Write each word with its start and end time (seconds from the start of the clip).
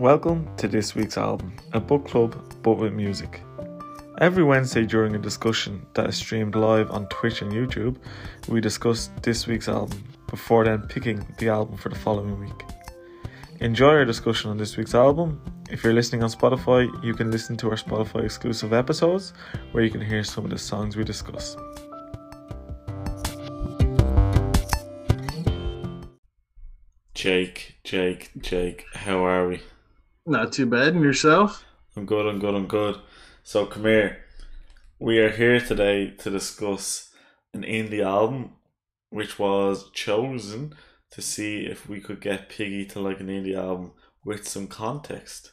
Welcome 0.00 0.48
to 0.56 0.66
this 0.66 0.94
week's 0.94 1.18
album, 1.18 1.52
a 1.74 1.78
book 1.78 2.08
club 2.08 2.54
but 2.62 2.78
with 2.78 2.94
music. 2.94 3.42
Every 4.16 4.42
Wednesday 4.42 4.86
during 4.86 5.14
a 5.14 5.18
discussion 5.18 5.84
that 5.92 6.08
is 6.08 6.16
streamed 6.16 6.54
live 6.54 6.90
on 6.90 7.06
Twitch 7.08 7.42
and 7.42 7.52
YouTube, 7.52 7.98
we 8.48 8.62
discuss 8.62 9.10
this 9.20 9.46
week's 9.46 9.68
album 9.68 10.02
before 10.26 10.64
then 10.64 10.88
picking 10.88 11.26
the 11.36 11.50
album 11.50 11.76
for 11.76 11.90
the 11.90 11.96
following 11.96 12.40
week. 12.40 12.64
Enjoy 13.60 13.88
our 13.88 14.06
discussion 14.06 14.50
on 14.50 14.56
this 14.56 14.78
week's 14.78 14.94
album. 14.94 15.38
If 15.68 15.84
you're 15.84 15.92
listening 15.92 16.22
on 16.22 16.30
Spotify, 16.30 16.88
you 17.04 17.12
can 17.12 17.30
listen 17.30 17.58
to 17.58 17.68
our 17.68 17.76
Spotify 17.76 18.24
exclusive 18.24 18.72
episodes 18.72 19.34
where 19.72 19.84
you 19.84 19.90
can 19.90 20.00
hear 20.00 20.24
some 20.24 20.44
of 20.44 20.50
the 20.50 20.56
songs 20.56 20.96
we 20.96 21.04
discuss. 21.04 21.58
Jake, 27.12 27.76
Jake, 27.84 28.30
Jake, 28.40 28.86
how 28.94 29.22
are 29.26 29.46
we? 29.46 29.60
Not 30.26 30.52
too 30.52 30.66
bad. 30.66 30.94
And 30.94 31.02
yourself? 31.02 31.64
I'm 31.96 32.06
good, 32.06 32.26
I'm 32.26 32.38
good, 32.38 32.54
I'm 32.54 32.66
good. 32.66 32.96
So 33.42 33.66
come 33.66 33.84
here. 33.84 34.24
We 34.98 35.18
are 35.18 35.30
here 35.30 35.60
today 35.60 36.10
to 36.18 36.30
discuss 36.30 37.10
an 37.52 37.62
indie 37.62 38.04
album 38.04 38.52
which 39.10 39.38
was 39.38 39.90
chosen 39.92 40.74
to 41.10 41.20
see 41.20 41.66
if 41.66 41.88
we 41.88 42.00
could 42.00 42.20
get 42.20 42.48
Piggy 42.48 42.84
to 42.86 43.00
like 43.00 43.20
an 43.20 43.26
indie 43.26 43.56
album 43.56 43.92
with 44.24 44.46
some 44.46 44.66
context. 44.66 45.52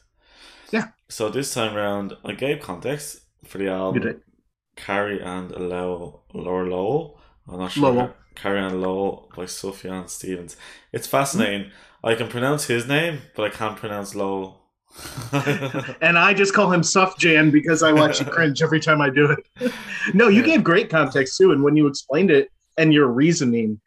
Yeah. 0.70 0.88
So 1.08 1.28
this 1.28 1.52
time 1.52 1.74
round, 1.74 2.16
I 2.24 2.32
gave 2.32 2.60
context 2.60 3.22
for 3.44 3.58
the 3.58 3.68
album. 3.68 4.22
Carrie 4.76 5.20
and 5.20 5.50
Lowell, 5.50 6.22
Laura 6.32 6.68
Lowell. 6.68 7.18
I'm 7.48 7.58
not 7.58 7.72
sure. 7.72 7.90
Lowell. 7.90 8.14
Carrie 8.36 8.60
and 8.60 8.80
Lowell 8.80 9.28
by 9.34 9.44
Sufjan 9.44 10.08
Stevens. 10.08 10.56
It's 10.92 11.06
hmm. 11.06 11.10
fascinating. 11.10 11.70
I 12.04 12.14
can 12.14 12.28
pronounce 12.28 12.66
his 12.66 12.86
name, 12.86 13.22
but 13.34 13.44
I 13.44 13.54
can't 13.54 13.76
pronounce 13.76 14.14
Lowell. 14.14 14.57
And 16.00 16.18
I 16.18 16.34
just 16.34 16.54
call 16.54 16.72
him 16.72 16.80
Sufjan 16.80 17.52
because 17.52 17.82
I 17.82 17.92
watch 17.92 18.20
you 18.20 18.26
cringe 18.30 18.62
every 18.62 18.80
time 18.80 19.00
I 19.00 19.10
do 19.10 19.30
it. 19.30 19.72
no, 20.14 20.28
you 20.28 20.42
gave 20.42 20.64
great 20.64 20.90
context 20.90 21.36
too. 21.36 21.52
And 21.52 21.62
when 21.62 21.76
you 21.76 21.86
explained 21.86 22.30
it 22.30 22.50
and 22.76 22.92
your 22.92 23.08
reasoning 23.08 23.80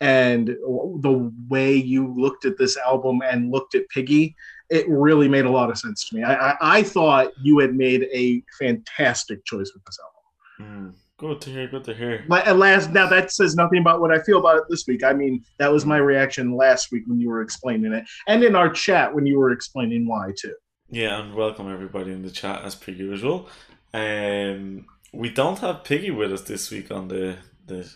and 0.00 0.48
the 0.48 1.32
way 1.48 1.74
you 1.74 2.14
looked 2.16 2.44
at 2.44 2.58
this 2.58 2.76
album 2.76 3.20
and 3.22 3.50
looked 3.50 3.74
at 3.74 3.88
Piggy, 3.88 4.34
it 4.70 4.88
really 4.88 5.28
made 5.28 5.44
a 5.44 5.50
lot 5.50 5.70
of 5.70 5.78
sense 5.78 6.08
to 6.08 6.16
me. 6.16 6.22
I, 6.22 6.50
I, 6.50 6.56
I 6.60 6.82
thought 6.82 7.32
you 7.42 7.58
had 7.58 7.74
made 7.74 8.08
a 8.12 8.42
fantastic 8.58 9.44
choice 9.44 9.72
with 9.74 9.84
this 9.84 9.98
album. 10.00 10.14
Hmm, 10.58 10.90
good 11.20 11.40
to 11.42 11.50
hear. 11.50 11.68
Good 11.68 11.84
to 11.84 11.94
hear. 11.94 12.24
But 12.26 12.46
at 12.46 12.56
last, 12.56 12.90
now 12.90 13.06
that 13.08 13.30
says 13.30 13.54
nothing 13.54 13.78
about 13.80 14.00
what 14.00 14.10
I 14.10 14.20
feel 14.22 14.38
about 14.38 14.56
it 14.56 14.64
this 14.70 14.86
week. 14.88 15.04
I 15.04 15.12
mean, 15.12 15.44
that 15.58 15.70
was 15.70 15.84
my 15.84 15.98
reaction 15.98 16.56
last 16.56 16.90
week 16.90 17.04
when 17.06 17.20
you 17.20 17.28
were 17.28 17.42
explaining 17.42 17.92
it, 17.92 18.04
and 18.26 18.42
in 18.42 18.56
our 18.56 18.70
chat 18.70 19.14
when 19.14 19.26
you 19.26 19.38
were 19.38 19.52
explaining 19.52 20.08
why 20.08 20.32
too. 20.36 20.54
Yeah, 20.88 21.20
and 21.20 21.34
welcome 21.34 21.70
everybody 21.70 22.10
in 22.10 22.22
the 22.22 22.30
chat 22.30 22.62
as 22.64 22.74
per 22.74 22.90
usual. 22.92 23.48
Um, 23.92 24.86
we 25.12 25.28
don't 25.28 25.58
have 25.58 25.84
Piggy 25.84 26.10
with 26.10 26.32
us 26.32 26.42
this 26.42 26.70
week 26.70 26.90
on 26.90 27.08
the 27.08 27.36
the 27.66 27.92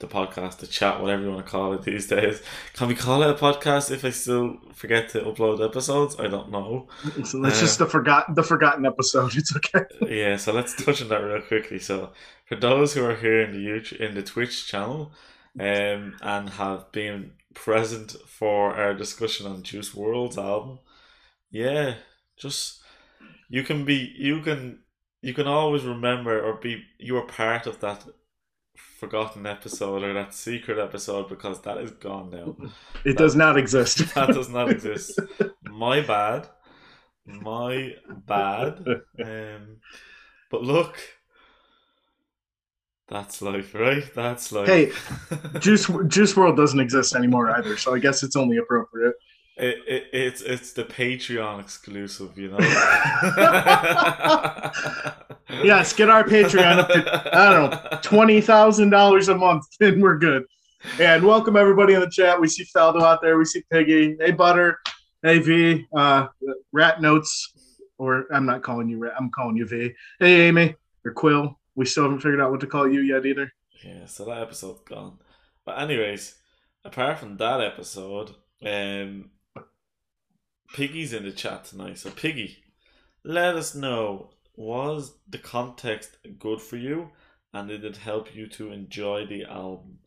the, 0.00 0.06
podcast, 0.06 0.58
the 0.58 0.66
chat, 0.66 1.00
whatever 1.00 1.22
you 1.22 1.30
want 1.30 1.44
to 1.44 1.50
call 1.50 1.72
it 1.72 1.82
these 1.82 2.06
days. 2.06 2.40
Can 2.74 2.88
we 2.88 2.94
call 2.94 3.22
it 3.22 3.30
a 3.30 3.34
podcast 3.34 3.90
if 3.90 4.04
I 4.04 4.10
still 4.10 4.58
forget 4.72 5.08
to 5.10 5.20
upload 5.22 5.64
episodes? 5.64 6.16
I 6.20 6.28
don't 6.28 6.50
know. 6.50 6.88
So 7.24 7.40
that's 7.42 7.58
Uh, 7.58 7.60
just 7.60 7.78
the 7.78 7.86
forgotten 7.86 8.34
the 8.34 8.42
forgotten 8.44 8.86
episode. 8.86 9.34
It's 9.36 9.54
okay. 9.56 9.84
yeah, 10.08 10.36
so 10.36 10.52
let's 10.52 10.74
touch 10.74 11.02
on 11.02 11.08
that 11.08 11.22
real 11.22 11.40
quickly. 11.42 11.78
So, 11.78 12.12
for 12.46 12.54
those 12.56 12.94
who 12.94 13.04
are 13.04 13.16
here 13.16 13.40
in 13.42 13.52
the 13.52 13.58
YouTube, 13.58 14.00
in 14.00 14.14
the 14.14 14.22
Twitch 14.22 14.68
channel, 14.68 15.12
um, 15.58 16.16
and 16.22 16.50
have 16.50 16.92
been 16.92 17.32
present 17.54 18.12
for 18.26 18.74
our 18.76 18.94
discussion 18.94 19.46
on 19.46 19.64
Juice 19.64 19.90
WRLD's 19.94 20.38
album, 20.38 20.78
yeah, 21.50 21.94
just 22.36 22.80
you 23.48 23.64
can 23.64 23.84
be, 23.84 24.12
you 24.16 24.42
can, 24.42 24.80
you 25.22 25.34
can 25.34 25.48
always 25.48 25.84
remember 25.84 26.40
or 26.40 26.54
be, 26.54 26.84
you 26.98 27.16
are 27.16 27.26
part 27.26 27.66
of 27.66 27.80
that 27.80 28.04
forgotten 28.98 29.46
episode 29.46 30.02
or 30.02 30.12
that 30.12 30.34
secret 30.34 30.76
episode 30.76 31.28
because 31.28 31.60
that 31.60 31.78
is 31.78 31.92
gone 31.92 32.30
now. 32.30 32.56
It 33.04 33.16
does 33.16 33.36
not 33.36 33.56
exist. 33.56 34.02
That 34.14 34.30
does 34.30 34.48
not 34.48 34.70
exist. 34.70 35.20
My 35.62 36.00
bad. 36.00 36.48
My 37.24 37.94
bad. 38.26 38.84
Um, 39.24 39.76
but 40.50 40.62
look, 40.62 40.98
that's 43.06 43.40
life, 43.40 43.72
right? 43.74 44.02
That's 44.14 44.50
life. 44.50 44.66
Hey, 44.66 44.90
Juice 45.60 45.86
Juice 46.08 46.34
WRLD 46.34 46.56
doesn't 46.56 46.80
exist 46.80 47.14
anymore 47.14 47.50
either, 47.50 47.76
so 47.76 47.94
I 47.94 48.00
guess 48.00 48.22
it's 48.24 48.36
only 48.36 48.56
appropriate. 48.56 49.14
It, 49.58 49.78
it, 49.86 50.04
it's 50.12 50.40
it's 50.40 50.72
the 50.72 50.84
Patreon 50.84 51.60
exclusive, 51.60 52.38
you 52.38 52.50
know. 52.50 52.58
Yes, 55.62 55.92
get 55.94 56.10
our 56.10 56.24
Patreon 56.24 56.78
up 56.78 56.88
to 56.88 57.36
I 57.36 57.52
don't 57.52 57.70
know 57.70 57.98
twenty 58.02 58.40
thousand 58.40 58.90
dollars 58.90 59.28
a 59.28 59.34
month, 59.34 59.64
and 59.80 60.02
we're 60.02 60.18
good. 60.18 60.44
And 61.00 61.24
welcome 61.24 61.56
everybody 61.56 61.94
in 61.94 62.00
the 62.00 62.10
chat. 62.10 62.40
We 62.40 62.48
see 62.48 62.64
Faldo 62.64 63.02
out 63.02 63.20
there. 63.22 63.38
We 63.38 63.44
see 63.44 63.62
Piggy. 63.72 64.16
Hey 64.20 64.30
Butter. 64.30 64.78
Hey 65.22 65.38
V. 65.38 65.86
Uh, 65.96 66.28
Rat 66.72 67.00
Notes. 67.00 67.52
Or 67.96 68.26
I'm 68.32 68.46
not 68.46 68.62
calling 68.62 68.88
you 68.88 68.98
Rat. 68.98 69.14
I'm 69.18 69.30
calling 69.30 69.56
you 69.56 69.66
V. 69.66 69.92
Hey 70.20 70.48
Amy 70.48 70.76
or 71.04 71.12
Quill. 71.12 71.58
We 71.74 71.86
still 71.86 72.04
haven't 72.04 72.20
figured 72.20 72.40
out 72.40 72.50
what 72.50 72.60
to 72.60 72.66
call 72.66 72.86
you 72.86 73.00
yet 73.00 73.24
either. 73.24 73.50
Yeah, 73.82 74.06
so 74.06 74.26
that 74.26 74.42
episode's 74.42 74.80
gone. 74.80 75.18
But 75.64 75.80
anyways, 75.80 76.34
apart 76.84 77.18
from 77.18 77.36
that 77.38 77.60
episode, 77.60 78.34
um 78.64 79.30
Piggy's 80.72 81.12
in 81.12 81.24
the 81.24 81.32
chat 81.32 81.64
tonight. 81.64 81.98
So 81.98 82.10
Piggy, 82.10 82.58
let 83.24 83.56
us 83.56 83.74
know 83.74 84.30
was 84.56 85.14
the 85.28 85.38
context 85.38 86.16
good 86.38 86.60
for 86.60 86.76
you 86.76 87.10
and 87.52 87.68
did 87.68 87.84
it 87.84 87.96
help 87.98 88.34
you 88.34 88.46
to 88.48 88.72
enjoy 88.72 89.24
the 89.26 89.44
album? 89.44 89.98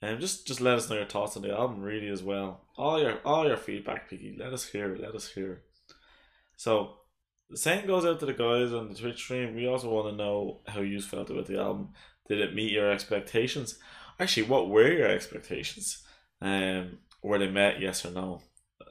And 0.00 0.20
just 0.20 0.46
just 0.46 0.60
let 0.60 0.76
us 0.76 0.90
know 0.90 0.96
your 0.96 1.06
thoughts 1.06 1.36
on 1.36 1.42
the 1.42 1.52
album 1.52 1.80
really 1.80 2.08
as 2.08 2.22
well. 2.22 2.64
All 2.76 3.00
your 3.00 3.18
all 3.24 3.46
your 3.46 3.56
feedback, 3.56 4.10
Piggy. 4.10 4.36
Let 4.38 4.52
us 4.52 4.66
hear 4.66 4.92
it, 4.92 5.00
let 5.00 5.14
us 5.14 5.28
hear 5.28 5.52
it. 5.52 5.62
So 6.56 6.96
the 7.48 7.56
same 7.56 7.86
goes 7.86 8.04
out 8.04 8.18
to 8.20 8.26
the 8.26 8.32
guys 8.32 8.72
on 8.72 8.88
the 8.88 8.94
Twitch 8.94 9.18
stream. 9.18 9.54
We 9.54 9.68
also 9.68 9.88
want 9.88 10.08
to 10.08 10.16
know 10.16 10.60
how 10.66 10.80
you 10.80 11.00
felt 11.00 11.30
about 11.30 11.46
the 11.46 11.60
album. 11.60 11.90
Did 12.28 12.40
it 12.40 12.54
meet 12.54 12.72
your 12.72 12.90
expectations? 12.90 13.78
Actually, 14.18 14.44
what 14.44 14.68
were 14.68 14.90
your 14.90 15.08
expectations? 15.08 16.02
Um, 16.40 16.98
were 17.22 17.38
they 17.38 17.48
met? 17.48 17.80
Yes 17.80 18.04
or 18.04 18.10
no? 18.10 18.42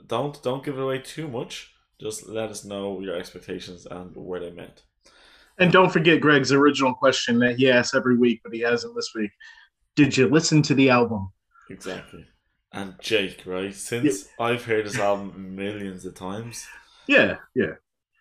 Don't 0.07 0.41
don't 0.43 0.63
give 0.63 0.77
it 0.77 0.81
away 0.81 0.99
too 0.99 1.27
much. 1.27 1.73
Just 1.99 2.27
let 2.27 2.49
us 2.49 2.65
know 2.65 2.99
your 2.99 3.15
expectations 3.15 3.85
and 3.85 4.15
where 4.15 4.39
they 4.39 4.51
met. 4.51 4.81
And 5.59 5.71
don't 5.71 5.91
forget 5.91 6.21
Greg's 6.21 6.51
original 6.51 6.93
question 6.93 7.37
that 7.39 7.57
he 7.57 7.69
asks 7.69 7.93
every 7.93 8.17
week, 8.17 8.41
but 8.43 8.53
he 8.53 8.61
hasn't 8.61 8.95
this 8.95 9.11
week. 9.13 9.31
Did 9.95 10.17
you 10.17 10.27
listen 10.27 10.61
to 10.63 10.73
the 10.73 10.89
album? 10.89 11.31
Exactly. 11.69 12.25
And 12.73 12.95
Jake, 13.01 13.43
right? 13.45 13.73
Since 13.73 14.29
I've 14.39 14.65
heard 14.65 14.85
this 14.85 14.97
album 14.97 15.55
millions 15.55 16.05
of 16.05 16.15
times, 16.15 16.65
Yeah, 17.07 17.35
yeah. 17.53 17.73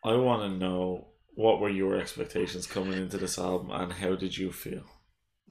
I 0.04 0.14
want 0.16 0.42
to 0.42 0.58
know 0.58 1.08
what 1.34 1.60
were 1.60 1.70
your 1.70 1.96
expectations 1.96 2.66
coming 2.66 2.94
into 2.94 3.16
this 3.16 3.38
album 3.38 3.70
and 3.70 3.92
how 3.92 4.16
did 4.16 4.36
you 4.36 4.50
feel? 4.52 4.82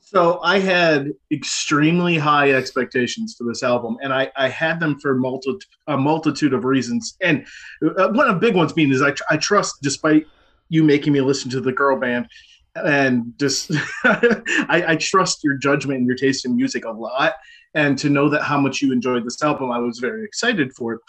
So 0.01 0.39
I 0.41 0.59
had 0.59 1.11
extremely 1.31 2.17
high 2.17 2.51
expectations 2.51 3.35
for 3.37 3.43
this 3.43 3.63
album, 3.63 3.97
and 4.01 4.13
I, 4.13 4.31
I 4.35 4.47
had 4.47 4.79
them 4.79 4.99
for 4.99 5.15
multi, 5.15 5.53
a 5.87 5.97
multitude 5.97 6.53
of 6.53 6.63
reasons. 6.63 7.17
And 7.21 7.45
uh, 7.83 8.09
one 8.09 8.27
of 8.27 8.35
the 8.35 8.39
big 8.39 8.55
ones 8.55 8.73
being 8.73 8.91
is 8.91 9.01
I, 9.01 9.13
I 9.29 9.37
trust, 9.37 9.81
despite 9.81 10.25
you 10.69 10.83
making 10.83 11.13
me 11.13 11.21
listen 11.21 11.51
to 11.51 11.61
the 11.61 11.71
girl 11.71 11.99
band, 11.99 12.27
and 12.75 13.33
just 13.37 13.71
I, 14.03 14.83
I 14.87 14.95
trust 14.95 15.43
your 15.43 15.55
judgment 15.55 15.99
and 15.99 16.07
your 16.07 16.15
taste 16.15 16.45
in 16.45 16.55
music 16.55 16.85
a 16.85 16.91
lot. 16.91 17.35
And 17.75 17.97
to 17.99 18.09
know 18.09 18.29
that 18.29 18.41
how 18.41 18.59
much 18.59 18.81
you 18.81 18.91
enjoyed 18.91 19.25
this 19.25 19.43
album, 19.43 19.71
I 19.71 19.79
was 19.79 19.99
very 19.99 20.23
excited 20.25 20.73
for 20.73 20.93
it. 20.93 21.01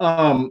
Um, 0.00 0.50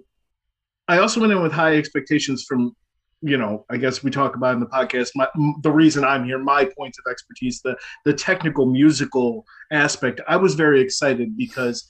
I 0.88 0.98
also 0.98 1.20
went 1.20 1.32
in 1.32 1.42
with 1.42 1.52
high 1.52 1.76
expectations 1.78 2.44
from 2.44 2.76
you 3.26 3.38
know, 3.38 3.66
I 3.70 3.78
guess 3.78 4.04
we 4.04 4.12
talk 4.12 4.36
about 4.36 4.54
in 4.54 4.60
the 4.60 4.66
podcast. 4.66 5.12
My, 5.16 5.28
the 5.62 5.72
reason 5.72 6.04
I'm 6.04 6.26
here, 6.26 6.38
my 6.40 6.66
points 6.78 7.00
of 7.00 7.10
expertise, 7.10 7.62
the 7.62 7.76
the 8.04 8.14
technical 8.14 8.66
musical 8.66 9.46
aspect. 9.72 10.20
I 10.28 10.36
was 10.36 10.56
very 10.56 10.82
excited 10.82 11.38
because 11.38 11.88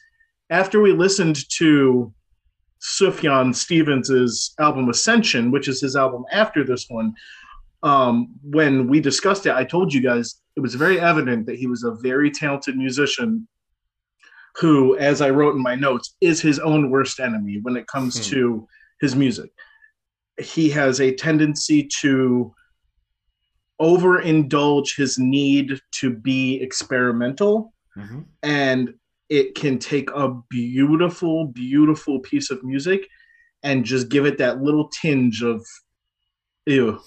after 0.52 0.80
we 0.80 0.94
listened 0.94 1.38
to 1.58 2.14
Sufjan 2.82 3.56
Stevens's 3.56 4.54
album 4.60 4.90
Ascension, 4.90 5.50
which 5.52 5.68
is 5.68 5.82
his 5.82 5.96
album 5.96 6.24
after 6.32 6.64
this 6.64 6.86
one, 6.88 7.14
um, 7.82 8.30
when 8.44 8.88
we 8.88 9.00
discussed 9.00 9.46
it, 9.48 9.54
I 9.56 9.64
told 9.64 9.92
you 9.94 10.02
guys 10.02 10.40
it 10.56 10.60
was 10.60 10.76
very 10.76 11.00
evident 11.00 11.48
that 11.48 11.56
he 11.56 11.66
was 11.66 11.84
a 11.84 11.96
very 11.96 12.30
talented 12.30 12.78
musician 12.78 13.48
who, 14.58 14.96
as 14.98 15.20
I 15.22 15.32
wrote 15.32 15.56
in 15.56 15.64
my 15.64 15.74
notes, 15.74 16.16
is 16.22 16.40
his 16.42 16.60
own 16.60 16.92
worst 16.92 17.20
enemy 17.20 17.60
when 17.64 17.76
it 17.76 17.88
comes 17.88 18.18
Hmm. 18.18 18.32
to 18.36 18.68
his 19.02 19.16
music 19.16 19.52
he 20.40 20.70
has 20.70 21.00
a 21.00 21.14
tendency 21.14 21.88
to 22.02 22.54
overindulge 23.82 24.96
his 24.96 25.18
need 25.18 25.80
to 25.92 26.10
be 26.10 26.62
experimental 26.62 27.72
Mm-hmm. 27.96 28.22
and 28.42 28.96
it 29.30 29.54
can 29.54 29.78
take 29.78 30.10
a 30.16 30.34
beautiful 30.50 31.46
beautiful 31.46 32.20
piece 32.22 32.50
of 32.50 32.64
music 32.64 33.08
and 33.62 33.86
just 33.86 34.10
give 34.10 34.26
it 34.26 34.40
that 34.40 34.64
little 34.64 34.90
tinge 34.90 35.44
of 35.44 35.64
ew. 36.66 37.00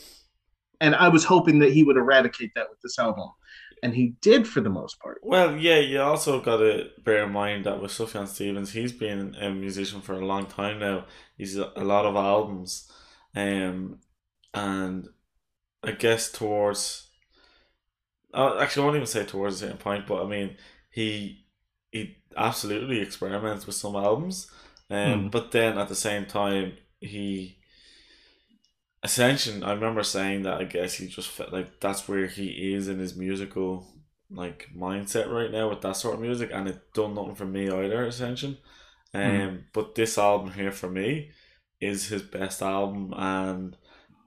And 0.81 0.95
I 0.95 1.09
was 1.09 1.25
hoping 1.25 1.59
that 1.59 1.73
he 1.73 1.83
would 1.83 1.97
eradicate 1.97 2.53
that 2.55 2.69
with 2.71 2.81
this 2.83 2.99
album. 3.01 3.31
And 3.83 3.95
he 3.95 4.15
did 4.23 4.47
for 4.47 4.61
the 4.61 4.71
most 4.71 5.01
part. 5.01 5.19
Well, 5.23 5.57
yeah, 5.57 5.79
you 5.79 6.01
also 6.01 6.41
got 6.41 6.59
to 6.59 6.89
bear 7.03 7.25
in 7.25 7.33
mind 7.33 7.65
that 7.65 7.81
with 7.83 7.91
Sufjan 7.91 8.27
Stevens, 8.29 8.73
he's 8.73 8.93
been 8.93 9.35
a 9.41 9.51
musician 9.51 10.01
for 10.01 10.15
a 10.15 10.25
long 10.25 10.47
time 10.47 10.79
now. 10.79 11.07
He's 11.37 11.59
a, 11.59 11.73
a 11.77 11.85
lot 11.85 12.07
of 12.07 12.17
albums, 12.17 12.91
um, 13.37 14.01
and 14.55 15.09
I 15.85 15.93
guess 15.93 16.33
towards, 16.33 17.11
uh, 18.35 18.59
actually, 18.61 18.83
I 18.83 18.85
won't 18.87 18.97
even 18.97 19.07
say 19.07 19.25
towards 19.25 19.57
a 19.57 19.59
certain 19.59 19.79
point, 19.79 20.07
but 20.07 20.23
I 20.23 20.27
mean, 20.29 20.57
he 20.91 21.47
he 21.93 22.17
absolutely 22.37 23.01
experiments 23.01 23.67
with 23.67 23.77
some 23.77 23.97
albums, 23.97 24.51
um, 24.91 25.25
Hmm. 25.25 25.29
but 25.31 25.53
then 25.53 25.79
at 25.79 25.89
the 25.89 25.95
same 25.95 26.27
time, 26.27 26.75
he 27.01 27.59
Ascension. 29.03 29.63
I 29.63 29.73
remember 29.73 30.03
saying 30.03 30.43
that. 30.43 30.61
I 30.61 30.65
guess 30.65 30.95
he 30.95 31.07
just 31.07 31.29
felt 31.29 31.53
like 31.53 31.81
that's 31.81 32.09
where 32.09 32.27
he 32.27 32.75
is 32.75 32.89
in 32.89 32.99
his 32.99 33.17
musical 33.17 33.87
like 34.31 34.69
mindset 34.77 35.31
right 35.31 35.51
now 35.53 35.69
with 35.71 35.83
that 35.83 35.97
sort 35.97 36.15
of 36.15 36.21
music, 36.21 36.51
and 36.53 36.69
it 36.69 36.93
done 36.93 37.15
nothing 37.15 37.37
for 37.37 37.45
me 37.47 37.71
either. 37.71 38.05
Ascension, 38.05 38.59
um, 39.15 39.53
Hmm. 39.53 39.67
but 39.73 39.95
this 39.95 40.19
album 40.19 40.53
here 40.53 40.73
for 40.73 40.91
me 40.91 41.31
is 41.81 42.09
his 42.09 42.23
best 42.23 42.63
album, 42.63 43.13
and 43.17 43.77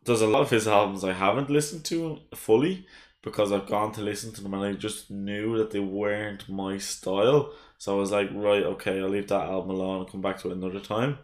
there's 0.05 0.21
a 0.21 0.27
lot 0.27 0.41
of 0.41 0.49
his 0.49 0.67
albums 0.67 1.03
I 1.03 1.13
haven't 1.13 1.49
listened 1.49 1.85
to 1.85 2.19
fully 2.33 2.87
because 3.21 3.51
I've 3.51 3.67
gone 3.67 3.91
to 3.93 4.01
listen 4.01 4.31
to 4.33 4.41
them 4.41 4.53
and 4.53 4.63
I 4.63 4.73
just 4.73 5.11
knew 5.11 5.57
that 5.57 5.71
they 5.71 5.79
weren't 5.79 6.47
my 6.49 6.77
style. 6.77 7.53
So 7.77 7.95
I 7.95 7.99
was 7.99 8.11
like, 8.11 8.29
right, 8.33 8.63
okay, 8.63 8.99
I'll 8.99 9.09
leave 9.09 9.27
that 9.27 9.49
album 9.49 9.71
alone 9.71 10.01
and 10.01 10.09
come 10.09 10.21
back 10.21 10.39
to 10.39 10.49
it 10.49 10.57
another 10.57 10.79
time. 10.79 11.19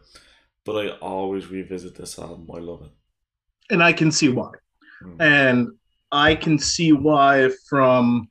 But 0.66 0.86
I 0.86 0.90
always 0.98 1.48
revisit 1.48 1.96
this 1.96 2.20
album. 2.20 2.50
I 2.54 2.60
love 2.60 2.82
it. 2.84 2.92
And 3.72 3.82
I 3.82 3.94
can 3.94 4.12
see 4.12 4.30
why. 4.30 4.52
Mm. 5.04 5.16
And 5.20 5.68
I 6.12 6.36
can 6.36 6.60
see 6.60 6.92
why 6.92 7.50
from 7.70 8.30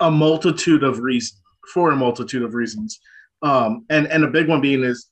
a 0.00 0.10
multitude 0.10 0.82
of 0.82 1.00
reasons, 1.00 1.40
for 1.74 1.90
a 1.90 1.96
multitude 1.96 2.42
of 2.42 2.54
reasons. 2.54 3.00
Um, 3.42 3.84
and, 3.90 4.06
and 4.06 4.24
a 4.24 4.30
big 4.30 4.48
one 4.48 4.60
being 4.60 4.84
is, 4.84 5.08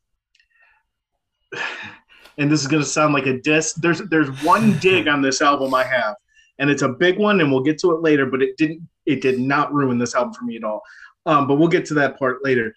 and 2.38 2.50
this 2.50 2.60
is 2.60 2.66
going 2.66 2.82
to 2.82 2.88
sound 2.88 3.14
like 3.14 3.26
a 3.26 3.40
diss. 3.40 3.74
There's 3.74 4.00
there's 4.08 4.30
one 4.42 4.78
dig 4.78 5.08
on 5.08 5.22
this 5.22 5.42
album 5.42 5.74
I 5.74 5.84
have, 5.84 6.14
and 6.58 6.70
it's 6.70 6.82
a 6.82 6.88
big 6.88 7.18
one, 7.18 7.40
and 7.40 7.50
we'll 7.50 7.62
get 7.62 7.78
to 7.80 7.92
it 7.92 8.02
later. 8.02 8.26
But 8.26 8.42
it 8.42 8.56
didn't 8.56 8.88
it 9.06 9.20
did 9.20 9.38
not 9.38 9.72
ruin 9.72 9.98
this 9.98 10.14
album 10.14 10.34
for 10.34 10.44
me 10.44 10.56
at 10.56 10.64
all. 10.64 10.82
Um, 11.26 11.46
but 11.46 11.56
we'll 11.56 11.68
get 11.68 11.84
to 11.86 11.94
that 11.94 12.18
part 12.18 12.42
later. 12.42 12.74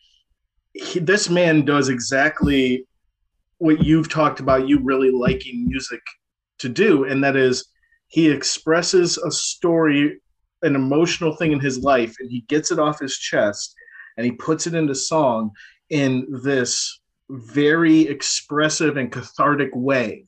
He, 0.73 0.99
this 0.99 1.29
man 1.29 1.63
does 1.63 1.89
exactly 1.89 2.85
what 3.59 3.83
you've 3.83 4.09
talked 4.09 4.39
about. 4.39 4.67
You 4.67 4.79
really 4.79 5.11
liking 5.11 5.67
music 5.67 6.01
to 6.59 6.69
do, 6.69 7.05
and 7.05 7.23
that 7.23 7.35
is 7.35 7.69
he 8.07 8.29
expresses 8.29 9.17
a 9.17 9.31
story, 9.31 10.21
an 10.61 10.75
emotional 10.75 11.35
thing 11.35 11.51
in 11.51 11.59
his 11.59 11.79
life, 11.79 12.15
and 12.19 12.29
he 12.29 12.41
gets 12.41 12.71
it 12.71 12.79
off 12.79 12.99
his 12.99 13.17
chest, 13.17 13.73
and 14.17 14.25
he 14.25 14.31
puts 14.33 14.67
it 14.67 14.75
into 14.75 14.93
song 14.93 15.51
in 15.89 16.27
this 16.43 17.01
very 17.29 18.01
expressive 18.01 18.97
and 18.97 19.11
cathartic 19.11 19.69
way. 19.73 20.25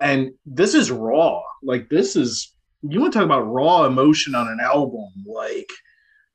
And 0.00 0.30
this 0.46 0.74
is 0.74 0.90
raw. 0.90 1.40
Like 1.62 1.88
this 1.90 2.16
is 2.16 2.54
you 2.82 3.00
want 3.00 3.12
to 3.12 3.18
talk 3.18 3.26
about 3.26 3.42
raw 3.42 3.84
emotion 3.84 4.34
on 4.34 4.48
an 4.48 4.58
album. 4.62 5.08
Like 5.26 5.68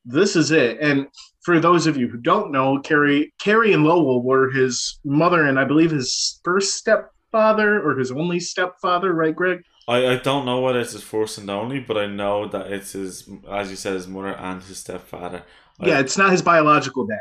this 0.05 0.35
is 0.35 0.51
it. 0.51 0.77
And 0.79 1.07
for 1.41 1.59
those 1.59 1.87
of 1.87 1.97
you 1.97 2.07
who 2.07 2.17
don't 2.17 2.51
know, 2.51 2.79
Carrie, 2.79 3.33
Carrie 3.39 3.73
and 3.73 3.83
Lowell 3.83 4.21
were 4.23 4.51
his 4.51 4.99
mother 5.03 5.45
and 5.47 5.59
I 5.59 5.63
believe 5.65 5.89
his 5.91 6.39
first 6.43 6.75
stepfather 6.75 7.81
or 7.81 7.97
his 7.97 8.11
only 8.11 8.39
stepfather, 8.39 9.13
right, 9.13 9.35
Greg? 9.35 9.61
I, 9.87 10.07
I 10.07 10.15
don't 10.17 10.45
know 10.45 10.61
whether 10.61 10.79
it's 10.79 10.93
his 10.93 11.03
first 11.03 11.37
and 11.39 11.49
only, 11.49 11.79
but 11.79 11.97
I 11.97 12.05
know 12.07 12.47
that 12.47 12.71
it's 12.71 12.91
his, 12.93 13.27
as 13.51 13.69
you 13.71 13.75
said, 13.75 13.93
his 13.93 14.07
mother 14.07 14.35
and 14.35 14.61
his 14.61 14.77
stepfather. 14.79 15.43
I- 15.79 15.87
Yeah, 15.87 15.99
it's 15.99 16.17
not 16.17 16.31
his 16.31 16.41
biological 16.43 17.05
dad. 17.07 17.19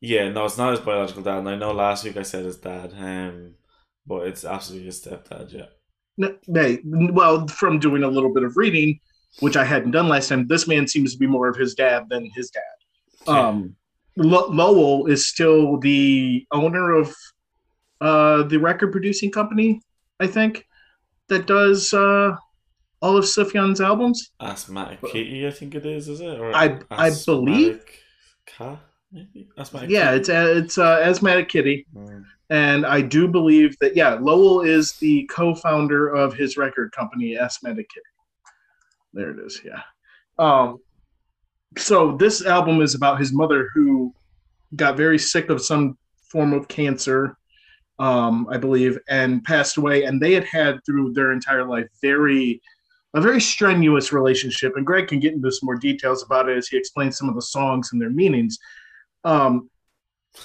Yeah, 0.00 0.30
no, 0.30 0.46
it's 0.46 0.56
not 0.58 0.70
his 0.70 0.80
biological 0.80 1.22
dad. 1.22 1.38
And 1.38 1.48
I 1.48 1.56
know 1.56 1.72
last 1.72 2.04
week 2.04 2.16
I 2.16 2.22
said 2.22 2.44
his 2.44 2.56
dad, 2.56 2.92
um, 2.98 3.54
but 4.06 4.26
it's 4.26 4.44
absolutely 4.44 4.86
his 4.86 5.00
stepdad, 5.04 5.52
yeah. 5.52 5.66
No, 6.16 6.76
well, 7.12 7.46
from 7.48 7.78
doing 7.78 8.02
a 8.02 8.08
little 8.08 8.32
bit 8.32 8.42
of 8.42 8.56
reading, 8.56 8.98
which 9.40 9.56
I 9.56 9.64
hadn't 9.64 9.92
done 9.92 10.08
last 10.08 10.28
time, 10.28 10.46
this 10.46 10.66
man 10.66 10.86
seems 10.86 11.12
to 11.12 11.18
be 11.18 11.26
more 11.26 11.48
of 11.48 11.56
his 11.56 11.74
dad 11.74 12.06
than 12.10 12.28
his 12.34 12.50
dad. 12.50 12.62
Yeah. 13.26 13.48
Um, 13.48 13.76
Lo- 14.16 14.48
Lowell 14.50 15.06
is 15.06 15.26
still 15.28 15.78
the 15.78 16.44
owner 16.52 16.92
of 16.92 17.14
uh, 18.00 18.42
the 18.44 18.58
record 18.58 18.92
producing 18.92 19.30
company, 19.30 19.80
I 20.18 20.26
think, 20.26 20.66
that 21.28 21.46
does 21.46 21.94
uh, 21.94 22.36
all 23.00 23.16
of 23.16 23.24
Sufjan's 23.24 23.80
albums. 23.80 24.32
Asthmatic 24.40 25.00
Kitty, 25.02 25.46
I 25.46 25.50
think 25.52 25.74
it 25.74 25.86
is, 25.86 26.08
is 26.08 26.20
it? 26.20 26.38
Or 26.40 26.54
I- 26.54 26.80
I 26.90 27.10
believe- 27.24 27.76
Asthmatic 27.76 27.98
Cat, 28.46 28.78
maybe? 28.78 28.89
Asthmatic 29.58 29.90
Yeah, 29.90 30.10
Kitty? 30.12 30.20
it's 30.20 30.28
uh, 30.28 30.52
it's 30.56 30.78
uh, 30.78 31.00
Asthmatic 31.02 31.48
Kitty, 31.48 31.86
Mm. 31.94 32.24
and 32.50 32.86
I 32.86 33.00
do 33.00 33.26
believe 33.26 33.76
that 33.80 33.96
yeah, 33.96 34.14
Lowell 34.14 34.60
is 34.62 34.92
the 34.94 35.24
co-founder 35.32 36.08
of 36.08 36.34
his 36.34 36.56
record 36.56 36.92
company, 36.92 37.36
Asthmatic 37.36 37.88
Kitty. 37.88 38.06
There 39.12 39.30
it 39.30 39.44
is. 39.44 39.60
Yeah. 39.64 39.82
Um, 40.38 40.78
so 41.76 42.16
this 42.16 42.44
album 42.44 42.80
is 42.80 42.94
about 42.94 43.18
his 43.18 43.32
mother 43.32 43.68
who 43.74 44.14
got 44.76 44.96
very 44.96 45.18
sick 45.18 45.50
of 45.50 45.60
some 45.60 45.98
form 46.30 46.52
of 46.52 46.68
cancer, 46.68 47.36
um, 47.98 48.46
I 48.50 48.56
believe, 48.56 48.98
and 49.08 49.42
passed 49.42 49.76
away. 49.76 50.04
And 50.04 50.22
they 50.22 50.32
had 50.32 50.44
had 50.44 50.78
through 50.86 51.12
their 51.12 51.32
entire 51.32 51.64
life 51.64 51.88
very 52.00 52.60
a 53.14 53.20
very 53.20 53.40
strenuous 53.40 54.12
relationship. 54.12 54.74
And 54.76 54.86
Greg 54.86 55.08
can 55.08 55.18
get 55.18 55.32
into 55.34 55.50
some 55.50 55.66
more 55.66 55.74
details 55.76 56.22
about 56.22 56.48
it 56.48 56.56
as 56.56 56.68
he 56.68 56.76
explains 56.76 57.18
some 57.18 57.28
of 57.28 57.34
the 57.34 57.42
songs 57.42 57.90
and 57.92 58.00
their 58.00 58.10
meanings. 58.10 58.56
Um, 59.24 59.70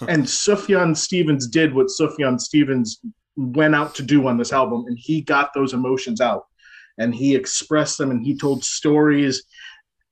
and 0.07 0.23
Sufjan 0.23 0.95
Stevens 0.95 1.47
did 1.47 1.73
what 1.73 1.87
Sufjan 1.87 2.39
Stevens 2.39 2.99
went 3.35 3.75
out 3.75 3.93
to 3.95 4.03
do 4.03 4.27
on 4.27 4.37
this 4.37 4.53
album, 4.53 4.85
and 4.87 4.97
he 4.99 5.21
got 5.21 5.53
those 5.53 5.73
emotions 5.73 6.21
out, 6.21 6.45
and 6.97 7.13
he 7.13 7.35
expressed 7.35 7.97
them, 7.97 8.11
and 8.11 8.25
he 8.25 8.37
told 8.37 8.63
stories. 8.63 9.43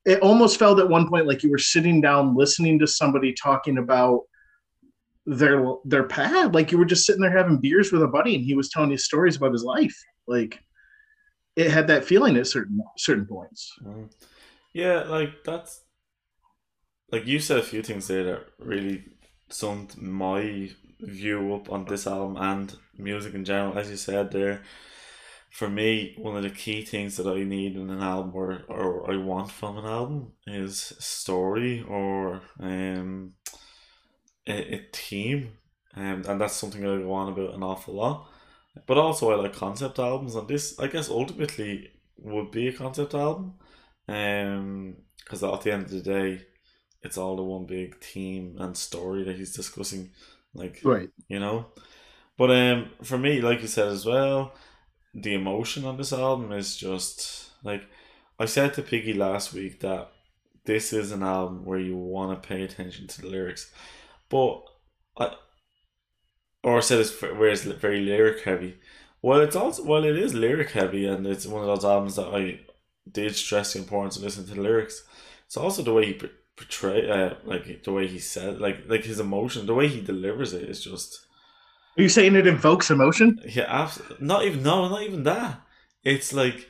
It 0.06 0.20
almost 0.22 0.60
felt 0.60 0.80
at 0.80 0.90
one 0.90 1.08
point 1.08 1.28
like 1.28 1.44
you 1.44 1.50
were 1.50 1.58
sitting 1.58 2.02
down 2.02 2.36
listening 2.36 2.78
to 2.80 2.88
somebody 2.88 3.34
talking 3.34 3.78
about 3.78 4.22
their 5.26 5.66
their 5.86 6.04
pad, 6.04 6.54
like 6.54 6.72
you 6.72 6.78
were 6.78 6.86
just 6.86 7.06
sitting 7.06 7.22
there 7.22 7.36
having 7.36 7.58
beers 7.58 7.92
with 7.92 8.04
a 8.04 8.08
buddy, 8.08 8.36
and 8.36 8.44
he 8.44 8.54
was 8.54 8.70
telling 8.70 8.92
you 8.92 8.98
stories 8.98 9.38
about 9.38 9.54
his 9.54 9.64
life. 9.64 9.96
Like 10.28 10.60
it 11.56 11.72
had 11.72 11.88
that 11.88 12.06
feeling 12.06 12.38
at 12.38 12.48
certain 12.48 12.80
certain 12.98 13.26
points. 13.26 13.74
Mm. 13.84 14.12
Yeah, 14.74 15.04
like 15.04 15.44
that's 15.44 15.83
like 17.14 17.28
you 17.28 17.40
said 17.40 17.60
a 17.60 17.64
few 17.64 17.84
things 17.84 18.08
there 18.08 18.24
that 18.24 18.46
really 18.58 19.04
summed 19.48 19.96
my 20.02 20.68
view 21.00 21.54
up 21.54 21.72
on 21.72 21.86
this 21.86 22.08
album 22.08 22.38
and 22.38 22.76
music 22.98 23.36
in 23.36 23.46
general. 23.46 23.78
As 23.78 23.92
you 23.92 23.98
said 23.98 24.32
there, 24.32 24.64
for 25.52 25.70
me, 25.70 26.16
one 26.18 26.36
of 26.36 26.42
the 26.42 26.50
key 26.50 26.84
things 26.84 27.18
that 27.18 27.28
I 27.28 27.44
need 27.44 27.76
in 27.76 27.92
an 27.92 28.02
album 28.02 28.32
or, 28.34 28.64
or 28.68 29.12
I 29.12 29.18
want 29.18 29.52
from 29.52 29.78
an 29.78 29.86
album 29.86 30.32
is 30.48 30.94
story 30.98 31.86
or 31.88 32.42
um 32.60 33.34
a, 34.48 34.76
a 34.76 34.82
theme. 34.92 35.52
Um, 35.96 36.24
and 36.28 36.42
that's 36.42 36.56
something 36.56 36.82
I 36.84 36.98
go 36.98 37.14
on 37.14 37.32
about 37.32 37.54
an 37.54 37.62
awful 37.62 37.94
lot. 37.94 38.28
But 38.88 38.98
also 38.98 39.32
I 39.32 39.36
like 39.36 39.54
concept 39.54 40.00
albums 40.00 40.34
and 40.34 40.48
this 40.48 40.80
I 40.80 40.88
guess 40.88 41.10
ultimately 41.10 41.92
would 42.18 42.50
be 42.50 42.70
a 42.70 42.74
concept 42.74 43.14
album. 43.14 43.54
Um, 44.08 44.96
because 45.20 45.44
at 45.44 45.62
the 45.62 45.72
end 45.72 45.84
of 45.84 45.92
the 45.92 46.02
day, 46.02 46.42
it's 47.04 47.18
all 47.18 47.36
the 47.36 47.44
one 47.44 47.66
big 47.66 48.00
theme 48.02 48.58
and 48.60 48.78
story 48.78 49.24
that 49.24 49.36
he's 49.38 49.56
discussing, 49.56 50.12
like 50.54 50.82
Right. 50.84 51.10
you 51.28 51.40
know. 51.40 51.68
But 52.38 52.52
um, 52.52 52.92
for 53.04 53.18
me, 53.18 53.42
like 53.42 53.62
you 53.62 53.68
said 53.68 53.88
as 53.90 54.06
well, 54.06 54.54
the 55.14 55.34
emotion 55.36 55.86
on 55.86 55.98
this 55.98 56.14
album 56.14 56.52
is 56.52 56.76
just 56.78 57.52
like 57.64 57.84
I 58.40 58.46
said 58.46 58.74
to 58.76 58.82
Piggy 58.82 59.14
last 59.14 59.54
week 59.54 59.80
that 59.82 60.10
this 60.66 60.94
is 60.94 61.12
an 61.12 61.24
album 61.24 61.66
where 61.66 61.80
you 61.80 61.98
want 61.98 62.42
to 62.42 62.48
pay 62.48 62.64
attention 62.64 63.08
to 63.08 63.22
the 63.22 63.28
lyrics, 63.28 63.72
but 64.30 64.64
I 65.18 65.36
or 66.64 66.78
I 66.78 66.80
said 66.82 67.00
it's 67.00 67.22
where 67.22 67.50
it's 67.50 67.64
very 67.64 68.02
lyric 68.02 68.44
heavy. 68.44 68.78
Well, 69.22 69.42
it's 69.42 69.56
also 69.56 69.84
well, 69.86 70.04
it 70.04 70.18
is 70.18 70.34
lyric 70.34 70.72
heavy, 70.72 71.06
and 71.08 71.26
it's 71.28 71.46
one 71.46 71.62
of 71.62 71.68
those 71.68 71.86
albums 71.86 72.16
that 72.16 72.34
I 72.34 72.62
did 73.10 73.36
stress 73.36 73.74
the 73.74 73.80
importance 73.80 74.18
of 74.18 74.24
listening 74.24 74.48
to 74.48 74.56
the 74.56 74.62
lyrics. 74.62 75.04
It's 75.46 75.58
also 75.58 75.84
the 75.84 75.94
way 75.94 76.06
he 76.08 76.22
portray, 76.56 77.10
uh, 77.10 77.36
like 77.44 77.84
the 77.84 77.92
way 77.92 78.08
he 78.08 78.20
said, 78.20 78.60
like 78.60 78.84
like 78.88 79.04
his 79.06 79.20
emotion, 79.20 79.66
the 79.66 79.74
way 79.74 79.88
he 79.88 80.02
delivers 80.02 80.54
it 80.54 80.70
is 80.70 80.84
just 80.84 81.26
Are 81.98 82.04
you 82.04 82.10
saying 82.10 82.36
it 82.36 82.48
invokes 82.48 82.90
emotion? 82.92 83.40
yeah, 83.48 83.66
abs- 83.84 84.02
not 84.20 84.46
even 84.46 84.64
no, 84.64 84.88
not 84.90 85.04
even 85.04 85.24
that. 85.24 85.62
It's 86.04 86.34
like 86.34 86.70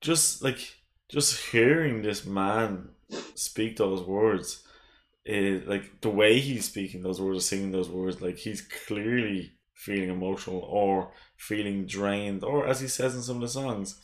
just 0.00 0.42
like 0.42 0.76
just 1.08 1.50
hearing 1.52 2.02
this 2.02 2.24
man 2.26 2.90
speak 3.34 3.76
those 3.76 4.02
words, 4.02 4.62
is 5.24 5.66
like 5.66 6.00
the 6.00 6.10
way 6.10 6.38
he's 6.38 6.66
speaking 6.66 7.02
those 7.02 7.20
words 7.20 7.38
or 7.38 7.42
singing 7.42 7.72
those 7.72 7.88
words, 7.90 8.20
like 8.20 8.38
he's 8.38 8.62
clearly 8.86 9.52
feeling 9.74 10.10
emotional 10.10 10.58
or 10.60 11.12
feeling 11.36 11.86
drained, 11.86 12.42
or 12.44 12.66
as 12.66 12.80
he 12.80 12.88
says 12.88 13.14
in 13.14 13.22
some 13.22 13.36
of 13.36 13.42
the 13.42 13.48
songs, 13.48 14.00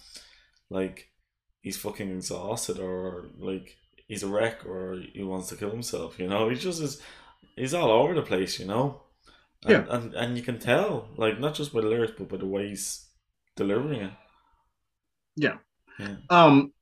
like 0.71 1.09
he's 1.61 1.77
fucking 1.77 2.11
exhausted 2.11 2.79
or 2.79 3.27
like 3.39 3.77
he's 4.09 4.23
a 4.23 4.29
wreck 4.29 4.65
or 4.67 5.01
he 5.13 5.23
wants 5.23 5.49
to 5.49 5.57
kill 5.57 5.71
himself. 5.71 6.19
You 6.19 6.29
know, 6.29 6.49
he 6.49 6.57
just 6.57 6.81
is. 6.83 7.01
He's 7.57 7.75
all 7.75 7.91
over 7.91 8.15
the 8.15 8.23
place. 8.23 8.59
You 8.59 8.67
know. 8.67 9.01
And, 9.65 9.71
Yeah. 9.73 9.85
and 9.97 10.15
and 10.15 10.37
you 10.37 10.43
can 10.43 10.59
tell, 10.59 11.09
like 11.17 11.41
not 11.41 11.55
just 11.55 11.73
by 11.73 11.81
the 11.81 11.89
lyrics, 11.89 12.15
but 12.19 12.29
by 12.29 12.37
the 12.37 12.47
way 12.47 12.69
he's 12.69 13.09
delivering 13.57 14.01
it. 14.03 14.13
Yeah. 15.37 15.57
Um 16.31 16.73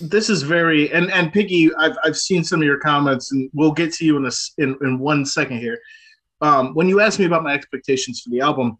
this 0.00 0.30
is 0.30 0.42
very 0.42 0.90
and 0.92 1.10
and 1.10 1.32
piggy 1.32 1.68
i've 1.74 1.96
i've 2.04 2.16
seen 2.16 2.44
some 2.44 2.60
of 2.60 2.64
your 2.64 2.78
comments 2.78 3.32
and 3.32 3.50
we'll 3.54 3.72
get 3.72 3.92
to 3.92 4.04
you 4.04 4.16
in 4.16 4.22
this 4.22 4.52
in, 4.56 4.76
in 4.82 5.00
one 5.00 5.26
second 5.26 5.58
here 5.58 5.76
um 6.42 6.72
when 6.74 6.88
you 6.88 7.00
asked 7.00 7.18
me 7.18 7.24
about 7.24 7.42
my 7.42 7.52
expectations 7.52 8.20
for 8.20 8.30
the 8.30 8.40
album 8.40 8.76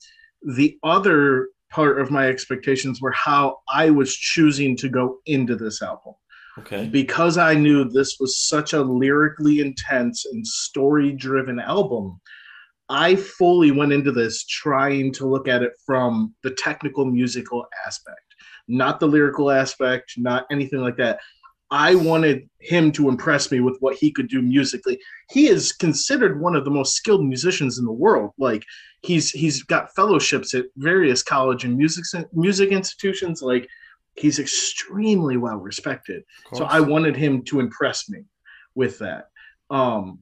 the 0.56 0.78
other 0.84 1.48
part 1.68 2.00
of 2.00 2.12
my 2.12 2.28
expectations 2.28 3.00
were 3.02 3.10
how 3.10 3.58
i 3.68 3.90
was 3.90 4.14
choosing 4.14 4.76
to 4.76 4.88
go 4.88 5.18
into 5.26 5.56
this 5.56 5.82
album 5.82 6.14
Okay. 6.58 6.86
because 6.86 7.36
i 7.36 7.54
knew 7.54 7.84
this 7.84 8.18
was 8.20 8.38
such 8.38 8.72
a 8.72 8.82
lyrically 8.82 9.60
intense 9.60 10.24
and 10.26 10.46
story 10.46 11.12
driven 11.12 11.58
album 11.58 12.20
i 12.88 13.16
fully 13.16 13.70
went 13.70 13.92
into 13.92 14.12
this 14.12 14.44
trying 14.44 15.12
to 15.12 15.26
look 15.26 15.48
at 15.48 15.62
it 15.62 15.72
from 15.84 16.34
the 16.42 16.50
technical 16.52 17.04
musical 17.04 17.66
aspect 17.86 18.24
not 18.68 19.00
the 19.00 19.06
lyrical 19.06 19.50
aspect, 19.50 20.14
not 20.16 20.46
anything 20.50 20.80
like 20.80 20.96
that. 20.96 21.20
I 21.70 21.94
wanted 21.94 22.48
him 22.60 22.92
to 22.92 23.08
impress 23.08 23.50
me 23.50 23.60
with 23.60 23.76
what 23.80 23.96
he 23.96 24.12
could 24.12 24.28
do 24.28 24.40
musically. 24.42 24.98
He 25.30 25.48
is 25.48 25.72
considered 25.72 26.40
one 26.40 26.54
of 26.54 26.64
the 26.64 26.70
most 26.70 26.94
skilled 26.94 27.24
musicians 27.24 27.78
in 27.78 27.84
the 27.84 27.92
world. 27.92 28.30
Like 28.38 28.64
he's 29.02 29.30
he's 29.30 29.62
got 29.62 29.94
fellowships 29.94 30.54
at 30.54 30.66
various 30.76 31.22
college 31.22 31.64
and 31.64 31.76
music 31.76 32.04
music 32.32 32.70
institutions. 32.70 33.42
Like 33.42 33.68
he's 34.16 34.38
extremely 34.38 35.36
well 35.36 35.56
respected. 35.56 36.22
So. 36.54 36.64
I 36.64 36.80
wanted 36.80 37.16
him 37.16 37.42
to 37.44 37.60
impress 37.60 38.08
me 38.08 38.24
with 38.74 38.98
that. 38.98 39.28
Um, 39.70 40.20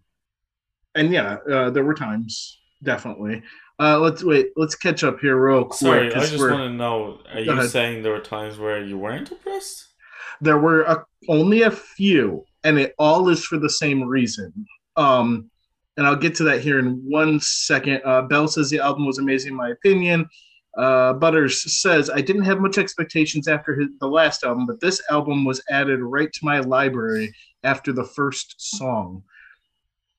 and 0.95 1.13
yeah, 1.13 1.37
uh, 1.51 1.71
there 1.71 1.85
were 1.85 1.95
times 1.95 2.59
definitely. 2.83 3.43
Uh, 3.79 3.99
let's 3.99 4.23
wait. 4.23 4.49
Let's 4.57 4.75
catch 4.75 5.03
up 5.03 5.19
here 5.21 5.37
real 5.37 5.65
quick. 5.65 5.79
Sorry, 5.79 6.15
I 6.15 6.21
just 6.21 6.39
want 6.39 6.57
to 6.57 6.71
know: 6.71 7.21
Are 7.33 7.41
you 7.41 7.53
ahead. 7.53 7.71
saying 7.71 8.03
there 8.03 8.13
were 8.13 8.21
times 8.21 8.59
where 8.59 8.85
you 8.85 8.99
weren't 8.99 9.33
impressed? 9.33 9.93
there 10.43 10.59
were 10.59 10.83
a, 10.83 11.05
only 11.29 11.63
a 11.63 11.71
few 11.71 12.45
and 12.65 12.79
it 12.79 12.95
all 12.99 13.29
is 13.29 13.45
for 13.45 13.59
the 13.59 13.71
same 13.71 14.03
reason 14.03 14.53
um 14.97 15.49
and 15.97 16.07
i'll 16.07 16.17
get 16.17 16.35
to 16.35 16.43
that 16.43 16.61
here 16.61 16.79
in 16.79 17.03
one 17.09 17.41
second 17.41 18.03
uh 18.05 18.23
bell 18.23 18.49
says 18.49 18.69
the 18.69 18.81
album 18.81 19.07
was 19.07 19.19
amazing 19.19 19.53
in 19.53 19.57
my 19.57 19.71
opinion 19.71 20.29
uh 20.79 21.13
butters 21.15 21.81
says 21.81 22.11
i 22.11 22.21
didn't 22.21 22.45
have 22.45 22.61
much 22.61 22.79
expectations 22.79 23.47
after 23.47 23.75
his, 23.75 23.89
the 24.01 24.07
last 24.07 24.45
album 24.45 24.67
but 24.67 24.81
this 24.81 25.03
album 25.11 25.45
was 25.45 25.63
added 25.71 26.01
right 26.01 26.33
to 26.33 26.45
my 26.45 26.61
library 26.61 27.33
after 27.63 27.93
the 27.93 28.05
first 28.05 28.55
song 28.59 29.23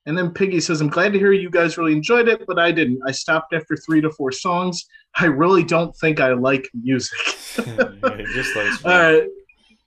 and 0.06 0.16
then 0.16 0.30
piggy 0.30 0.60
says 0.60 0.80
i'm 0.80 0.88
glad 0.88 1.12
to 1.12 1.18
hear 1.18 1.32
you 1.32 1.50
guys 1.50 1.76
really 1.76 1.92
enjoyed 1.92 2.28
it 2.28 2.44
but 2.46 2.58
i 2.58 2.70
didn't 2.70 3.00
i 3.06 3.10
stopped 3.10 3.52
after 3.52 3.76
three 3.76 4.00
to 4.00 4.10
four 4.10 4.30
songs 4.30 4.84
i 5.16 5.24
really 5.24 5.64
don't 5.64 5.96
think 5.96 6.20
i 6.20 6.32
like 6.32 6.68
music 6.72 7.18
just 7.56 8.56
like 8.56 8.84
all 8.84 9.12
right. 9.12 9.28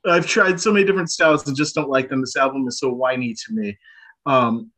I've 0.06 0.28
tried 0.28 0.60
so 0.60 0.72
many 0.72 0.86
different 0.86 1.12
styles 1.12 1.48
and 1.48 1.56
just 1.56 1.76
don't 1.76 1.90
like 1.90 2.10
them. 2.10 2.22
This 2.22 2.36
album 2.36 2.68
is 2.68 2.80
so 2.80 2.90
whiny 2.90 3.34
to 3.34 3.54
me. 3.54 3.78
Um, 4.26 4.72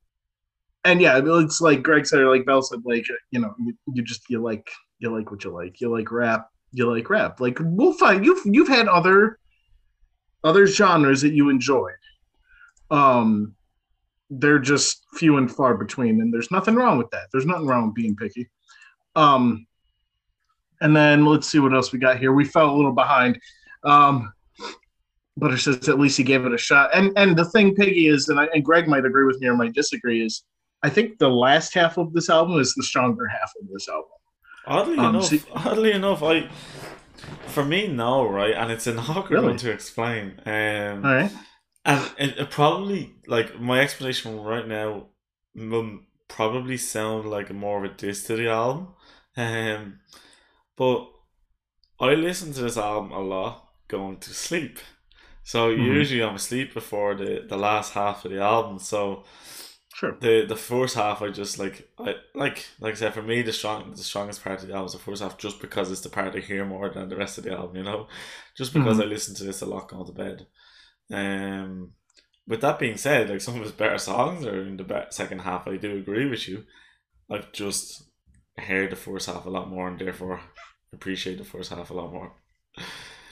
and 0.86 1.01
yeah, 1.01 1.19
it's 1.24 1.62
like 1.62 1.84
Greg 1.84 2.05
said, 2.05 2.19
or 2.19 2.29
like 2.29 2.46
Bell 2.46 2.62
said, 2.62 2.79
like 2.86 3.05
you 3.31 3.39
know, 3.39 3.53
you, 3.60 3.74
you 3.93 4.01
just 4.01 4.24
you 4.29 4.41
like 4.41 4.67
you 5.00 5.15
like 5.15 5.32
what 5.32 5.44
you 5.44 5.51
like. 5.51 5.82
You 5.82 5.96
like 5.96 6.12
rap. 6.12 6.50
You 6.72 6.94
like 6.94 7.10
rap. 7.10 7.39
Like 7.39 7.58
we'll 7.62 7.94
find 7.94 8.25
you've 8.25 8.41
you've 8.46 8.68
had 8.68 8.88
other 8.88 9.39
other 10.44 10.68
genres 10.68 11.22
that 11.22 11.34
you 11.34 11.50
enjoyed. 11.50 11.94
Um, 12.91 13.56
they're 14.29 14.60
just 14.60 15.03
few 15.15 15.38
and 15.38 15.51
far 15.51 15.75
between, 15.75 16.22
and 16.22 16.34
there's 16.34 16.51
nothing 16.51 16.75
wrong 16.75 16.98
with 16.98 17.10
that. 17.12 17.27
There's 17.32 17.46
nothing 17.46 17.65
wrong 17.65 17.88
with 17.88 17.96
being 17.96 18.15
picky. 18.15 18.48
Um, 19.15 19.65
and 20.82 20.96
then 20.96 21.25
let's 21.25 21.48
see 21.48 21.60
what 21.60 21.74
else 21.74 21.91
we 21.91 22.00
got 22.00 22.20
here. 22.20 22.32
We 22.32 22.46
fell 22.46 22.70
a 22.70 22.75
little 22.75 22.94
behind. 22.94 23.39
Um, 23.84 24.32
Butter 25.38 25.58
says 25.58 25.89
at 25.89 26.00
least 26.00 26.18
he 26.18 26.24
gave 26.24 26.46
it 26.46 26.53
a 26.53 26.58
shot. 26.58 26.91
And 26.94 27.12
and 27.18 27.36
the 27.36 27.46
thing, 27.46 27.75
Piggy, 27.75 28.08
is, 28.08 28.29
and, 28.29 28.39
I, 28.39 28.46
and 28.53 28.63
Greg 28.63 28.88
might 28.88 29.06
agree 29.06 29.25
with 29.25 29.39
me 29.39 29.48
or 29.48 29.56
might 29.56 29.74
disagree, 29.74 30.24
is 30.24 30.44
I 30.84 30.89
think 30.89 31.18
the 31.18 31.29
last 31.29 31.74
half 31.74 31.98
of 31.98 32.13
this 32.13 32.29
album 32.29 32.60
is 32.60 32.74
the 32.75 32.84
stronger 32.84 33.27
half 33.27 33.51
of 33.62 33.68
this 33.72 33.88
album. 33.89 34.10
Oddly 34.66 34.98
Um, 34.98 35.16
enough, 35.16 35.25
see- 35.25 35.44
oddly 35.54 35.92
enough, 35.92 36.22
I 36.24 36.50
for 37.48 37.66
me 37.66 37.88
no, 37.88 38.28
right, 38.30 38.54
and 38.54 38.72
it's 38.72 38.88
an 38.88 39.00
awkward 39.10 39.32
Really? 39.32 39.48
one 39.48 39.58
to 39.58 39.72
explain. 39.72 40.39
Um, 40.46 41.06
All 41.06 41.13
right. 41.16 41.32
and 41.86 42.12
it, 42.18 42.38
it 42.38 42.50
probably 42.51 43.16
like 43.28 43.60
my 43.60 43.80
explanation 43.82 44.39
right 44.42 44.68
now 44.68 45.08
will 45.56 46.00
probably 46.28 46.78
sound 46.78 47.30
like 47.30 47.51
more 47.51 47.84
of 47.84 47.92
a 47.92 47.94
diss 47.96 48.24
to 48.25 48.36
the 48.36 48.48
album. 48.50 48.89
Um, 49.36 50.00
but 50.78 51.10
I 52.00 52.13
listen 52.13 52.54
to 52.54 52.62
this 52.62 52.78
album 52.78 53.12
a 53.12 53.20
lot 53.20 53.68
going 53.88 54.18
to 54.20 54.30
sleep. 54.34 54.80
So 55.44 55.72
Mhm. 55.72 55.84
usually 55.84 56.22
I'm 56.24 56.36
asleep 56.36 56.74
before 56.74 57.16
the, 57.16 57.44
the 57.48 57.58
last 57.58 57.94
half 57.94 58.24
of 58.25 58.32
the 58.32 58.39
album. 58.42 58.78
So 58.80 59.24
Sure. 60.00 60.15
the 60.22 60.46
the 60.46 60.56
first 60.56 60.96
half 60.96 61.22
I 61.22 61.29
just 61.29 61.60
like 61.60 61.89
I 62.00 62.15
like 62.34 62.65
like 62.79 62.94
I 62.94 62.96
said 62.96 63.13
for 63.13 63.22
me 63.22 63.41
the 63.41 63.51
strong 63.51 63.91
the 63.91 63.98
strongest 64.12 64.41
part 64.41 64.62
of 64.62 64.68
the 64.70 64.74
album 64.74 64.86
is 64.88 64.94
the 64.94 65.00
first 65.00 65.22
half 65.22 65.38
just 65.38 65.60
because 65.60 65.91
it's 65.91 66.00
the 66.00 66.10
part 66.18 66.34
I 66.36 66.39
hear 66.39 66.63
more 66.63 66.89
than 66.89 67.10
the 67.10 67.18
rest 67.18 67.38
of 67.38 67.44
the 67.44 67.51
album, 67.51 67.75
you 67.75 67.84
know. 67.84 68.08
Just 68.56 68.74
because 68.74 68.98
I 69.00 69.03
listen 69.03 69.36
to 69.36 69.44
this 69.44 69.62
a 69.62 69.65
lot 69.65 69.89
going 69.89 70.06
to 70.06 70.13
bed. 70.13 70.48
Um 71.12 71.91
with 72.48 72.62
that 72.62 72.79
being 72.79 72.96
said, 72.98 73.29
like 73.29 73.41
some 73.41 73.56
of 73.58 73.62
his 73.62 73.74
better 73.74 73.98
songs 73.98 74.46
are 74.46 74.62
in 74.62 74.77
the 74.77 75.08
second 75.10 75.39
half. 75.39 75.68
I 75.68 75.75
do 75.75 75.98
agree 75.98 76.29
with 76.29 76.48
you. 76.48 76.63
I've 77.29 77.51
just 77.51 78.03
heard 78.58 78.91
the 78.91 78.96
first 78.96 79.27
half 79.27 79.46
a 79.46 79.50
lot 79.50 79.70
more 79.70 79.89
and 79.89 80.00
therefore 80.00 80.39
appreciate 80.94 81.38
the 81.39 81.44
first 81.44 81.72
half 81.72 81.89
a 81.91 81.94
lot 81.94 82.13
more. 82.13 82.32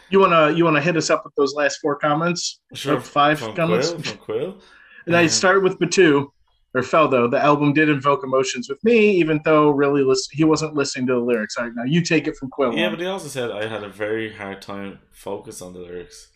You 0.10 0.20
wanna 0.20 0.52
you 0.52 0.66
wanna 0.66 0.82
hit 0.82 0.98
us 0.98 1.10
up 1.10 1.24
with 1.24 1.34
those 1.36 1.54
last 1.54 1.80
four 1.82 1.96
comments? 1.98 2.60
Sure, 2.74 3.00
five 3.00 3.40
from 3.40 3.56
comments? 3.56 3.90
Quill, 3.92 4.02
from 4.04 4.18
Quill. 4.18 4.62
And 5.08 5.16
I 5.16 5.24
Um, 5.24 5.30
start 5.30 5.64
with 5.64 5.80
Batu 5.80 6.34
or 6.74 6.82
Feldo. 6.82 7.30
The 7.30 7.40
album 7.44 7.74
did 7.74 7.90
invoke 7.90 8.24
emotions 8.24 8.70
with 8.70 8.84
me, 8.84 9.12
even 9.12 9.42
though 9.46 9.70
really 9.72 10.04
listen, 10.04 10.32
he 10.38 10.44
wasn't 10.44 10.76
listening 10.76 11.08
to 11.08 11.14
the 11.14 11.20
lyrics. 11.20 11.58
All 11.58 11.66
right, 11.66 11.74
now 11.76 11.84
you 11.84 12.02
take 12.02 12.28
it 12.28 12.36
from 12.38 12.50
Quill. 12.50 12.74
Yeah, 12.76 12.90
but 12.90 13.00
he 13.00 13.06
also 13.06 13.28
said 13.28 13.52
I 13.52 13.68
had 13.68 13.84
a 13.84 13.90
very 13.90 14.34
hard 14.34 14.62
time 14.62 15.00
focus 15.12 15.62
on 15.62 15.74
the 15.74 15.80
lyrics. 15.80 16.30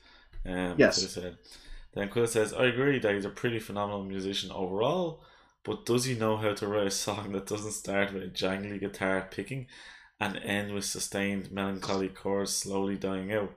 Um, 0.45 0.75
Yes. 0.77 1.01
that's 1.01 1.15
what 1.15 1.23
he 1.23 1.29
said. 1.29 1.37
Then 1.93 2.09
Quill 2.09 2.27
says, 2.27 2.53
I 2.53 2.65
agree 2.65 2.99
that 2.99 3.13
he's 3.13 3.25
a 3.25 3.29
pretty 3.29 3.59
phenomenal 3.59 4.03
musician 4.03 4.49
overall, 4.51 5.21
but 5.63 5.85
does 5.85 6.05
he 6.05 6.15
know 6.15 6.37
how 6.37 6.53
to 6.53 6.67
write 6.67 6.87
a 6.87 6.91
song 6.91 7.33
that 7.33 7.47
doesn't 7.47 7.73
start 7.73 8.13
with 8.13 8.23
a 8.23 8.27
jangly 8.27 8.79
guitar 8.79 9.27
picking 9.29 9.67
and 10.19 10.37
end 10.37 10.73
with 10.73 10.85
sustained 10.85 11.51
melancholy 11.51 12.07
chords 12.07 12.55
slowly 12.55 12.95
dying 12.95 13.33
out? 13.33 13.53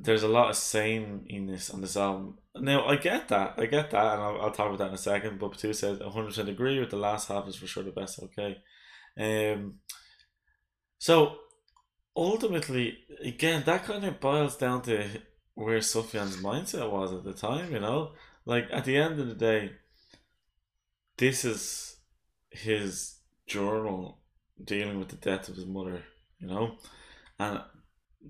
There's 0.00 0.22
a 0.22 0.28
lot 0.28 0.50
of 0.50 0.56
same 0.56 1.24
in 1.26 1.46
this 1.46 1.70
on 1.70 1.80
this 1.80 1.96
album. 1.96 2.38
Now, 2.54 2.86
I 2.86 2.96
get 2.96 3.28
that. 3.28 3.54
I 3.58 3.66
get 3.66 3.90
that, 3.90 4.14
and 4.14 4.22
I'll, 4.22 4.40
I'll 4.40 4.50
talk 4.50 4.66
about 4.68 4.78
that 4.78 4.88
in 4.88 4.94
a 4.94 4.98
second. 4.98 5.38
But 5.38 5.52
Batu 5.52 5.72
says, 5.72 5.98
100% 5.98 6.48
agree 6.48 6.78
with 6.78 6.90
the 6.90 6.96
last 6.96 7.28
half 7.28 7.48
is 7.48 7.56
for 7.56 7.66
sure 7.66 7.82
the 7.82 7.90
best. 7.90 8.20
Okay. 8.22 8.58
Um, 9.18 9.80
so 10.98 11.36
ultimately, 12.16 12.98
again, 13.22 13.62
that 13.66 13.84
kind 13.84 14.04
of 14.04 14.20
boils 14.20 14.56
down 14.56 14.82
to 14.82 15.06
where 15.54 15.78
Sufjan's 15.78 16.36
mindset 16.36 16.90
was 16.90 17.12
at 17.12 17.24
the 17.24 17.32
time, 17.32 17.72
you 17.72 17.80
know? 17.80 18.12
Like, 18.44 18.68
at 18.72 18.84
the 18.84 18.96
end 18.96 19.18
of 19.20 19.28
the 19.28 19.34
day, 19.34 19.72
this 21.16 21.44
is 21.44 21.96
his 22.50 23.18
journal 23.46 24.20
dealing 24.62 24.98
with 24.98 25.08
the 25.08 25.16
death 25.16 25.48
of 25.48 25.56
his 25.56 25.66
mother, 25.66 26.02
you 26.38 26.46
know? 26.46 26.76
And 27.38 27.62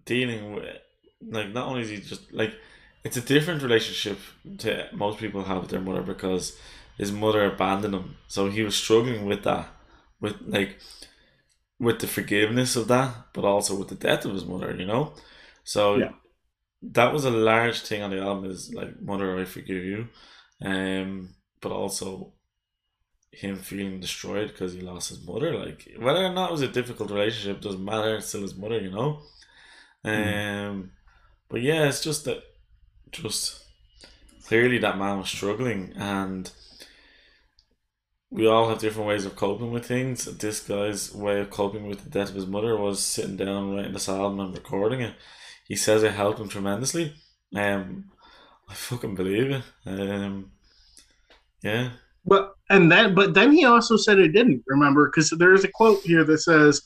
dealing 0.05 0.55
with, 0.55 0.77
like, 1.21 1.51
not 1.53 1.69
only 1.69 1.83
is 1.83 1.91
he 1.91 1.97
just, 1.99 2.33
like, 2.33 2.55
it's 3.05 3.17
a 3.17 3.21
different 3.21 3.63
relationship 3.63 4.19
to 4.59 4.89
most 4.93 5.19
people 5.19 5.45
have 5.45 5.63
with 5.63 5.71
their 5.71 5.81
mother 5.81 6.03
because 6.03 6.57
his 6.97 7.13
mother 7.13 7.45
abandoned 7.47 7.95
him. 7.95 8.17
So 8.29 8.49
he 8.51 8.63
was 8.63 8.77
struggling 8.77 9.27
with 9.27 9.45
that, 9.45 9.69
with, 10.21 10.37
like, 10.47 10.79
with 11.79 12.01
the 12.01 12.07
forgiveness 12.07 12.77
of 12.77 12.89
that, 12.89 13.15
but 13.33 13.45
also 13.45 13.77
with 13.79 13.89
the 13.89 13.95
death 13.95 14.25
of 14.25 14.35
his 14.35 14.45
mother, 14.45 14.75
you 14.75 14.87
know? 14.87 15.15
So 15.65 16.01
Yeah. 16.01 16.13
that 16.83 17.13
was 17.13 17.25
a 17.25 17.31
large 17.31 17.83
thing 17.83 18.03
on 18.03 18.11
the 18.11 18.21
album 18.21 18.51
is 18.51 18.73
like 18.75 19.01
Mother 19.03 19.39
I 19.39 19.45
Forgive 19.47 19.85
You. 19.85 20.09
Um 20.63 21.35
but 21.61 21.73
also 21.73 22.35
him 23.33 23.57
feeling 23.57 24.01
destroyed 24.01 24.49
because 24.49 24.73
he 24.75 24.81
lost 24.81 25.11
his 25.11 25.25
mother. 25.27 25.57
Like 25.59 25.89
whether 25.99 26.25
or 26.25 26.33
not 26.33 26.51
it 26.51 26.53
was 26.53 26.63
a 26.63 26.69
difficult 26.69 27.11
relationship 27.11 27.61
doesn't 27.63 27.85
matter, 27.85 28.17
it's 28.17 28.29
still 28.29 28.43
his 28.43 28.57
mother, 28.57 28.81
you 28.81 28.91
know? 28.91 29.23
Um 30.05 30.93
but 31.49 31.63
yeah, 31.63 31.89
it's 31.89 32.03
just 32.03 32.25
that 32.25 32.43
just 33.11 33.65
clearly 34.45 34.79
that 34.79 34.99
man 34.99 35.19
was 35.19 35.29
struggling 35.29 35.93
and 35.97 36.51
we 38.31 38.47
all 38.47 38.69
have 38.69 38.79
different 38.79 39.09
ways 39.09 39.25
of 39.25 39.37
coping 39.37 39.73
with 39.73 39.87
things. 39.87 40.25
This 40.25 40.61
guy's 40.61 41.15
way 41.15 41.41
of 41.41 41.51
coping 41.51 41.89
with 41.89 42.05
the 42.05 42.11
death 42.11 42.31
of 42.31 42.35
his 42.35 42.47
mother 42.47 42.77
was 42.77 43.03
sitting 43.03 43.37
down, 43.37 43.75
writing 43.75 43.93
this 43.93 44.09
album, 44.09 44.41
and 44.41 44.55
recording 44.55 45.01
it. 45.01 45.15
He 45.67 45.77
says 45.77 46.03
it 46.03 46.13
helped 46.13 46.39
him 46.39 46.49
tremendously. 46.49 47.15
Um, 47.55 48.11
I 48.69 48.75
fucking 48.75 49.15
believe 49.15 49.51
it. 49.51 49.63
Um, 49.87 50.53
yeah. 51.63 51.93
But 52.25 52.55
and 52.69 52.93
then, 52.93 53.15
but 53.15 53.33
then 53.33 53.53
he 53.53 53.65
also 53.65 53.97
said 53.97 54.19
it 54.19 54.33
didn't. 54.33 54.63
Remember, 54.67 55.09
because 55.09 55.31
there's 55.31 55.65
a 55.65 55.69
quote 55.69 56.01
here 56.03 56.25
that 56.25 56.39
says, 56.39 56.83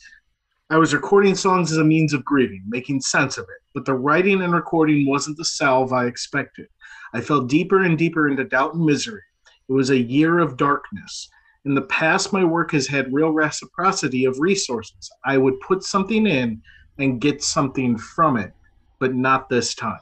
"I 0.71 0.79
was 0.79 0.95
recording 0.95 1.35
songs 1.35 1.71
as 1.71 1.79
a 1.79 1.85
means 1.85 2.15
of 2.15 2.25
grieving, 2.25 2.63
making 2.67 3.01
sense 3.03 3.37
of 3.37 3.45
it, 3.45 3.63
but 3.75 3.85
the 3.85 3.95
writing 3.95 4.41
and 4.41 4.55
recording 4.55 5.07
wasn't 5.07 5.37
the 5.37 5.45
salve 5.45 5.93
I 5.93 6.07
expected. 6.07 6.69
I 7.13 7.21
fell 7.21 7.43
deeper 7.43 7.83
and 7.83 7.99
deeper 7.99 8.29
into 8.29 8.45
doubt 8.45 8.75
and 8.75 8.85
misery. 8.85 9.23
It 9.69 9.73
was 9.73 9.91
a 9.91 9.99
year 9.99 10.39
of 10.39 10.57
darkness. 10.57 11.29
In 11.65 11.75
the 11.75 11.83
past, 11.83 12.33
my 12.33 12.43
work 12.43 12.73
has 12.73 12.87
had 12.87 13.13
real 13.13 13.31
reciprocity 13.31 14.25
of 14.25 14.41
resources. 14.41 15.11
I 15.25 15.39
would 15.39 15.61
put 15.61 15.83
something 15.83 16.27
in 16.27 16.63
and 16.99 17.21
get 17.21 17.43
something 17.43 17.97
from 17.99 18.37
it, 18.37 18.53
but 18.99 19.15
not 19.15 19.49
this 19.49 19.75
time." 19.75 20.01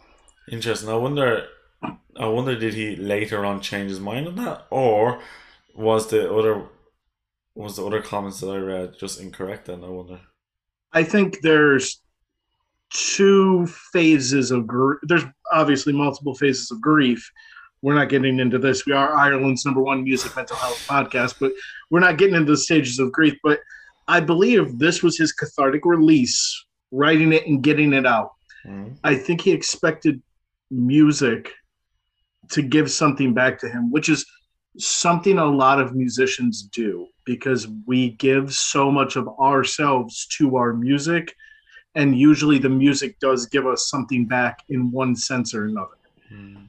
Interesting. 0.50 0.88
I 0.88 0.94
wonder. 0.94 1.48
I 2.16 2.26
wonder 2.26 2.58
did 2.58 2.74
he 2.74 2.96
later 2.96 3.44
on 3.44 3.60
change 3.60 3.90
his 3.90 4.00
mind 4.00 4.28
on 4.28 4.36
that, 4.36 4.66
or 4.70 5.20
was 5.74 6.08
the 6.08 6.32
other 6.32 6.66
was 7.54 7.76
the 7.76 7.86
other 7.86 8.02
comments 8.02 8.40
that 8.40 8.50
I 8.50 8.58
read 8.58 8.98
just 8.98 9.20
incorrect? 9.20 9.66
Then 9.66 9.84
I 9.84 9.88
wonder. 9.88 10.20
I 10.92 11.02
think 11.04 11.40
there's 11.42 12.02
two 12.90 13.66
phases 13.92 14.50
of 14.50 14.66
grief. 14.66 14.98
There's 15.02 15.24
obviously 15.52 15.92
multiple 15.92 16.34
phases 16.34 16.70
of 16.70 16.80
grief. 16.80 17.30
We're 17.82 17.94
not 17.94 18.08
getting 18.08 18.40
into 18.40 18.58
this. 18.58 18.84
We 18.84 18.92
are 18.92 19.16
Ireland's 19.16 19.64
number 19.64 19.80
one 19.80 20.04
music 20.04 20.34
mental 20.36 20.56
health 20.56 20.84
podcast, 20.88 21.36
but 21.40 21.52
we're 21.90 22.00
not 22.00 22.18
getting 22.18 22.34
into 22.34 22.52
the 22.52 22.58
stages 22.58 22.98
of 22.98 23.12
grief. 23.12 23.34
But 23.42 23.60
I 24.08 24.20
believe 24.20 24.78
this 24.78 25.02
was 25.02 25.16
his 25.16 25.32
cathartic 25.32 25.86
release, 25.86 26.66
writing 26.90 27.32
it 27.32 27.46
and 27.46 27.62
getting 27.62 27.92
it 27.92 28.06
out. 28.06 28.32
Mhm. 28.66 28.98
I 29.04 29.14
think 29.14 29.40
he 29.40 29.52
expected 29.52 30.20
music 30.70 31.52
to 32.50 32.62
give 32.62 32.90
something 32.90 33.32
back 33.32 33.58
to 33.60 33.68
him, 33.68 33.90
which 33.90 34.08
is 34.08 34.26
something 34.76 35.38
a 35.38 35.44
lot 35.46 35.80
of 35.80 35.94
musicians 35.94 36.62
do 36.62 37.06
because 37.30 37.68
we 37.86 38.10
give 38.16 38.52
so 38.52 38.90
much 38.90 39.14
of 39.14 39.28
ourselves 39.38 40.26
to 40.38 40.56
our 40.56 40.72
music. 40.72 41.32
And 41.94 42.18
usually 42.18 42.58
the 42.58 42.68
music 42.68 43.20
does 43.20 43.46
give 43.46 43.68
us 43.68 43.88
something 43.88 44.26
back 44.26 44.58
in 44.68 44.90
one 44.90 45.14
sense 45.14 45.54
or 45.54 45.66
another. 45.66 45.98
Mm. 46.32 46.66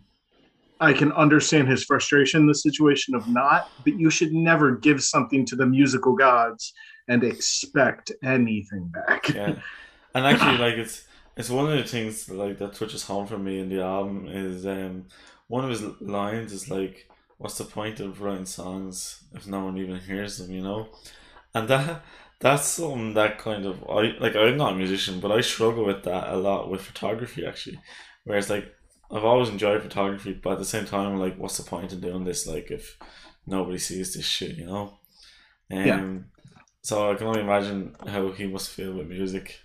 I 0.80 0.94
can 0.94 1.12
understand 1.14 1.68
his 1.68 1.84
frustration 1.84 2.42
in 2.42 2.48
the 2.48 2.54
situation 2.54 3.16
of 3.16 3.28
not, 3.28 3.70
but 3.84 4.00
you 4.00 4.12
should 4.12 4.34
never 4.34 4.76
give 4.76 5.04
something 5.04 5.48
to 5.48 5.56
the 5.56 5.66
musical 5.66 6.14
gods 6.14 6.74
and 7.08 7.24
expect 7.24 8.12
anything 8.24 8.92
back. 8.94 9.34
yeah 9.34 9.56
and 10.14 10.26
actually 10.26 10.58
like 10.58 10.76
it's 10.76 11.06
it's 11.38 11.50
one 11.50 11.72
of 11.72 11.76
the 11.76 11.84
things 11.84 12.30
like 12.30 12.60
that 12.60 12.74
touches 12.74 13.04
home 13.04 13.26
for 13.26 13.40
me 13.40 13.60
in 13.60 13.70
the 13.70 13.82
album 13.82 14.28
is 14.28 14.66
um 14.66 15.06
one 15.48 15.64
of 15.64 15.72
his 15.72 15.82
lines 16.02 16.54
is 16.54 16.70
like 16.70 17.11
what's 17.42 17.58
the 17.58 17.66
point 17.66 18.00
of 18.00 18.22
writing 18.22 18.46
songs 18.46 19.24
if 19.34 19.48
no 19.48 19.66
one 19.66 19.78
even 19.78 20.00
hears 20.00 20.38
them 20.38 20.52
you 20.52 20.62
know? 20.62 20.90
And 21.54 21.68
that 21.68 22.04
that's 22.40 22.66
something 22.68 23.14
that 23.16 23.40
kind 23.40 23.66
of 23.66 23.84
I 23.90 24.16
like 24.20 24.36
I'm 24.36 24.58
not 24.58 24.74
a 24.74 24.78
musician 24.78 25.20
but 25.20 25.32
I 25.32 25.42
struggle 25.42 25.86
with 25.86 26.04
that 26.04 26.30
a 26.34 26.38
lot 26.38 26.70
with 26.70 26.82
photography 26.82 27.46
actually. 27.46 27.80
Whereas 28.26 28.50
like 28.50 28.74
I've 29.12 29.26
always 29.26 29.50
enjoyed 29.50 29.82
photography 29.84 30.34
but 30.34 30.54
at 30.54 30.60
the 30.60 30.66
same 30.66 30.86
time 30.86 31.20
like 31.20 31.38
what's 31.38 31.58
the 31.58 31.64
point 31.70 31.94
in 31.94 32.00
doing 32.02 32.24
this 32.26 32.48
like 32.48 32.72
if 32.72 32.98
nobody 33.46 33.78
sees 33.80 34.14
this 34.14 34.26
shit 34.26 34.56
you 34.58 34.66
know? 34.68 35.00
Um, 35.72 35.88
Yeah. 35.88 36.04
so 36.84 37.12
I 37.12 37.16
can 37.16 37.28
only 37.28 37.42
imagine 37.42 37.96
how 38.08 38.32
he 38.32 38.48
must 38.48 38.70
feel 38.70 38.94
with 38.94 39.08
music. 39.08 39.60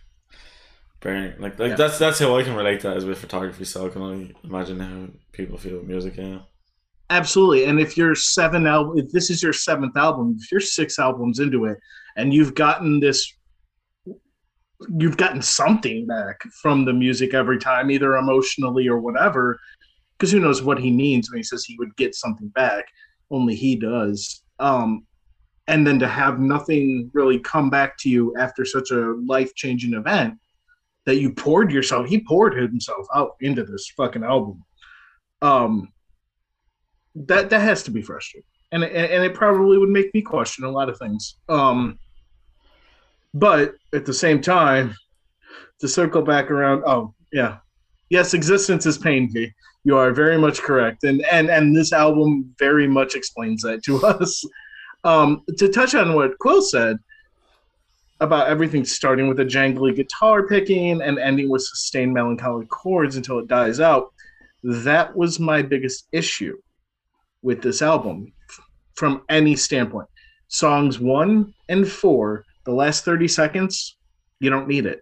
Like 1.05 1.59
like 1.59 1.71
Yeah. 1.71 1.77
that's 1.77 1.99
that's 1.99 2.19
how 2.19 2.37
I 2.37 2.43
can 2.43 2.57
relate 2.57 2.81
that 2.81 2.97
is 2.97 3.05
with 3.05 3.19
photography 3.19 3.65
so 3.65 3.87
I 3.87 3.91
can 3.91 4.03
only 4.03 4.35
imagine 4.43 4.81
how 4.81 5.09
people 5.31 5.57
feel 5.57 5.77
with 5.79 5.87
music 5.87 6.17
yeah 6.17 6.41
Absolutely. 7.11 7.65
And 7.65 7.79
if 7.79 7.97
you're 7.97 8.15
seven 8.15 8.67
album, 8.67 8.99
if 8.99 9.13
this 9.13 9.31
is 9.31 9.43
your 9.43 9.53
seventh 9.53 9.97
album, 9.97 10.37
if 10.41 10.51
you're 10.51 10.61
six 10.61 10.99
albums 10.99 11.39
into 11.39 11.67
it, 11.67 11.79
and 12.17 12.35
you've 12.35 12.55
gotten 12.55 12.99
this, 12.99 13.33
you've 14.99 15.17
gotten 15.17 15.41
something 15.41 16.07
back 16.07 16.41
from 16.61 16.85
the 16.85 16.93
music 16.93 17.33
every 17.33 17.59
time, 17.59 17.91
either 17.91 18.17
emotionally 18.17 18.89
or 18.89 18.99
whatever. 18.99 19.59
Because 20.19 20.33
who 20.33 20.41
knows 20.41 20.63
what 20.63 20.79
he 20.79 20.91
means 20.91 21.31
when 21.31 21.39
he 21.39 21.43
says 21.43 21.65
he 21.65 21.77
would 21.79 21.95
get 21.97 22.15
something 22.15 22.49
back? 22.49 22.87
Only 23.31 23.55
he 23.55 23.77
does. 23.77 24.43
Um, 24.59 25.07
and 25.69 25.87
then 25.87 25.99
to 25.99 26.09
have 26.09 26.41
nothing 26.41 27.11
really 27.13 27.39
come 27.39 27.71
back 27.71 27.99
to 27.99 28.09
you 28.09 28.35
after 28.37 28.65
such 28.65 28.91
a 28.91 29.15
life 29.27 29.55
changing 29.55 29.95
event 29.95 30.35
that 31.05 31.17
you 31.17 31.33
poured 31.33 31.71
yourself, 31.71 32.07
he 32.07 32.21
poured 32.21 32.55
himself 32.55 33.07
out 33.15 33.33
into 33.41 33.63
this 33.65 33.89
fucking 33.97 34.25
album. 34.25 34.63
Um, 35.43 35.93
that 37.17 37.51
that 37.51 37.61
has 37.61 37.83
to 37.85 37.91
be 37.91 38.03
frustrating, 38.03 38.49
and 38.73 38.85
and 38.85 39.25
it 39.25 39.35
probably 39.35 39.79
would 39.79 39.89
make 39.89 40.13
me 40.13 40.21
question 40.21 40.65
a 40.65 40.71
lot 40.71 40.89
of 40.89 40.99
things. 40.99 41.37
Um, 41.49 41.99
but 43.33 43.75
at 43.95 44.05
the 44.05 44.13
same 44.13 44.41
time, 44.41 44.95
to 45.81 45.89
circle 45.89 46.23
back 46.23 46.51
around, 46.51 46.83
oh 46.87 47.15
yeah, 47.33 47.59
yes, 48.11 48.35
existence 48.35 48.85
is 48.87 48.99
pain. 48.99 49.33
V. 49.33 49.51
You 49.85 49.97
are 49.97 50.13
very 50.13 50.37
much 50.37 50.61
correct, 50.61 51.05
and 51.05 51.25
and 51.27 51.49
and 51.49 51.75
this 51.75 51.93
album 51.93 52.55
very 52.59 52.87
much 52.87 53.15
explains 53.15 53.63
that 53.63 53.83
to 53.85 54.05
us. 54.07 54.45
Um, 55.05 55.43
to 55.59 55.69
touch 55.69 55.95
on 55.95 56.15
what 56.15 56.37
Quill 56.39 56.61
said 56.61 56.99
about 58.21 58.49
everything 58.49 58.85
starting 58.85 59.29
with 59.29 59.39
a 59.41 59.45
jangly 59.45 59.95
guitar 59.95 60.47
picking 60.47 61.01
and 61.01 61.19
ending 61.19 61.49
with 61.49 61.63
sustained 61.63 62.13
melancholic 62.13 62.69
chords 62.69 63.15
until 63.15 63.39
it 63.39 63.47
dies 63.47 63.79
out, 63.79 64.13
that 64.65 65.15
was 65.15 65.39
my 65.39 65.63
biggest 65.63 66.09
issue 66.13 66.57
with 67.47 67.63
this 67.63 67.81
album 67.81 68.33
from 68.97 69.23
any 69.29 69.55
standpoint. 69.55 70.09
Songs 70.49 70.99
one 70.99 71.55
and 71.69 71.87
four, 71.89 72.45
the 72.65 72.73
last 72.73 73.05
30 73.05 73.29
seconds, 73.29 73.97
you 74.41 74.51
don't 74.51 74.67
need 74.69 74.85
it. 74.85 75.01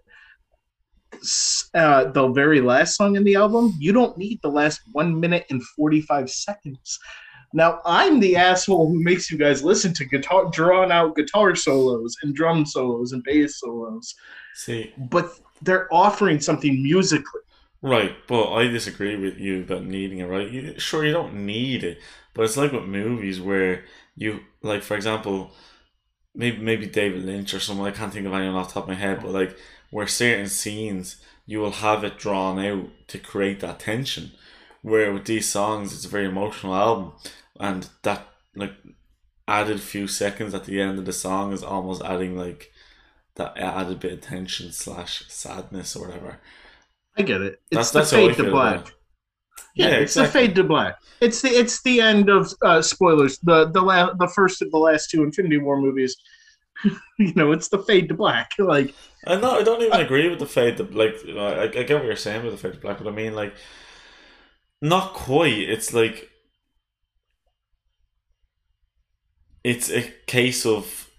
S- 1.15 1.71
Uh, 1.75 2.05
the 2.13 2.29
very 2.29 2.61
last 2.61 2.97
song 2.97 3.17
in 3.17 3.25
the 3.25 3.35
album, 3.35 3.73
you 3.79 3.93
don't 3.93 4.17
need 4.19 4.39
the 4.43 4.51
last 4.61 4.81
one 4.93 5.19
minute 5.19 5.45
and 5.51 5.61
45 5.77 6.31
seconds. 6.31 6.99
Now, 7.53 7.81
I'm 7.85 8.21
the 8.21 8.37
asshole 8.37 8.89
who 8.89 9.03
makes 9.03 9.31
you 9.31 9.39
guys 9.39 9.63
listen 9.65 9.93
to 9.95 10.05
guitar, 10.05 10.51
drawn 10.53 10.93
out 10.93 11.17
guitar 11.17 11.55
solos 11.57 12.15
and 12.23 12.35
drum 12.35 12.67
solos 12.67 13.13
and 13.13 13.23
bass 13.25 13.59
solos, 13.61 14.15
see 14.55 14.93
but 15.15 15.27
they're 15.63 15.89
offering 15.93 16.39
something 16.41 16.83
musically. 16.83 17.41
Right, 17.85 18.17
but 18.27 18.51
I 18.51 18.67
disagree 18.69 19.15
with 19.15 19.37
you 19.39 19.61
about 19.61 19.85
needing 19.85 20.21
it, 20.21 20.25
right? 20.25 20.51
You, 20.51 20.79
sure, 20.79 21.05
you 21.05 21.13
don't 21.13 21.45
need 21.45 21.85
it, 21.85 21.99
but 22.33 22.45
it's 22.45 22.57
like 22.57 22.73
with 22.73 22.85
movies 22.87 23.43
where 23.43 23.85
you, 24.17 24.41
like, 24.63 24.83
for 24.83 24.97
example, 24.97 25.53
maybe 26.35 26.63
maybe 26.63 26.87
David 26.87 27.27
Lynch 27.27 27.53
or 27.53 27.61
someone, 27.61 27.87
I 27.87 27.95
can't 27.95 28.11
think 28.11 28.27
of 28.27 28.33
anyone 28.33 28.55
off 28.55 28.69
the 28.69 28.75
top 28.75 28.85
of 28.85 28.89
my 28.89 28.95
head, 28.95 29.21
but 29.21 29.33
like, 29.33 29.59
where 29.91 30.07
certain 30.07 30.49
scenes 30.49 31.17
you 31.45 31.59
will 31.61 31.73
have 31.73 32.05
it 32.05 32.17
drawn 32.19 32.59
out 32.59 32.89
to 33.09 33.19
create 33.19 33.61
that 33.61 33.81
tension. 33.81 34.33
Where 34.81 35.13
with 35.13 35.27
these 35.27 35.51
songs, 35.51 35.93
it's 35.93 36.07
a 36.07 36.09
very 36.09 36.25
emotional 36.25 36.75
album, 36.75 37.13
and 37.61 37.87
that, 38.03 38.27
like, 38.57 38.73
added 39.47 39.83
few 39.83 40.07
seconds 40.07 40.55
at 40.55 40.65
the 40.65 40.81
end 40.81 40.99
of 40.99 41.05
the 41.05 41.13
song 41.13 41.53
is 41.53 41.63
almost 41.63 42.03
adding, 42.03 42.35
like, 42.35 42.73
that 43.35 43.59
added 43.59 44.01
bit 44.01 44.13
of 44.15 44.21
tension 44.23 44.73
slash 44.73 45.29
sadness 45.29 45.95
or 45.95 46.07
whatever. 46.09 46.41
I 47.17 47.23
get 47.23 47.41
it. 47.43 47.61
It's 47.71 47.91
that's 47.91 47.91
the 47.91 48.01
I 48.01 48.05
fade 48.05 48.37
to 48.37 48.45
black. 48.45 48.81
about. 48.81 48.93
Yeah, 49.75 49.89
Yeah, 49.89 49.97
it's 49.97 50.17
exactly. 50.17 50.41
the 50.43 50.49
fade 50.49 50.55
to 50.57 50.65
black. 50.65 50.99
It's 51.21 51.43
the 51.43 51.49
it's 51.49 51.83
the 51.83 52.01
end 52.01 52.29
of 52.31 52.53
uh, 52.63 52.83
spoilers. 52.83 53.39
The 53.41 53.71
the 53.71 53.83
la- 53.83 54.15
the 54.15 54.29
first 54.29 54.63
of 54.63 54.71
the 54.71 54.79
last 54.79 55.11
two 55.11 55.23
Infinity 55.23 55.59
War 55.59 55.81
movies. 55.81 56.17
you 57.19 57.35
know, 57.35 57.53
it's 57.53 57.69
the 57.69 57.79
fade 57.81 58.09
to 58.09 58.15
black. 58.15 58.51
Like 58.59 58.95
I 59.27 59.37
no, 59.37 59.53
I 59.59 59.63
don't 59.63 59.83
even 59.83 60.01
agree 60.01 60.29
with 60.29 60.39
the 60.39 60.47
fade 60.47 60.77
to 60.79 60.85
like. 60.85 61.15
I, 61.29 61.63
I 61.65 61.67
get 61.69 61.95
what 61.95 62.05
you're 62.05 62.17
saying 62.17 62.45
with 62.45 62.53
the 62.53 62.59
fade 62.59 62.75
to 62.75 62.81
black, 62.81 62.99
but 62.99 63.07
I 63.07 63.11
mean 63.11 63.35
like, 63.35 63.55
not 64.81 65.15
quite. 65.15 65.59
It's 65.59 65.93
like 65.93 66.31
it's 69.63 69.91
a 69.91 70.03
case 70.27 70.67
of 70.67 71.11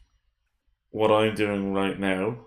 what 0.92 1.12
I'm 1.12 1.36
doing 1.36 1.74
right 1.74 2.00
now, 2.00 2.46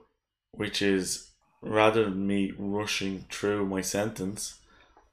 which 0.53 0.83
is 0.83 1.28
rather 1.63 2.05
than 2.05 2.27
me 2.27 2.53
rushing 2.59 3.27
through 3.31 3.67
my 3.67 3.81
sentence, 3.83 4.61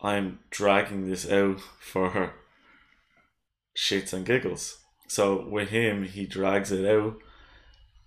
I'm 0.01 0.39
dragging 0.51 1.09
this 1.09 1.29
out 1.31 1.61
for 1.79 2.11
her 2.11 2.33
shits 3.77 4.13
and 4.13 4.25
giggles. 4.25 4.77
So 5.07 5.47
with 5.47 5.69
him, 5.69 6.03
he 6.03 6.25
drags 6.25 6.71
it 6.71 6.85
out, 6.85 7.17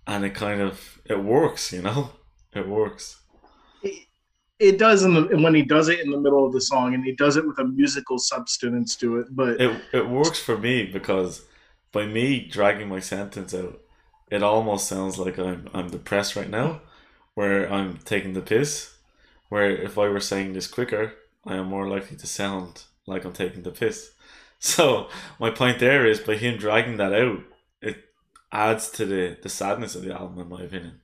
and 0.07 0.25
it 0.25 0.35
kind 0.35 0.61
of 0.61 1.01
it 1.05 1.23
works, 1.23 1.73
you 1.73 1.81
know, 1.83 2.11
it 2.53 2.67
works. 2.67 3.21
it, 3.81 4.07
it 4.59 4.77
does 4.77 5.03
and 5.03 5.43
when 5.43 5.55
he 5.55 5.63
does 5.63 5.89
it 5.89 5.99
in 6.01 6.11
the 6.11 6.19
middle 6.19 6.45
of 6.45 6.53
the 6.53 6.61
song, 6.61 6.93
and 6.93 7.03
he 7.05 7.13
does 7.13 7.37
it 7.37 7.47
with 7.47 7.59
a 7.59 7.63
musical 7.65 8.17
substance 8.19 8.95
to 8.97 9.19
it. 9.19 9.27
But 9.31 9.59
It 9.59 9.83
it 9.93 10.09
works 10.09 10.39
for 10.39 10.57
me 10.57 10.85
because 10.85 11.45
by 11.91 12.05
me 12.07 12.39
dragging 12.47 12.89
my 12.89 12.99
sentence 12.99 13.53
out, 13.53 13.79
it 14.31 14.41
almost 14.41 14.87
sounds 14.87 15.17
like 15.19 15.37
I'm 15.37 15.69
I'm 15.73 15.89
depressed 15.91 16.35
right 16.35 16.49
now, 16.49 16.81
where 17.35 17.71
I'm 17.71 17.97
taking 17.97 18.33
the 18.33 18.41
piss. 18.41 18.95
Where 19.49 19.69
if 19.69 19.97
I 19.97 20.07
were 20.07 20.19
saying 20.19 20.53
this 20.53 20.67
quicker, 20.67 21.13
I 21.45 21.55
am 21.55 21.67
more 21.67 21.87
likely 21.87 22.17
to 22.17 22.27
sound 22.27 22.83
like 23.07 23.25
I'm 23.25 23.33
taking 23.33 23.63
the 23.63 23.71
piss. 23.71 24.11
So 24.61 25.07
my 25.39 25.51
point 25.51 25.79
there 25.79 26.05
is 26.05 26.19
by 26.19 26.35
him 26.35 26.57
dragging 26.57 26.97
that 26.97 27.13
out, 27.13 27.43
it 27.81 27.95
adds 28.51 28.89
to 28.89 29.05
the 29.05 29.37
the 29.41 29.47
sadness 29.47 29.95
of 29.95 30.01
the 30.01 30.13
album, 30.13 30.37
in 30.37 30.49
my 30.49 30.63
opinion. 30.63 30.99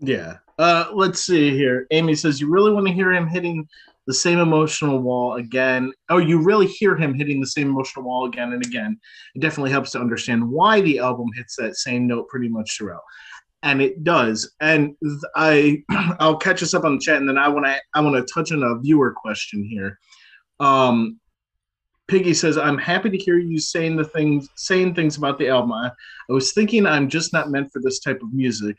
Yeah. 0.00 0.38
Uh, 0.58 0.86
let's 0.92 1.20
see 1.20 1.50
here. 1.50 1.86
Amy 1.90 2.14
says, 2.14 2.40
You 2.40 2.50
really 2.50 2.72
want 2.72 2.86
to 2.86 2.92
hear 2.92 3.12
him 3.12 3.26
hitting 3.26 3.68
the 4.06 4.14
same 4.14 4.38
emotional 4.38 5.00
wall 5.00 5.34
again? 5.34 5.92
Oh, 6.08 6.18
you 6.18 6.42
really 6.42 6.66
hear 6.66 6.96
him 6.96 7.14
hitting 7.14 7.40
the 7.40 7.46
same 7.46 7.68
emotional 7.68 8.04
wall 8.04 8.26
again 8.26 8.52
and 8.52 8.64
again. 8.64 8.98
It 9.34 9.40
definitely 9.40 9.70
helps 9.70 9.90
to 9.92 10.00
understand 10.00 10.48
why 10.48 10.80
the 10.80 10.98
album 10.98 11.28
hits 11.36 11.56
that 11.56 11.76
same 11.76 12.06
note 12.06 12.28
pretty 12.28 12.48
much 12.48 12.76
throughout. 12.76 13.02
And 13.62 13.82
it 13.82 14.04
does. 14.04 14.54
And 14.60 14.94
I 15.34 15.82
I'll 16.20 16.36
catch 16.36 16.62
us 16.62 16.74
up 16.74 16.84
on 16.84 16.94
the 16.94 17.00
chat 17.00 17.16
and 17.16 17.28
then 17.28 17.38
I 17.38 17.48
wanna 17.48 17.76
I 17.94 18.00
wanna 18.00 18.22
touch 18.22 18.52
on 18.52 18.62
a 18.62 18.78
viewer 18.78 19.12
question 19.12 19.64
here. 19.64 19.98
Um 20.60 21.20
Piggy 22.06 22.32
says, 22.32 22.56
I'm 22.56 22.78
happy 22.78 23.10
to 23.10 23.18
hear 23.18 23.38
you 23.38 23.58
saying 23.58 23.96
the 23.96 24.04
things 24.04 24.48
saying 24.56 24.94
things 24.94 25.18
about 25.18 25.38
the 25.38 25.48
album. 25.48 25.72
I, 25.72 25.88
I 25.88 26.32
was 26.32 26.54
thinking 26.54 26.86
I'm 26.86 27.08
just 27.08 27.34
not 27.34 27.50
meant 27.50 27.70
for 27.70 27.82
this 27.82 28.00
type 28.00 28.22
of 28.22 28.32
music 28.32 28.78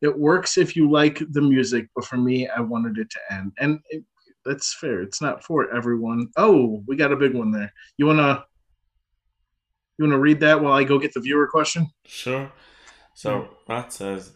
it 0.00 0.16
works 0.16 0.58
if 0.58 0.76
you 0.76 0.90
like 0.90 1.22
the 1.30 1.42
music, 1.42 1.88
but 1.94 2.04
for 2.04 2.16
me, 2.16 2.48
I 2.48 2.60
wanted 2.60 2.98
it 2.98 3.10
to 3.10 3.18
end, 3.30 3.52
and 3.58 3.80
it, 3.90 4.04
that's 4.44 4.74
fair. 4.74 5.02
It's 5.02 5.20
not 5.20 5.44
for 5.44 5.74
everyone. 5.74 6.28
Oh, 6.36 6.82
we 6.86 6.96
got 6.96 7.12
a 7.12 7.16
big 7.16 7.34
one 7.34 7.50
there. 7.50 7.72
You 7.96 8.06
wanna 8.06 8.44
you 9.98 10.04
wanna 10.04 10.18
read 10.18 10.40
that 10.40 10.60
while 10.60 10.74
I 10.74 10.84
go 10.84 10.98
get 10.98 11.12
the 11.14 11.20
viewer 11.20 11.48
question? 11.48 11.88
Sure. 12.06 12.50
So 13.18 13.48
Rat 13.68 13.92
says, 13.92 14.34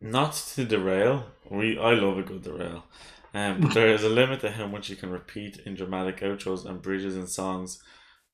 not 0.00 0.32
to 0.54 0.64
derail. 0.64 1.26
We 1.50 1.78
I 1.78 1.92
love 1.92 2.16
a 2.16 2.22
good 2.22 2.40
derail. 2.40 2.84
Um, 3.34 3.60
but 3.60 3.74
there 3.74 3.88
is 3.92 4.02
a 4.02 4.08
limit 4.08 4.40
to 4.40 4.52
how 4.52 4.66
much 4.66 4.88
you 4.88 4.96
can 4.96 5.10
repeat 5.10 5.58
in 5.66 5.74
dramatic 5.74 6.20
outros 6.20 6.64
and 6.64 6.80
bridges 6.80 7.14
in 7.14 7.26
songs. 7.26 7.82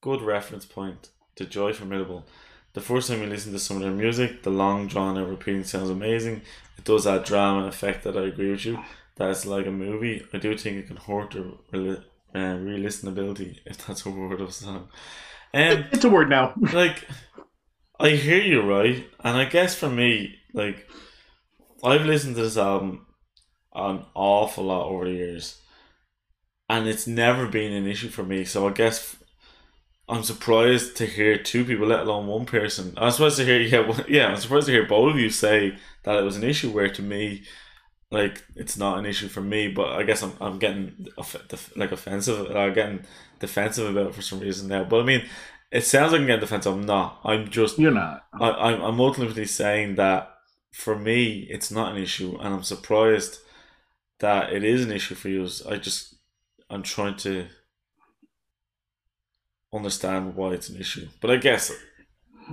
Good 0.00 0.22
reference 0.22 0.66
point 0.66 1.10
to 1.34 1.44
Joy 1.44 1.72
Formidable. 1.72 2.26
The 2.74 2.80
first 2.80 3.08
time 3.08 3.22
you 3.22 3.26
listen 3.26 3.50
to 3.54 3.58
some 3.58 3.78
of 3.78 3.82
their 3.82 3.90
music, 3.90 4.44
the 4.44 4.50
long 4.50 4.86
drawn 4.86 5.18
out 5.18 5.28
repeating 5.28 5.64
sounds 5.64 5.90
amazing. 5.90 6.42
It 6.78 6.84
does 6.84 7.02
that 7.02 7.24
drama 7.24 7.64
and 7.64 7.68
effect 7.68 8.04
that 8.04 8.16
I 8.16 8.26
agree 8.26 8.52
with 8.52 8.64
you. 8.66 8.78
That 9.16 9.30
it's 9.30 9.46
like 9.46 9.66
a 9.66 9.72
movie. 9.72 10.24
I 10.32 10.38
do 10.38 10.56
think 10.56 10.76
it 10.76 10.86
can 10.86 10.98
hurt 10.98 11.32
the 11.32 11.54
re- 11.72 12.04
uh, 12.32 12.54
re-listenability, 12.58 13.58
if 13.66 13.84
that's 13.84 14.06
a 14.06 14.10
word 14.10 14.40
of 14.40 14.54
song. 14.54 14.90
Um, 15.54 15.86
It's 15.90 16.04
a 16.04 16.08
word 16.10 16.28
now. 16.28 16.52
like 16.72 17.04
I 17.98 18.10
hear 18.10 18.42
you 18.42 18.60
right, 18.62 19.06
and 19.20 19.36
I 19.36 19.44
guess 19.46 19.74
for 19.74 19.88
me, 19.88 20.36
like 20.52 20.88
I've 21.82 22.04
listened 22.06 22.36
to 22.36 22.42
this 22.42 22.56
album 22.56 23.06
an 23.74 24.04
awful 24.14 24.64
lot 24.64 24.88
over 24.88 25.04
the 25.06 25.12
years, 25.12 25.60
and 26.68 26.88
it's 26.88 27.06
never 27.06 27.46
been 27.46 27.72
an 27.72 27.86
issue 27.86 28.08
for 28.08 28.22
me. 28.24 28.44
So 28.44 28.68
I 28.68 28.72
guess 28.72 29.16
I'm 30.08 30.22
surprised 30.22 30.96
to 30.98 31.06
hear 31.06 31.38
two 31.38 31.64
people, 31.64 31.86
let 31.88 32.00
alone 32.00 32.26
one 32.26 32.46
person. 32.46 32.94
I'm 32.96 33.10
surprised 33.10 33.38
to 33.38 33.44
hear 33.44 33.60
yeah, 33.60 34.00
yeah. 34.08 34.28
I'm 34.28 34.36
surprised 34.36 34.66
to 34.66 34.72
hear 34.72 34.86
both 34.86 35.14
of 35.14 35.20
you 35.20 35.30
say 35.30 35.76
that 36.04 36.18
it 36.18 36.22
was 36.24 36.36
an 36.36 36.44
issue. 36.44 36.70
Where 36.70 36.88
to 36.88 37.02
me, 37.02 37.42
like 38.10 38.44
it's 38.56 38.76
not 38.76 38.98
an 38.98 39.06
issue 39.06 39.28
for 39.28 39.40
me. 39.40 39.68
But 39.68 39.90
I 39.94 40.02
guess 40.04 40.22
I'm 40.22 40.32
I'm 40.40 40.58
getting 40.58 41.08
like 41.76 41.92
offensive. 41.92 42.54
I'm 42.56 42.74
getting 42.74 43.04
defensive 43.40 43.90
about 43.90 44.08
it 44.08 44.14
for 44.14 44.22
some 44.22 44.40
reason 44.40 44.68
now. 44.68 44.84
But 44.84 45.00
I 45.00 45.04
mean, 45.04 45.24
it 45.76 45.84
sounds 45.84 46.12
like 46.12 46.22
I'm 46.22 46.26
getting 46.26 46.40
defensive. 46.40 46.72
I'm 46.72 46.86
not. 46.86 47.20
I'm 47.22 47.50
just 47.50 47.78
You're 47.78 47.90
not. 47.90 48.24
I, 48.40 48.50
I'm, 48.50 48.80
I'm 48.80 49.00
ultimately 49.00 49.44
saying 49.44 49.96
that 49.96 50.34
for 50.72 50.98
me, 50.98 51.46
it's 51.50 51.70
not 51.70 51.94
an 51.94 52.02
issue, 52.02 52.36
and 52.40 52.54
I'm 52.54 52.62
surprised 52.62 53.40
that 54.20 54.54
it 54.54 54.64
is 54.64 54.84
an 54.84 54.90
issue 54.90 55.14
for 55.14 55.28
you. 55.28 55.46
I 55.68 55.76
just, 55.76 56.14
I'm 56.70 56.82
trying 56.82 57.16
to 57.18 57.46
understand 59.70 60.34
why 60.34 60.52
it's 60.52 60.70
an 60.70 60.80
issue, 60.80 61.08
but 61.20 61.30
I 61.30 61.36
guess 61.36 61.70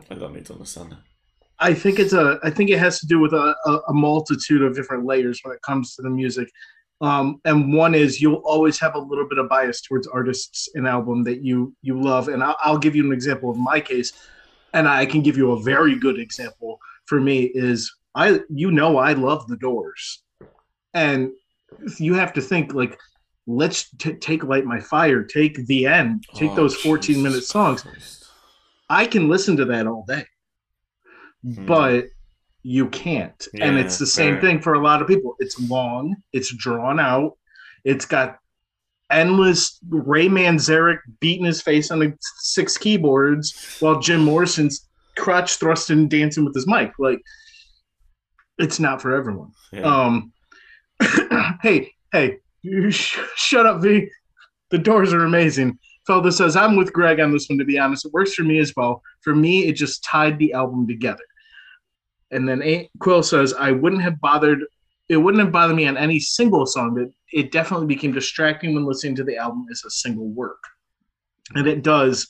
I 0.09 0.15
don't 0.15 0.33
need 0.33 0.45
to 0.47 0.53
understand 0.53 0.91
it. 0.91 0.97
I 1.59 1.73
think 1.73 1.99
it's 1.99 2.13
a. 2.13 2.39
I 2.43 2.49
think 2.49 2.71
it 2.71 2.79
has 2.79 2.99
to 2.99 3.07
do 3.07 3.19
with 3.19 3.31
a, 3.31 3.55
a, 3.65 3.71
a 3.87 3.93
multitude 3.93 4.63
of 4.63 4.75
different 4.75 5.05
layers 5.05 5.39
when 5.43 5.55
it 5.55 5.61
comes 5.61 5.95
to 5.95 6.01
the 6.01 6.09
music. 6.09 6.49
Um, 7.03 7.41
and 7.43 7.73
one 7.73 7.93
is 7.93 8.21
you'll 8.21 8.41
always 8.45 8.79
have 8.79 8.95
a 8.95 8.99
little 8.99 9.27
bit 9.27 9.37
of 9.37 9.49
bias 9.49 9.81
towards 9.81 10.07
artists 10.07 10.69
and 10.73 10.87
album 10.87 11.23
that 11.25 11.41
you 11.43 11.75
you 11.81 12.01
love. 12.01 12.29
And 12.29 12.41
I'll, 12.41 12.55
I'll 12.63 12.77
give 12.77 12.95
you 12.95 13.05
an 13.05 13.11
example 13.11 13.49
of 13.51 13.57
my 13.57 13.79
case, 13.81 14.13
and 14.73 14.87
I 14.87 15.05
can 15.05 15.21
give 15.21 15.35
you 15.35 15.51
a 15.51 15.61
very 15.61 15.99
good 15.99 16.17
example 16.17 16.79
for 17.05 17.19
me 17.19 17.51
is 17.53 17.93
I 18.15 18.39
you 18.49 18.71
know 18.71 18.97
I 18.97 19.13
love 19.13 19.47
the 19.47 19.57
Doors, 19.57 20.23
and 20.93 21.29
you 21.97 22.13
have 22.13 22.31
to 22.33 22.41
think 22.41 22.73
like 22.73 22.97
let's 23.47 23.89
t- 23.97 24.13
take 24.13 24.45
light 24.45 24.63
my 24.65 24.79
fire, 24.79 25.23
take 25.23 25.67
the 25.67 25.85
end, 25.85 26.23
take 26.35 26.51
Oh, 26.51 26.55
those 26.55 26.75
14 26.77 27.21
minute 27.21 27.43
songs. 27.43 27.81
Christ. 27.81 28.25
I 28.89 29.05
can 29.07 29.27
listen 29.27 29.57
to 29.57 29.65
that 29.65 29.87
all 29.87 30.05
day, 30.07 30.25
Hmm. 31.43 31.65
but 31.65 32.05
you 32.63 32.87
can't. 32.87 33.47
and 33.59 33.77
it's 33.77 33.97
the 33.97 34.05
same 34.05 34.35
fair. 34.35 34.41
thing 34.41 34.61
for 34.61 34.73
a 34.73 34.83
lot 34.83 35.01
of 35.01 35.07
people. 35.07 35.35
It's 35.39 35.59
long, 35.59 36.15
it's 36.31 36.53
drawn 36.55 36.99
out, 36.99 37.37
it's 37.83 38.05
got 38.05 38.39
endless 39.11 39.79
Ray 39.89 40.27
Manzarek 40.27 40.99
beating 41.19 41.45
his 41.45 41.61
face 41.61 41.91
on 41.91 41.99
the 41.99 42.13
six 42.19 42.77
keyboards 42.77 43.77
while 43.79 43.99
Jim 43.99 44.23
Morrison's 44.23 44.87
crotch 45.17 45.57
thrusting 45.57 46.07
dancing 46.07 46.45
with 46.45 46.55
his 46.55 46.67
mic. 46.67 46.91
Like, 46.97 47.19
it's 48.57 48.79
not 48.79 49.01
for 49.01 49.15
everyone. 49.15 49.51
Yeah. 49.71 49.81
Um, 49.81 50.31
hey, 51.61 51.91
hey, 52.11 52.37
you 52.61 52.91
sh- 52.91 53.19
shut 53.35 53.65
up, 53.65 53.81
V. 53.81 54.09
The 54.71 54.77
doors 54.77 55.13
are 55.13 55.25
amazing. 55.25 55.77
Felda 56.07 56.33
says, 56.33 56.55
I'm 56.55 56.75
with 56.75 56.91
Greg 56.91 57.19
on 57.19 57.31
this 57.31 57.47
one, 57.47 57.59
to 57.59 57.65
be 57.65 57.77
honest. 57.77 58.05
It 58.05 58.13
works 58.13 58.33
for 58.33 58.43
me 58.43 58.59
as 58.59 58.73
well. 58.75 59.01
For 59.21 59.35
me, 59.35 59.65
it 59.67 59.73
just 59.73 60.03
tied 60.03 60.37
the 60.37 60.53
album 60.53 60.87
together. 60.87 61.23
And 62.33 62.47
then 62.47 62.61
A- 62.63 62.89
Quill 62.99 63.23
says, 63.23 63.53
I 63.53 63.71
wouldn't 63.71 64.01
have 64.01 64.19
bothered, 64.19 64.59
it 65.09 65.17
wouldn't 65.17 65.43
have 65.43 65.51
bothered 65.51 65.75
me 65.75 65.87
on 65.87 65.97
any 65.97 66.19
single 66.19 66.65
song, 66.65 66.95
but 66.95 67.09
it 67.31 67.51
definitely 67.51 67.87
became 67.87 68.11
distracting 68.11 68.73
when 68.73 68.85
listening 68.85 69.15
to 69.15 69.23
the 69.23 69.37
album 69.37 69.65
as 69.71 69.83
a 69.85 69.89
single 69.89 70.27
work. 70.29 70.61
And 71.55 71.67
it 71.67 71.83
does, 71.83 72.27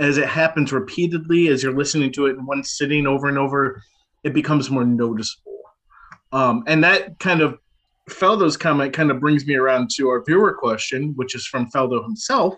as 0.00 0.18
it 0.18 0.28
happens 0.28 0.72
repeatedly, 0.72 1.48
as 1.48 1.62
you're 1.62 1.76
listening 1.76 2.12
to 2.12 2.26
it 2.26 2.36
in 2.36 2.46
one 2.46 2.64
sitting 2.64 3.06
over 3.06 3.28
and 3.28 3.38
over, 3.38 3.82
it 4.24 4.32
becomes 4.32 4.70
more 4.70 4.84
noticeable. 4.84 5.60
Um, 6.32 6.64
and 6.66 6.82
that 6.82 7.18
kind 7.20 7.40
of 7.40 7.58
Feldo's 8.10 8.56
comment 8.56 8.92
kind 8.92 9.10
of 9.10 9.20
brings 9.20 9.46
me 9.46 9.54
around 9.54 9.90
to 9.96 10.08
our 10.08 10.22
viewer 10.24 10.52
question, 10.54 11.12
which 11.16 11.34
is 11.34 11.46
from 11.46 11.70
Feldo 11.70 12.02
himself. 12.02 12.54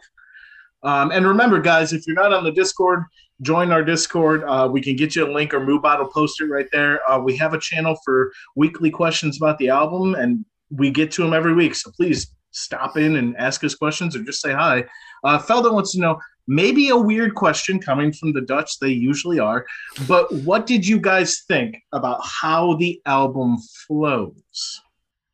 Um, 0.82 1.10
and 1.10 1.26
remember, 1.26 1.60
guys, 1.60 1.92
if 1.92 2.06
you're 2.06 2.16
not 2.16 2.32
on 2.32 2.44
the 2.44 2.52
Discord, 2.52 3.04
join 3.42 3.70
our 3.70 3.82
Discord. 3.82 4.44
Uh, 4.44 4.68
we 4.70 4.80
can 4.80 4.96
get 4.96 5.14
you 5.16 5.26
a 5.26 5.32
link, 5.32 5.52
or 5.54 5.60
Moobot 5.60 5.98
will 5.98 6.08
post 6.08 6.40
it 6.40 6.46
right 6.46 6.68
there. 6.72 7.08
Uh, 7.10 7.18
we 7.18 7.36
have 7.36 7.54
a 7.54 7.58
channel 7.58 7.96
for 8.04 8.32
weekly 8.54 8.90
questions 8.90 9.36
about 9.36 9.58
the 9.58 9.68
album, 9.68 10.14
and 10.14 10.44
we 10.70 10.90
get 10.90 11.10
to 11.12 11.22
them 11.22 11.32
every 11.32 11.54
week. 11.54 11.74
So 11.74 11.90
please 11.90 12.34
stop 12.50 12.96
in 12.96 13.16
and 13.16 13.36
ask 13.36 13.62
us 13.64 13.74
questions 13.74 14.16
or 14.16 14.22
just 14.22 14.40
say 14.40 14.52
hi. 14.52 14.84
Uh, 15.22 15.40
wants 15.48 15.92
to 15.92 16.00
know 16.00 16.18
maybe 16.46 16.88
a 16.88 16.96
weird 16.96 17.34
question 17.34 17.80
coming 17.80 18.12
from 18.12 18.32
the 18.32 18.40
Dutch, 18.40 18.78
they 18.78 18.88
usually 18.88 19.38
are, 19.38 19.66
but 20.06 20.32
what 20.32 20.66
did 20.66 20.86
you 20.86 20.98
guys 20.98 21.42
think 21.48 21.76
about 21.92 22.20
how 22.24 22.74
the 22.76 23.00
album 23.04 23.58
flows? 23.86 24.80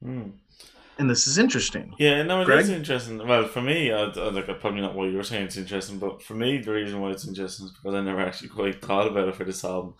Hmm. 0.03 0.31
And 0.99 1.09
this 1.09 1.27
is 1.27 1.39
interesting. 1.39 1.95
Yeah, 1.99 2.23
no, 2.23 2.43
it 2.43 2.45
Greg? 2.45 2.61
is 2.61 2.69
interesting. 2.69 3.27
Well, 3.27 3.49
for 3.49 3.63
me, 3.63 3.91
I, 3.91 4.05
I, 4.05 4.29
like 4.31 4.47
probably 4.61 4.83
not 4.83 4.95
what 4.95 5.11
you're 5.11 5.23
saying. 5.23 5.47
It's 5.47 5.57
interesting, 5.57 5.99
but 5.99 6.23
for 6.23 6.35
me, 6.35 6.59
the 6.59 6.73
reason 6.73 7.01
why 7.01 7.11
it's 7.11 7.27
interesting 7.27 7.67
is 7.67 7.73
because 7.73 7.95
I 7.95 8.03
never 8.03 8.21
actually 8.21 8.51
quite 8.51 8.83
thought 8.83 9.07
about 9.07 9.29
it 9.29 9.35
for 9.35 9.45
this 9.45 9.65
album. 9.65 9.95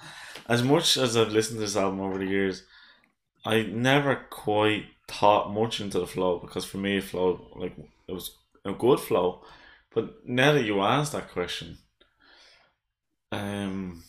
As 0.49 0.63
much 0.63 0.97
as 0.97 1.17
I've 1.17 1.33
listened 1.33 1.59
to 1.59 1.63
this 1.63 1.77
album 1.77 2.01
over 2.01 2.19
the 2.19 2.27
years, 2.27 2.65
I 3.45 3.63
never 3.63 4.15
quite 4.31 4.85
thought 5.09 5.53
much 5.53 5.81
into 5.81 5.99
the 5.99 6.07
flow 6.07 6.39
because 6.39 6.65
for 6.65 6.79
me, 6.79 6.99
it 6.99 7.05
flowed 7.05 7.41
like 7.57 7.75
it 8.07 8.13
was 8.13 8.37
a 8.65 8.73
good 8.73 9.01
flow. 9.01 9.43
But 9.95 10.27
now 10.29 10.53
that 10.53 10.65
you 10.65 10.81
asked 10.83 11.13
that 11.13 11.33
question, 11.33 11.79
um, 13.31 14.05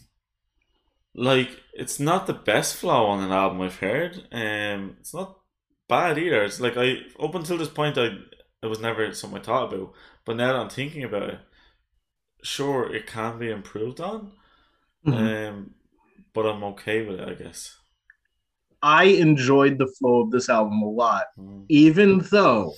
like 1.16 1.50
it's 1.74 2.00
not 2.00 2.28
the 2.28 2.34
best 2.34 2.76
flow 2.76 3.06
on 3.06 3.24
an 3.24 3.32
album 3.32 3.62
I've 3.62 3.80
heard. 3.80 4.28
Um, 4.32 4.98
it's 5.00 5.14
not 5.14 5.40
bad 5.94 6.18
either. 6.18 6.44
It's 6.44 6.60
like 6.66 6.78
I 6.78 6.88
up 7.26 7.36
until 7.36 7.58
this 7.58 7.70
point 7.80 7.98
I 7.98 8.08
it 8.64 8.70
was 8.74 8.80
never 8.88 9.02
something 9.14 9.40
I 9.40 9.44
thought 9.44 9.68
about. 9.74 9.94
But 10.26 10.38
now 10.38 10.54
that 10.54 10.62
I'm 10.62 10.70
thinking 10.70 11.04
about 11.04 11.30
it, 11.34 11.40
sure 12.56 12.94
it 12.98 13.08
can 13.08 13.38
be 13.40 13.50
improved 13.50 14.00
on. 14.12 14.32
Mhm. 15.06 15.16
Um 15.50 15.56
but 16.34 16.46
I'm 16.50 16.64
okay 16.74 17.00
with 17.06 17.20
it, 17.20 17.30
I 17.30 17.36
guess. 17.44 17.78
I 18.82 19.04
enjoyed 19.06 19.78
the 19.78 19.92
flow 20.00 20.16
of 20.24 20.32
this 20.32 20.50
album 20.50 20.82
a 20.82 20.90
lot, 21.04 21.26
Mm. 21.40 21.66
even 21.70 22.20
though 22.32 22.74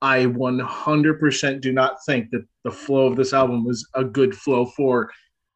I 0.00 0.26
100% 0.26 1.60
do 1.66 1.72
not 1.72 1.92
think 2.06 2.30
that 2.30 2.44
the 2.64 2.72
flow 2.72 3.04
of 3.06 3.16
this 3.16 3.32
album 3.32 3.64
was 3.64 3.86
a 3.94 4.04
good 4.18 4.34
flow 4.34 4.66
for 4.66 5.10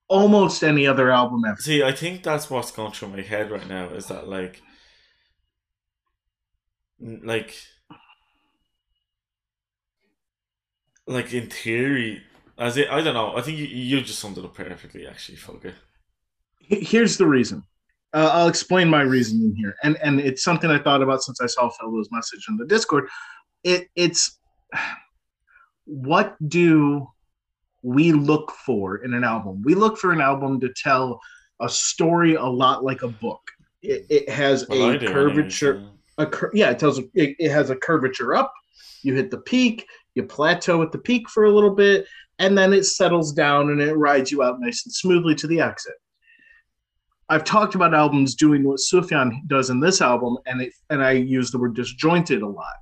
almost 0.09 0.63
any 0.63 0.87
other 0.87 1.11
album 1.11 1.41
ever. 1.45 1.57
See, 1.59 1.83
I 1.83 1.93
think 1.93 2.23
that's 2.23 2.49
what's 2.49 2.71
going 2.71 2.93
through 2.93 3.09
my 3.09 3.23
head 3.23 3.51
right 3.51 3.69
now 3.69 3.87
is 3.89 4.07
that 4.07 4.29
like, 4.29 4.63
like, 7.01 7.55
like 11.07 11.33
in 11.33 11.49
theory, 11.49 12.23
as 12.59 12.77
it, 12.77 12.89
I 12.91 13.03
don't 13.03 13.15
know. 13.15 13.37
I 13.37 13.43
think 13.43 13.59
you, 13.59 13.67
you 13.67 14.01
just 14.01 14.19
summed 14.19 14.39
it 14.39 14.45
up 14.45 14.55
perfectly, 14.55 15.07
actually, 15.07 15.37
Folker. 15.37 15.75
Here's 16.61 17.17
the 17.17 17.27
reason. 17.27 17.63
Uh, 18.13 18.31
I'll 18.33 18.49
explain 18.49 18.89
my 18.89 19.03
reasoning 19.03 19.55
here, 19.55 19.77
and 19.83 19.97
and 20.03 20.21
it's 20.21 20.43
something 20.43 20.71
I 20.71 20.79
thought 20.79 21.03
about 21.03 21.23
since 21.23 21.41
I 21.41 21.47
saw 21.47 21.69
Fellows' 21.69 22.09
message 22.11 22.47
in 22.49 22.57
the 22.57 22.65
Discord. 22.65 23.09
It 23.63 23.89
it's 23.95 24.39
what 25.85 26.37
do 26.49 27.07
we 27.83 28.13
look 28.13 28.53
for 28.53 28.97
in 29.05 29.13
an 29.13 29.23
album? 29.23 29.63
We 29.65 29.75
look 29.75 29.99
for 29.99 30.13
an 30.13 30.21
album 30.21 30.61
to 30.61 30.73
tell 30.83 31.21
a 31.61 31.69
story 31.69 32.35
a 32.35 32.45
lot 32.45 32.85
like 32.85 33.03
a 33.03 33.09
book. 33.09 33.43
It, 33.83 34.07
it 34.09 34.29
has 34.29 34.67
Well, 34.69 34.91
a 34.91 34.99
curvature. 34.99 35.85
A 36.19 36.27
cur- 36.27 36.51
yeah, 36.55 36.71
it 36.71 36.79
tells 36.79 36.99
it, 36.99 37.09
it 37.15 37.51
has 37.51 37.71
a 37.71 37.77
curvature 37.77 38.35
up. 38.35 38.53
You 39.03 39.15
hit 39.15 39.31
the 39.31 39.39
peak, 39.39 39.87
you 40.15 40.25
plateau 40.25 40.83
at 40.83 40.93
the 40.93 40.99
peak 40.99 41.29
for 41.29 41.45
a 41.45 41.53
little 41.53 41.75
bit, 41.75 42.07
and 42.39 42.57
then 42.57 42.73
it 42.73 42.85
settles 42.85 43.33
down 43.33 43.71
and 43.71 43.81
it 43.81 43.95
rides 43.95 44.31
you 44.31 44.43
out 44.43 44.61
nice 44.61 44.85
and 44.85 44.93
smoothly 44.93 45.35
to 45.37 45.47
the 45.47 45.61
exit. 45.61 45.95
I've 47.29 47.45
talked 47.45 47.75
about 47.75 47.95
albums 47.95 48.35
doing 48.35 48.63
what 48.63 48.79
Sufjan 48.79 49.47
does 49.49 49.71
in 49.71 49.81
this 49.81 50.01
album, 50.01 50.39
and 50.47 50.61
it, 50.63 50.73
and 50.91 51.03
I 51.03 51.13
use 51.13 51.51
the 51.51 51.59
word 51.59 51.75
disjointed 51.75 52.43
a 52.43 52.49
lot. 52.49 52.75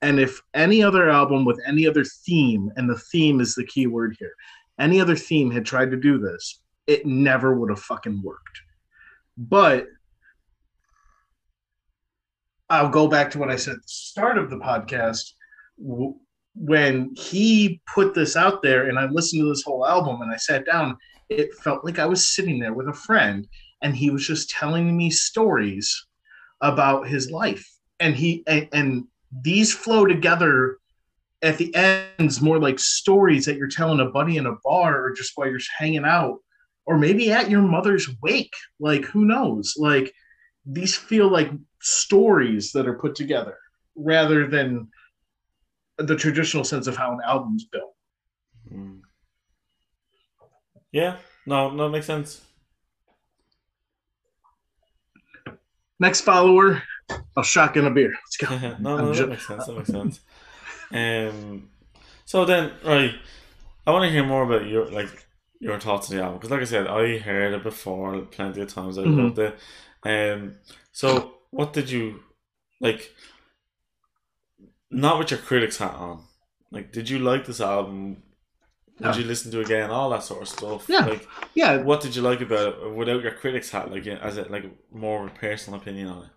And 0.00 0.20
if 0.20 0.40
any 0.52 0.82
other 0.82 1.10
album 1.10 1.44
with 1.44 1.60
any 1.66 1.86
other 1.86 2.04
theme, 2.04 2.70
and 2.76 2.88
the 2.88 2.98
theme 2.98 3.40
is 3.40 3.54
the 3.54 3.66
key 3.66 3.86
word 3.86 4.16
here, 4.18 4.34
any 4.78 5.00
other 5.00 5.16
theme 5.16 5.50
had 5.50 5.64
tried 5.64 5.90
to 5.90 5.96
do 5.96 6.18
this, 6.18 6.60
it 6.86 7.06
never 7.06 7.58
would 7.58 7.70
have 7.70 7.80
fucking 7.80 8.22
worked. 8.22 8.60
But 9.36 9.88
I'll 12.70 12.88
go 12.88 13.08
back 13.08 13.30
to 13.32 13.38
what 13.38 13.50
I 13.50 13.56
said 13.56 13.74
at 13.74 13.82
the 13.82 13.88
start 13.88 14.38
of 14.38 14.50
the 14.50 14.56
podcast. 14.56 15.32
When 16.56 17.14
he 17.16 17.80
put 17.92 18.14
this 18.14 18.36
out 18.36 18.62
there 18.62 18.88
and 18.88 18.98
I 18.98 19.06
listened 19.06 19.42
to 19.42 19.48
this 19.48 19.62
whole 19.62 19.86
album 19.86 20.22
and 20.22 20.32
I 20.32 20.36
sat 20.36 20.64
down, 20.64 20.96
it 21.28 21.54
felt 21.62 21.84
like 21.84 21.98
I 21.98 22.06
was 22.06 22.24
sitting 22.24 22.58
there 22.58 22.72
with 22.72 22.88
a 22.88 22.92
friend 22.92 23.46
and 23.82 23.94
he 23.94 24.10
was 24.10 24.26
just 24.26 24.50
telling 24.50 24.96
me 24.96 25.10
stories 25.10 26.06
about 26.60 27.08
his 27.08 27.30
life. 27.30 27.68
And 28.00 28.14
he 28.14 28.42
and, 28.46 28.68
and 28.72 29.04
these 29.42 29.74
flow 29.74 30.06
together 30.06 30.78
at 31.42 31.58
the 31.58 31.74
ends 31.74 32.40
more 32.40 32.58
like 32.58 32.78
stories 32.78 33.44
that 33.44 33.56
you're 33.56 33.68
telling 33.68 34.00
a 34.00 34.06
buddy 34.06 34.36
in 34.38 34.46
a 34.46 34.56
bar 34.64 35.04
or 35.04 35.12
just 35.12 35.32
while 35.34 35.48
you're 35.48 35.60
hanging 35.76 36.04
out 36.04 36.38
or 36.86 36.96
maybe 36.96 37.30
at 37.30 37.50
your 37.50 37.62
mother's 37.62 38.08
wake. 38.22 38.54
Like 38.80 39.04
who 39.04 39.24
knows? 39.24 39.74
Like 39.76 40.12
these 40.64 40.96
feel 40.96 41.28
like 41.28 41.50
stories 41.84 42.72
that 42.72 42.88
are 42.88 42.94
put 42.94 43.14
together 43.14 43.58
rather 43.94 44.46
than 44.48 44.88
the 45.98 46.16
traditional 46.16 46.64
sense 46.64 46.86
of 46.86 46.96
how 46.96 47.12
an 47.12 47.20
album's 47.24 47.66
built. 47.66 47.94
Mm. 48.72 49.00
Yeah, 50.92 51.18
no, 51.46 51.70
no, 51.70 51.88
makes 51.88 52.06
sense. 52.06 52.40
Next 56.00 56.22
follower, 56.22 56.82
I'll 57.36 57.42
shotgun 57.42 57.86
a 57.86 57.90
beer. 57.90 58.12
Let's 58.12 58.36
go. 58.36 58.76
no, 58.80 58.96
no, 58.96 59.12
that 59.12 59.28
makes 59.28 59.46
sense. 59.46 59.66
That 59.66 59.76
makes 59.76 59.90
sense. 59.90 60.20
Um, 60.92 61.68
so 62.24 62.44
then, 62.44 62.72
right, 62.84 63.14
I 63.86 63.90
want 63.90 64.04
to 64.04 64.10
hear 64.10 64.24
more 64.24 64.42
about 64.42 64.66
your 64.66 64.86
like 64.90 65.26
your 65.60 65.78
thoughts 65.78 66.10
on 66.10 66.16
the 66.16 66.22
album 66.22 66.38
because, 66.38 66.50
like 66.50 66.60
I 66.60 66.64
said, 66.64 66.86
I 66.86 67.18
heard 67.18 67.52
it 67.52 67.62
before 67.62 68.20
plenty 68.22 68.62
of 68.62 68.68
times. 68.68 68.98
I 68.98 69.02
Mhm. 69.02 69.18
loved 69.18 69.38
it. 69.38 69.58
Um, 70.04 70.56
so 70.92 71.34
what 71.54 71.72
did 71.72 71.88
you 71.88 72.20
like? 72.80 73.12
Not 74.90 75.18
with 75.18 75.30
your 75.30 75.40
critics 75.40 75.78
hat 75.78 75.94
on. 75.94 76.24
Like, 76.70 76.92
did 76.92 77.08
you 77.08 77.18
like 77.20 77.46
this 77.46 77.60
album? 77.60 78.22
Would 79.00 79.16
you 79.16 79.24
listen 79.24 79.50
to 79.52 79.60
it 79.60 79.66
again? 79.66 79.90
All 79.90 80.10
that 80.10 80.22
sort 80.22 80.42
of 80.42 80.48
stuff. 80.48 80.86
Yeah. 80.88 81.06
Like, 81.06 81.26
Yeah, 81.54 81.78
what 81.78 82.00
did 82.00 82.14
you 82.14 82.22
like 82.22 82.40
about 82.40 82.74
it 82.82 82.94
without 82.94 83.22
your 83.22 83.32
critics 83.32 83.70
hat? 83.70 83.90
Like, 83.90 84.06
as 84.06 84.36
it 84.36 84.50
like 84.50 84.64
more 84.92 85.24
of 85.26 85.32
a 85.32 85.34
personal 85.34 85.80
opinion 85.80 86.08
on 86.08 86.24
it. 86.24 86.30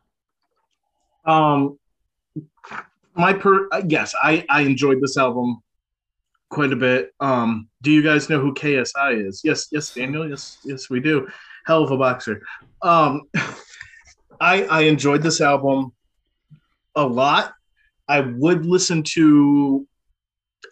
Um, 1.32 1.80
my 3.16 3.34
per 3.34 3.68
uh, 3.72 3.82
yes, 3.88 4.14
I 4.22 4.46
I 4.50 4.62
enjoyed 4.62 5.02
this 5.02 5.18
album 5.18 5.62
quite 6.50 6.72
a 6.72 6.76
bit. 6.76 7.14
Um, 7.20 7.68
do 7.82 7.92
you 7.92 8.02
guys 8.02 8.30
know 8.30 8.40
who 8.40 8.54
KSI 8.54 9.28
is? 9.28 9.42
Yes, 9.44 9.68
yes, 9.72 9.94
Daniel. 9.94 10.30
Yes, 10.30 10.60
yes, 10.64 10.90
we 10.90 11.00
do. 11.00 11.28
Hell 11.66 11.84
of 11.84 11.92
a 11.92 11.98
boxer. 11.98 12.42
Um, 12.82 13.24
I 14.40 14.64
I 14.64 14.82
enjoyed 14.82 15.24
this 15.24 15.42
album 15.42 15.92
a 16.96 17.06
lot. 17.06 17.54
I 18.08 18.22
would 18.22 18.66
listen 18.66 19.04
to 19.04 19.88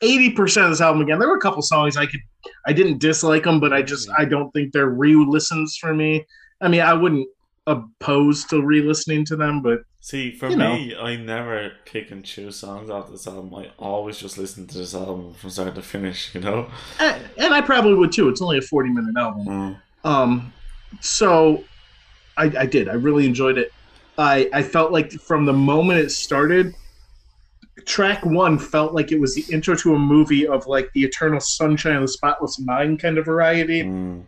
eighty 0.01 0.31
percent 0.31 0.65
of 0.65 0.71
this 0.71 0.81
album 0.81 1.01
again. 1.01 1.19
There 1.19 1.27
were 1.29 1.37
a 1.37 1.41
couple 1.41 1.61
songs 1.61 1.97
I 1.97 2.05
could 2.05 2.21
I 2.65 2.73
didn't 2.73 2.99
dislike 2.99 3.43
them, 3.43 3.59
but 3.59 3.73
I 3.73 3.81
just 3.81 4.09
I 4.17 4.25
don't 4.25 4.51
think 4.51 4.71
they're 4.73 4.89
re-listens 4.89 5.77
for 5.77 5.93
me. 5.93 6.25
I 6.61 6.67
mean, 6.67 6.81
I 6.81 6.93
wouldn't 6.93 7.27
oppose 7.67 8.45
to 8.45 8.61
re-listening 8.61 9.25
to 9.25 9.35
them, 9.35 9.61
but 9.61 9.79
See, 9.99 10.31
for 10.31 10.49
You 10.49 10.55
know. 10.55 10.75
me, 10.75 10.95
I 10.95 11.15
never 11.15 11.71
pick 11.85 12.11
and 12.11 12.23
choose 12.23 12.55
songs 12.57 12.91
off 12.91 13.09
this 13.09 13.25
album. 13.25 13.55
I 13.55 13.71
always 13.79 14.19
just 14.19 14.37
listen 14.37 14.67
to 14.67 14.77
this 14.77 14.93
album 14.93 15.33
from 15.33 15.49
start 15.49 15.73
to 15.73 15.81
finish, 15.81 16.33
you 16.35 16.41
know? 16.41 16.69
and 16.99 17.23
and 17.37 17.53
I 17.53 17.61
probably 17.61 17.95
would 17.95 18.11
too. 18.11 18.29
It's 18.29 18.41
only 18.41 18.59
a 18.59 18.61
forty-minute 18.61 19.15
album. 19.17 19.45
Mm. 19.47 19.81
Um, 20.07 20.53
so 21.01 21.63
I, 22.37 22.51
I 22.59 22.65
did. 22.65 22.89
I 22.89 22.93
really 22.93 23.25
enjoyed 23.25 23.57
it. 23.57 23.71
I 24.17 24.49
I 24.53 24.63
felt 24.63 24.91
like 24.91 25.11
from 25.11 25.45
the 25.45 25.53
moment 25.53 25.99
it 25.99 26.09
started, 26.09 26.73
track 27.85 28.25
one 28.25 28.57
felt 28.57 28.93
like 28.93 29.11
it 29.11 29.19
was 29.19 29.35
the 29.35 29.45
intro 29.53 29.75
to 29.75 29.95
a 29.95 29.99
movie 29.99 30.47
of 30.47 30.67
like 30.67 30.89
the 30.93 31.03
Eternal 31.03 31.39
Sunshine 31.39 31.97
of 31.97 32.01
the 32.03 32.07
Spotless 32.07 32.59
Mind 32.59 32.99
kind 32.99 33.17
of 33.17 33.25
variety. 33.25 33.83
Mm. 33.83 34.25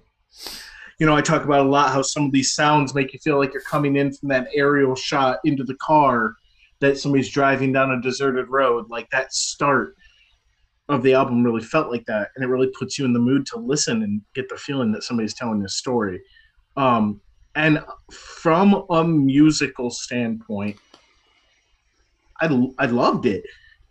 You 1.00 1.06
know, 1.06 1.16
I 1.16 1.22
talk 1.22 1.44
about 1.44 1.66
a 1.66 1.70
lot 1.70 1.92
how 1.92 2.02
some 2.02 2.26
of 2.26 2.32
these 2.32 2.54
sounds 2.54 2.96
make 2.96 3.14
you 3.14 3.20
feel 3.20 3.38
like 3.38 3.54
you're 3.54 3.62
coming 3.62 3.98
in 3.98 4.12
from 4.14 4.30
that 4.30 4.48
aerial 4.54 4.96
shot 4.96 5.40
into 5.46 5.64
the 5.64 5.76
car 5.76 6.36
that 6.80 6.98
somebody's 6.98 7.30
driving 7.30 7.72
down 7.72 7.92
a 7.92 8.02
deserted 8.02 8.48
road. 8.50 8.90
Like 8.90 9.10
that 9.12 9.34
start 9.34 9.96
of 10.90 11.04
the 11.04 11.14
album 11.14 11.44
really 11.44 11.62
felt 11.62 11.92
like 11.92 12.06
that, 12.06 12.30
and 12.36 12.44
it 12.44 12.48
really 12.48 12.72
puts 12.78 12.98
you 12.98 13.06
in 13.06 13.14
the 13.14 13.20
mood 13.20 13.46
to 13.48 13.60
listen 13.60 14.04
and 14.04 14.22
get 14.34 14.50
the 14.50 14.56
feeling 14.56 14.92
that 14.94 15.04
somebody's 15.04 15.34
telling 15.34 15.64
a 15.64 15.70
story. 15.70 16.22
Um, 16.76 17.22
and 17.58 17.84
from 18.12 18.86
a 18.92 19.04
musical 19.04 19.90
standpoint, 19.90 20.78
I 22.40 22.46
I 22.78 22.86
loved 22.86 23.26
it. 23.26 23.44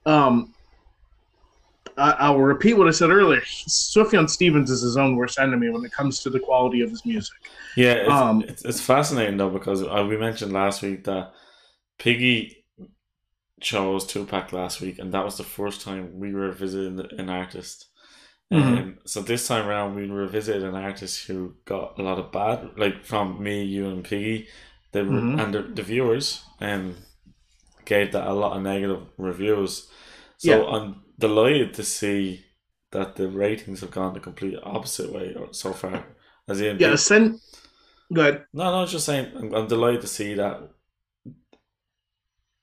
Um, 0.06 0.54
I, 1.98 2.12
I'll 2.12 2.38
repeat 2.38 2.74
what 2.74 2.86
I 2.86 2.92
said 2.92 3.10
earlier. 3.10 3.40
Sufjan 3.40 4.30
Stevens 4.30 4.70
is 4.70 4.82
his 4.82 4.96
own 4.96 5.16
worst 5.16 5.38
enemy 5.38 5.68
when 5.70 5.84
it 5.84 5.92
comes 5.92 6.22
to 6.22 6.30
the 6.30 6.38
quality 6.38 6.80
of 6.82 6.90
his 6.90 7.04
music. 7.04 7.38
Yeah, 7.76 7.94
it's, 7.94 8.10
Um, 8.10 8.44
it's, 8.46 8.64
it's 8.64 8.80
fascinating 8.80 9.36
though 9.36 9.50
because 9.50 9.82
uh, 9.82 10.06
we 10.08 10.16
mentioned 10.16 10.52
last 10.52 10.82
week 10.82 11.02
that 11.04 11.32
Piggy 11.98 12.64
chose 13.60 14.06
Tupac 14.06 14.52
last 14.52 14.80
week, 14.80 15.00
and 15.00 15.12
that 15.12 15.24
was 15.24 15.38
the 15.38 15.44
first 15.44 15.80
time 15.80 16.20
we 16.20 16.32
were 16.32 16.52
visiting 16.52 17.04
an 17.18 17.30
artist. 17.30 17.86
Mhm. 18.52 18.78
Um, 18.78 18.98
so 19.04 19.22
this 19.22 19.48
time 19.48 19.66
around, 19.66 19.96
we 19.96 20.06
revisited 20.08 20.62
an 20.62 20.74
artist 20.76 21.26
who 21.26 21.56
got 21.64 21.98
a 21.98 22.02
lot 22.02 22.18
of 22.18 22.30
bad, 22.32 22.78
like 22.78 23.04
from 23.04 23.42
me, 23.42 23.64
you, 23.64 23.88
and 23.88 24.04
Piggy, 24.04 24.48
the, 24.92 25.00
Mhm. 25.00 25.42
and 25.42 25.54
the, 25.54 25.62
the 25.62 25.82
viewers, 25.82 26.44
and 26.60 26.96
gave 27.84 28.12
that 28.12 28.26
a 28.28 28.32
lot 28.34 28.56
of 28.56 28.62
negative 28.62 29.06
reviews. 29.18 29.90
So 30.38 30.50
Yeah. 30.68 30.76
I'm 30.76 31.02
delighted 31.18 31.74
to 31.74 31.82
see 31.84 32.44
that 32.92 33.16
the 33.16 33.28
ratings 33.28 33.80
have 33.80 33.90
gone 33.90 34.14
the 34.14 34.20
complete 34.20 34.58
opposite 34.62 35.12
way 35.12 35.36
so 35.52 35.72
far. 35.72 36.06
As 36.48 36.60
in, 36.60 36.78
Yeah, 36.78 36.94
send. 36.96 37.40
Go 38.14 38.20
ahead. 38.20 38.46
no, 38.52 38.64
no, 38.64 38.78
I 38.78 38.80
was 38.82 38.92
just 38.92 39.06
saying, 39.06 39.32
I'm, 39.36 39.54
I'm 39.54 39.66
delighted 39.66 40.02
to 40.02 40.06
see 40.06 40.34
that. 40.34 40.70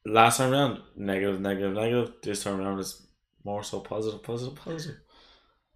Last 0.06 0.38
time 0.38 0.52
around, 0.54 0.82
negative, 0.96 1.40
negative, 1.42 1.74
negative. 1.74 2.14
This 2.22 2.44
time 2.44 2.60
around 2.60 2.80
is 2.80 3.06
more 3.44 3.64
so 3.64 3.80
positive, 3.82 4.24
positive, 4.24 4.56
positive. 4.56 4.98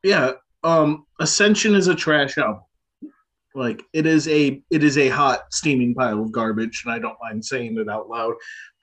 Yeah 0.07 0.31
um 0.63 1.05
ascension 1.19 1.75
is 1.75 1.87
a 1.87 1.95
trash 1.95 2.37
album. 2.37 2.61
Like 3.53 3.83
it 3.93 4.05
is 4.05 4.27
a 4.27 4.61
it 4.69 4.83
is 4.83 4.97
a 4.97 5.09
hot 5.09 5.41
steaming 5.51 5.93
pile 5.93 6.21
of 6.21 6.31
garbage 6.31 6.83
and 6.85 6.93
i 6.93 6.99
don't 6.99 7.17
mind 7.21 7.43
saying 7.43 7.77
it 7.77 7.89
out 7.89 8.09
loud. 8.09 8.33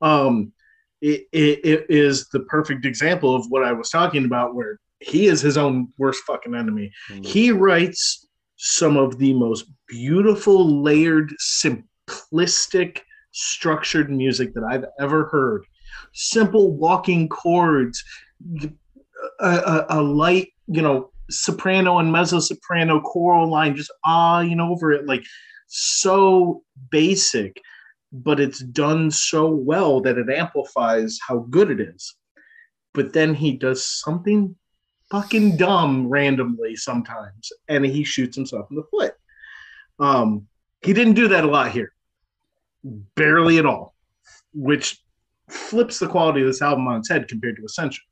Um 0.01 0.53
it, 1.01 1.27
it, 1.33 1.61
it 1.65 1.87
is 1.89 2.29
the 2.29 2.41
perfect 2.41 2.87
example 2.87 3.35
of 3.35 3.47
what 3.49 3.65
i 3.65 3.73
was 3.73 3.91
talking 3.91 4.25
about 4.25 4.55
where 4.55 4.79
he 5.01 5.27
is 5.27 5.41
his 5.41 5.59
own 5.59 5.89
worst 5.99 6.23
fucking 6.27 6.55
enemy. 6.55 6.91
Mm. 7.11 7.27
he 7.27 7.51
writes 7.51 8.27
some 8.57 8.97
of 8.97 9.19
the 9.19 9.35
most 9.35 9.67
beautiful 9.89 10.83
layered 10.83 11.33
simplistic 11.43 13.01
structured 13.33 14.11
music 14.11 14.55
that 14.55 14.65
i've 14.65 14.85
ever 15.01 15.27
heard. 15.27 15.65
Simple 16.13 16.77
walking 16.77 17.29
chords 17.29 18.03
a, 19.41 19.47
a, 19.49 19.87
a 19.91 20.03
light 20.03 20.49
you 20.67 20.83
know 20.83 21.11
soprano 21.31 21.99
and 21.99 22.13
mezzo 22.13 22.39
soprano 22.39 23.01
choral 23.01 23.49
line 23.49 23.75
just 23.75 23.93
ah 24.05 24.41
you 24.41 24.55
know 24.55 24.71
over 24.71 24.93
it 24.93 25.07
like 25.07 25.25
so 25.67 26.63
basic 26.91 27.61
but 28.13 28.39
it's 28.39 28.61
done 28.61 29.11
so 29.11 29.49
well 29.49 30.01
that 30.01 30.19
it 30.19 30.31
amplifies 30.31 31.19
how 31.27 31.39
good 31.51 31.71
it 31.71 31.81
is 31.81 32.17
but 32.93 33.13
then 33.13 33.35
he 33.35 33.53
does 33.53 33.85
something 33.85 34.55
fucking 35.11 35.57
dumb 35.57 36.09
randomly 36.09 36.77
sometimes 36.77 37.51
and 37.69 37.85
he 37.85 38.05
shoots 38.05 38.37
himself 38.37 38.67
in 38.71 38.77
the 38.77 38.85
foot 38.91 39.15
um 39.99 40.47
he 40.83 40.93
didn't 40.93 41.15
do 41.15 41.29
that 41.29 41.45
a 41.45 41.49
lot 41.49 41.71
here 41.71 41.93
barely 43.17 43.59
at 43.59 43.67
all 43.67 43.95
which 44.53 45.03
flips 45.49 45.99
the 45.99 46.07
quality 46.07 46.41
of 46.41 46.47
this 46.47 46.63
album 46.63 46.89
on 46.89 46.99
its 46.99 47.09
head 47.09 47.29
compared 47.29 47.57
to 47.57 47.65
Ascension. 47.65 48.05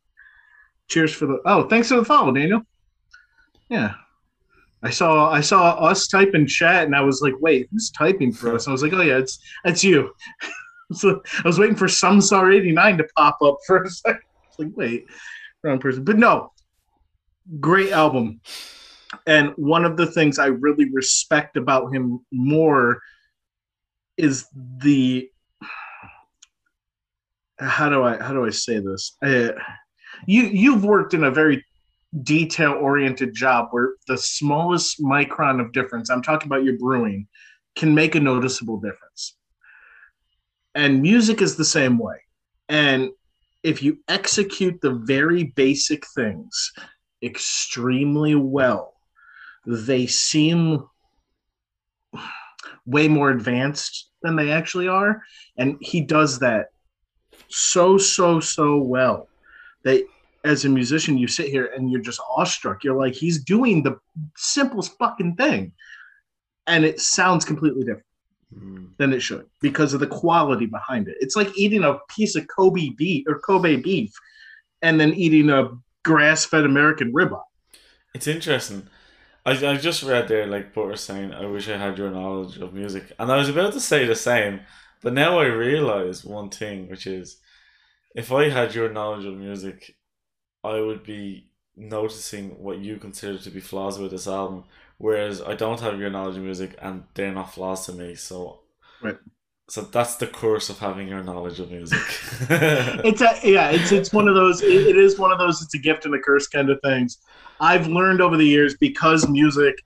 Cheers 0.89 1.13
for 1.13 1.27
the 1.27 1.41
oh, 1.47 1.69
thanks 1.69 1.89
for 1.89 1.97
the 1.97 2.05
follow, 2.05 2.33
Daniel. 2.33 2.63
Yeah. 3.73 3.95
I 4.83 4.91
saw 4.91 5.31
I 5.31 5.41
saw 5.41 5.71
us 5.77 6.07
type 6.07 6.35
in 6.35 6.47
chat 6.47 6.85
and 6.85 6.95
I 6.95 7.01
was 7.01 7.23
like, 7.23 7.33
wait, 7.41 7.69
who's 7.71 7.91
typing 7.91 8.31
for 8.31 8.55
us? 8.55 8.69
I 8.69 8.71
was 8.71 8.83
like, 8.83 8.93
oh 8.93 9.01
yeah, 9.01 9.17
it's 9.17 9.39
it's 9.65 9.83
you. 9.83 10.13
so 10.93 11.23
I 11.39 11.49
was 11.49 11.59
waiting 11.59 11.77
for 11.77 11.87
Samsar 11.87 12.55
89 12.55 12.99
to 12.99 13.05
pop 13.17 13.39
up 13.43 13.57
for 13.67 13.85
a 13.85 13.89
second. 13.89 14.21
Like, 14.59 14.77
wait, 14.77 15.07
wrong 15.65 15.79
person. 15.79 16.05
But 16.05 16.19
no, 16.19 16.53
great 17.61 17.93
album. 17.93 18.43
And 19.27 19.55
one 19.57 19.87
of 19.87 19.97
the 19.97 20.07
things 20.07 20.39
I 20.39 20.47
really 20.47 20.91
respect 20.91 21.57
about 21.57 21.95
him 21.95 22.21
more 22.31 23.01
is 24.19 24.49
the 24.53 25.31
how 27.59 27.89
do 27.89 28.03
I 28.03 28.23
how 28.23 28.35
do 28.35 28.45
I 28.45 28.51
say 28.51 28.81
this? 28.81 29.17
Uh, 29.23 29.53
you 30.27 30.43
you've 30.43 30.85
worked 30.85 31.15
in 31.15 31.25
a 31.25 31.31
very 31.31 31.65
detail 32.23 32.73
oriented 32.73 33.35
job 33.35 33.69
where 33.71 33.95
the 34.07 34.19
smallest 34.19 35.01
micron 35.01 35.61
of 35.61 35.73
difference, 35.73 36.11
I'm 36.11 36.23
talking 36.23 36.49
about 36.49 36.65
your 36.65 36.77
brewing, 36.79 37.27
can 37.75 37.95
make 37.95 38.15
a 38.15 38.21
noticeable 38.21 38.79
difference. 38.79 39.37
And 40.75 41.03
music 41.03 41.41
is 41.41 41.57
the 41.57 41.65
same 41.65 41.99
way. 41.99 42.17
And 42.69 43.11
if 43.63 43.83
you 43.83 43.99
execute 44.09 44.81
the 44.81 44.95
very 45.05 45.45
basic 45.45 46.07
things 46.09 46.73
extremely 47.23 48.35
well, 48.35 48.95
they 49.67 50.07
seem 50.07 50.87
way 52.85 53.09
more 53.09 53.31
advanced 53.31 54.11
than 54.23 54.37
they 54.37 54.51
actually 54.51 54.89
are. 54.89 55.23
And 55.57 55.77
he 55.81 56.01
does 56.01 56.41
that 56.41 56.67
so 57.49 57.99
so 57.99 58.41
so 58.41 58.79
well 58.79 59.29
that 59.85 60.05
as 60.45 60.65
a 60.65 60.69
musician 60.69 61.19
you 61.19 61.29
sit 61.29 61.49
here 61.49 61.71
and 61.75 61.91
you're 61.91 62.01
just 62.01 62.21
awestruck. 62.37 62.85
You're 62.85 62.99
like 62.99 63.15
he's 63.15 63.43
doing 63.43 63.83
the 63.83 63.99
simplest 64.37 64.97
fucking 64.99 65.37
thing. 65.37 65.73
And 66.67 66.85
it 66.85 67.01
sounds 67.01 67.45
completely 67.45 67.83
different 67.83 68.07
mm. 68.57 68.97
than 68.97 69.13
it 69.13 69.21
should 69.21 69.47
because 69.61 69.95
of 69.95 70.01
the 70.01 70.07
quality 70.07 70.67
behind 70.67 71.09
it. 71.09 71.17
It's 71.21 71.37
like 71.37 71.57
eating 71.57 71.85
a 71.85 71.99
piece 72.09 72.37
of 72.37 72.47
kobe 72.49 72.91
beef 72.91 73.25
or 73.27 73.41
kobe 73.41 73.77
beef 73.77 74.13
and 74.81 75.01
then 75.01 75.15
eating 75.15 75.51
a 75.51 75.71
grass-fed 76.05 76.65
american 76.65 77.13
ribeye. 77.13 77.43
It's 78.15 78.27
interesting. 78.27 78.89
I, 79.45 79.53
I 79.53 79.77
just 79.77 80.05
read 80.05 80.29
there 80.29 80.47
like 80.47 80.73
Porter 80.73 80.97
saying 80.97 81.33
I 81.33 81.47
wish 81.47 81.69
I 81.69 81.77
had 81.77 81.99
your 81.99 82.11
knowledge 82.11 82.59
of 82.59 82.75
music. 82.75 83.11
And 83.19 83.33
I 83.33 83.37
was 83.37 83.49
about 83.49 83.73
to 83.73 83.81
say 83.81 84.05
the 84.05 84.15
same 84.15 84.61
but 85.03 85.13
now 85.13 85.41
I 85.41 85.47
realize 85.47 86.25
one 86.25 86.49
thing 86.49 86.89
which 86.89 87.07
is 87.07 87.39
if 88.15 88.31
I 88.33 88.49
had 88.49 88.75
your 88.75 88.91
knowledge 88.91 89.27
of 89.27 89.37
music, 89.37 89.97
I 90.65 90.81
would 90.81 91.03
be 91.05 91.49
noticing 91.77 92.63
what 92.63 92.79
you 92.79 92.97
consider 92.97 93.39
to 93.39 93.51
be 93.51 93.61
flaws 93.61 93.99
with 93.99 94.11
this 94.11 94.27
album, 94.27 94.65
whereas 94.99 95.43
I 95.43 95.55
don't 95.55 95.81
have 95.81 95.99
your 95.99 96.11
knowledge 96.11 96.37
of 96.37 96.43
music 96.43 96.77
and 96.81 97.05
they're 97.15 97.33
not 97.33 97.53
flaws 97.53 97.87
to 97.87 97.93
me. 97.93 98.15
So, 98.15 98.61
right. 99.03 99.17
So 99.69 99.81
that's 99.81 100.17
the 100.17 100.27
curse 100.27 100.69
of 100.69 100.79
having 100.81 101.09
your 101.09 101.23
knowledge 101.23 101.59
of 101.59 101.71
music. 101.71 101.99
it's 102.51 103.23
a 103.23 103.39
yeah, 103.43 103.71
it's 103.71 103.91
it's 103.91 104.13
one 104.13 104.29
of 104.29 104.35
those. 104.35 104.61
It, 104.61 104.89
it 104.89 104.97
is 104.97 105.19
one 105.19 105.33
of 105.33 105.39
those. 105.39 105.63
It's 105.63 105.75
a 105.75 105.79
gift 105.79 106.05
and 106.05 106.15
a 106.15 106.19
curse 106.19 106.47
kind 106.47 106.69
of 106.69 106.79
things. 106.85 107.19
I've 107.59 107.87
learned 107.87 108.21
over 108.21 108.37
the 108.37 108.45
years 108.45 108.77
because 108.77 109.27
music, 109.29 109.77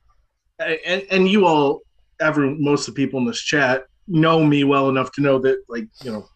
and 0.58 1.04
and 1.10 1.28
you 1.28 1.46
all, 1.46 1.82
every 2.20 2.56
most 2.58 2.88
of 2.88 2.94
the 2.94 3.04
people 3.04 3.20
in 3.20 3.26
this 3.26 3.40
chat 3.40 3.84
know 4.08 4.42
me 4.42 4.64
well 4.64 4.88
enough 4.88 5.12
to 5.12 5.20
know 5.20 5.38
that 5.40 5.62
like 5.68 5.86
you 6.02 6.10
know 6.10 6.26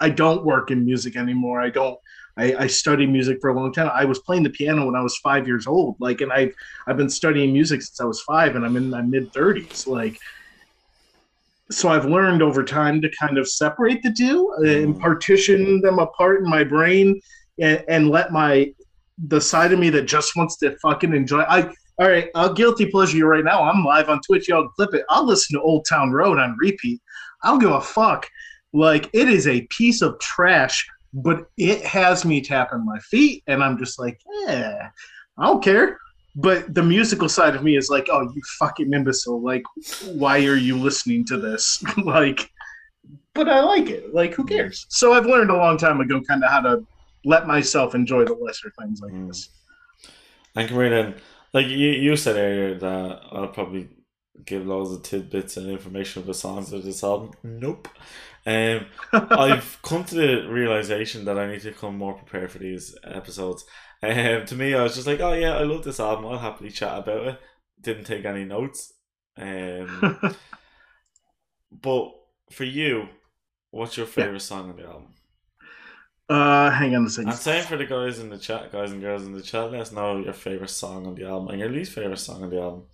I 0.00 0.10
don't 0.10 0.44
work 0.44 0.70
in 0.70 0.84
music 0.84 1.16
anymore. 1.16 1.60
I 1.60 1.70
don't. 1.70 1.98
I, 2.36 2.54
I 2.54 2.66
studied 2.66 3.10
music 3.10 3.38
for 3.40 3.50
a 3.50 3.54
long 3.54 3.72
time. 3.72 3.90
I 3.94 4.04
was 4.04 4.18
playing 4.20 4.42
the 4.42 4.50
piano 4.50 4.86
when 4.86 4.96
I 4.96 5.00
was 5.02 5.16
five 5.18 5.46
years 5.46 5.66
old. 5.66 5.96
Like, 6.00 6.20
and 6.20 6.32
I've 6.32 6.54
I've 6.86 6.96
been 6.96 7.10
studying 7.10 7.52
music 7.52 7.82
since 7.82 8.00
I 8.00 8.04
was 8.04 8.20
five, 8.22 8.56
and 8.56 8.64
I'm 8.64 8.76
in 8.76 8.90
my 8.90 9.02
mid 9.02 9.32
thirties. 9.32 9.86
Like, 9.86 10.18
so 11.70 11.88
I've 11.88 12.06
learned 12.06 12.42
over 12.42 12.64
time 12.64 13.00
to 13.02 13.10
kind 13.10 13.38
of 13.38 13.48
separate 13.48 14.02
the 14.02 14.12
two 14.12 14.52
and 14.58 14.94
mm. 14.94 15.00
partition 15.00 15.80
them 15.80 15.98
apart 15.98 16.40
in 16.40 16.48
my 16.48 16.64
brain, 16.64 17.20
and, 17.60 17.84
and 17.88 18.10
let 18.10 18.32
my 18.32 18.72
the 19.26 19.40
side 19.40 19.72
of 19.72 19.78
me 19.78 19.90
that 19.90 20.02
just 20.02 20.36
wants 20.36 20.56
to 20.56 20.76
fucking 20.78 21.14
enjoy. 21.14 21.42
I 21.42 21.72
all 21.98 22.08
right, 22.08 22.28
I'll 22.34 22.52
guilty 22.52 22.86
pleasure 22.86 23.16
you 23.16 23.26
right 23.26 23.44
now. 23.44 23.62
I'm 23.62 23.84
live 23.84 24.08
on 24.08 24.20
Twitch. 24.26 24.48
Y'all 24.48 24.68
clip 24.70 24.94
it. 24.94 25.04
I'll 25.08 25.24
listen 25.24 25.54
to 25.54 25.62
Old 25.62 25.86
Town 25.88 26.10
Road 26.10 26.40
on 26.40 26.56
repeat. 26.58 27.00
I 27.44 27.48
don't 27.48 27.60
give 27.60 27.70
a 27.70 27.80
fuck. 27.80 28.28
Like 28.72 29.08
it 29.12 29.28
is 29.28 29.46
a 29.46 29.66
piece 29.70 30.02
of 30.02 30.18
trash, 30.18 30.84
but 31.14 31.46
it 31.56 31.84
has 31.84 32.24
me 32.24 32.40
tapping 32.40 32.84
my 32.84 32.98
feet, 32.98 33.44
and 33.46 33.62
I'm 33.62 33.78
just 33.78 33.98
like, 33.98 34.20
yeah, 34.46 34.90
I 35.38 35.46
don't 35.46 35.62
care. 35.62 35.98
But 36.36 36.74
the 36.74 36.82
musical 36.82 37.28
side 37.28 37.54
of 37.54 37.62
me 37.62 37.76
is 37.76 37.88
like, 37.88 38.08
oh, 38.10 38.22
you 38.22 38.42
fucking 38.58 38.92
imbecile! 38.92 39.40
Like, 39.40 39.62
why 40.06 40.44
are 40.44 40.56
you 40.56 40.76
listening 40.76 41.24
to 41.26 41.36
this? 41.36 41.82
like, 41.96 42.50
but 43.34 43.48
I 43.48 43.60
like 43.60 43.88
it. 43.88 44.12
Like, 44.12 44.34
who 44.34 44.44
cares? 44.44 44.86
So 44.88 45.12
I've 45.12 45.26
learned 45.26 45.50
a 45.50 45.56
long 45.56 45.78
time 45.78 46.00
ago, 46.00 46.20
kind 46.20 46.42
of 46.42 46.50
how 46.50 46.60
to 46.62 46.84
let 47.24 47.46
myself 47.46 47.94
enjoy 47.94 48.24
the 48.24 48.34
lesser 48.34 48.72
things 48.78 49.00
like 49.00 49.12
mm. 49.12 49.28
this. 49.28 49.48
And 50.56 50.68
Karina, 50.68 51.14
like 51.52 51.66
you, 51.66 51.90
you 51.90 52.16
said 52.16 52.36
earlier 52.36 52.74
that 52.78 53.20
I'll 53.30 53.48
probably 53.48 53.88
give 54.44 54.66
loads 54.66 54.90
of 54.90 55.02
tidbits 55.02 55.56
and 55.56 55.70
information 55.70 56.20
of 56.20 56.26
the 56.26 56.34
songs 56.34 56.72
of 56.72 56.84
this 56.84 57.02
album. 57.04 57.32
Nope. 57.42 57.88
Um, 58.46 58.86
I've 59.12 59.78
come 59.82 60.04
to 60.04 60.14
the 60.14 60.48
realization 60.48 61.24
that 61.24 61.38
I 61.38 61.46
need 61.46 61.62
to 61.62 61.72
come 61.72 61.96
more 61.96 62.14
prepared 62.14 62.50
for 62.50 62.58
these 62.58 62.96
episodes. 63.04 63.64
Um, 64.02 64.44
to 64.46 64.54
me, 64.54 64.74
I 64.74 64.82
was 64.82 64.94
just 64.94 65.06
like, 65.06 65.20
oh 65.20 65.32
yeah, 65.32 65.56
I 65.56 65.62
love 65.62 65.84
this 65.84 66.00
album. 66.00 66.26
I'll 66.26 66.38
happily 66.38 66.70
chat 66.70 66.98
about 66.98 67.26
it. 67.26 67.40
Didn't 67.80 68.04
take 68.04 68.24
any 68.24 68.44
notes. 68.44 68.92
Um, 69.36 70.18
but 71.72 72.12
for 72.50 72.64
you, 72.64 73.08
what's 73.70 73.96
your 73.96 74.06
favorite 74.06 74.34
yeah. 74.34 74.38
song 74.38 74.70
on 74.70 74.76
the 74.76 74.84
album? 74.84 75.14
Uh, 76.28 76.70
hang 76.70 76.94
on 76.96 77.06
a 77.06 77.10
second. 77.10 77.30
I'm 77.30 77.36
saying 77.36 77.64
for 77.64 77.76
the 77.76 77.84
guys 77.84 78.18
in 78.18 78.30
the 78.30 78.38
chat, 78.38 78.72
guys 78.72 78.92
and 78.92 79.00
girls 79.00 79.24
in 79.24 79.32
the 79.32 79.42
chat. 79.42 79.70
Let 79.70 79.80
us 79.80 79.92
know 79.92 80.18
your 80.18 80.32
favorite 80.32 80.70
song 80.70 81.06
on 81.06 81.14
the 81.14 81.26
album 81.26 81.48
and 81.48 81.60
your 81.60 81.68
least 81.68 81.92
favorite 81.92 82.18
song 82.18 82.42
on 82.42 82.50
the 82.50 82.60
album. 82.60 82.84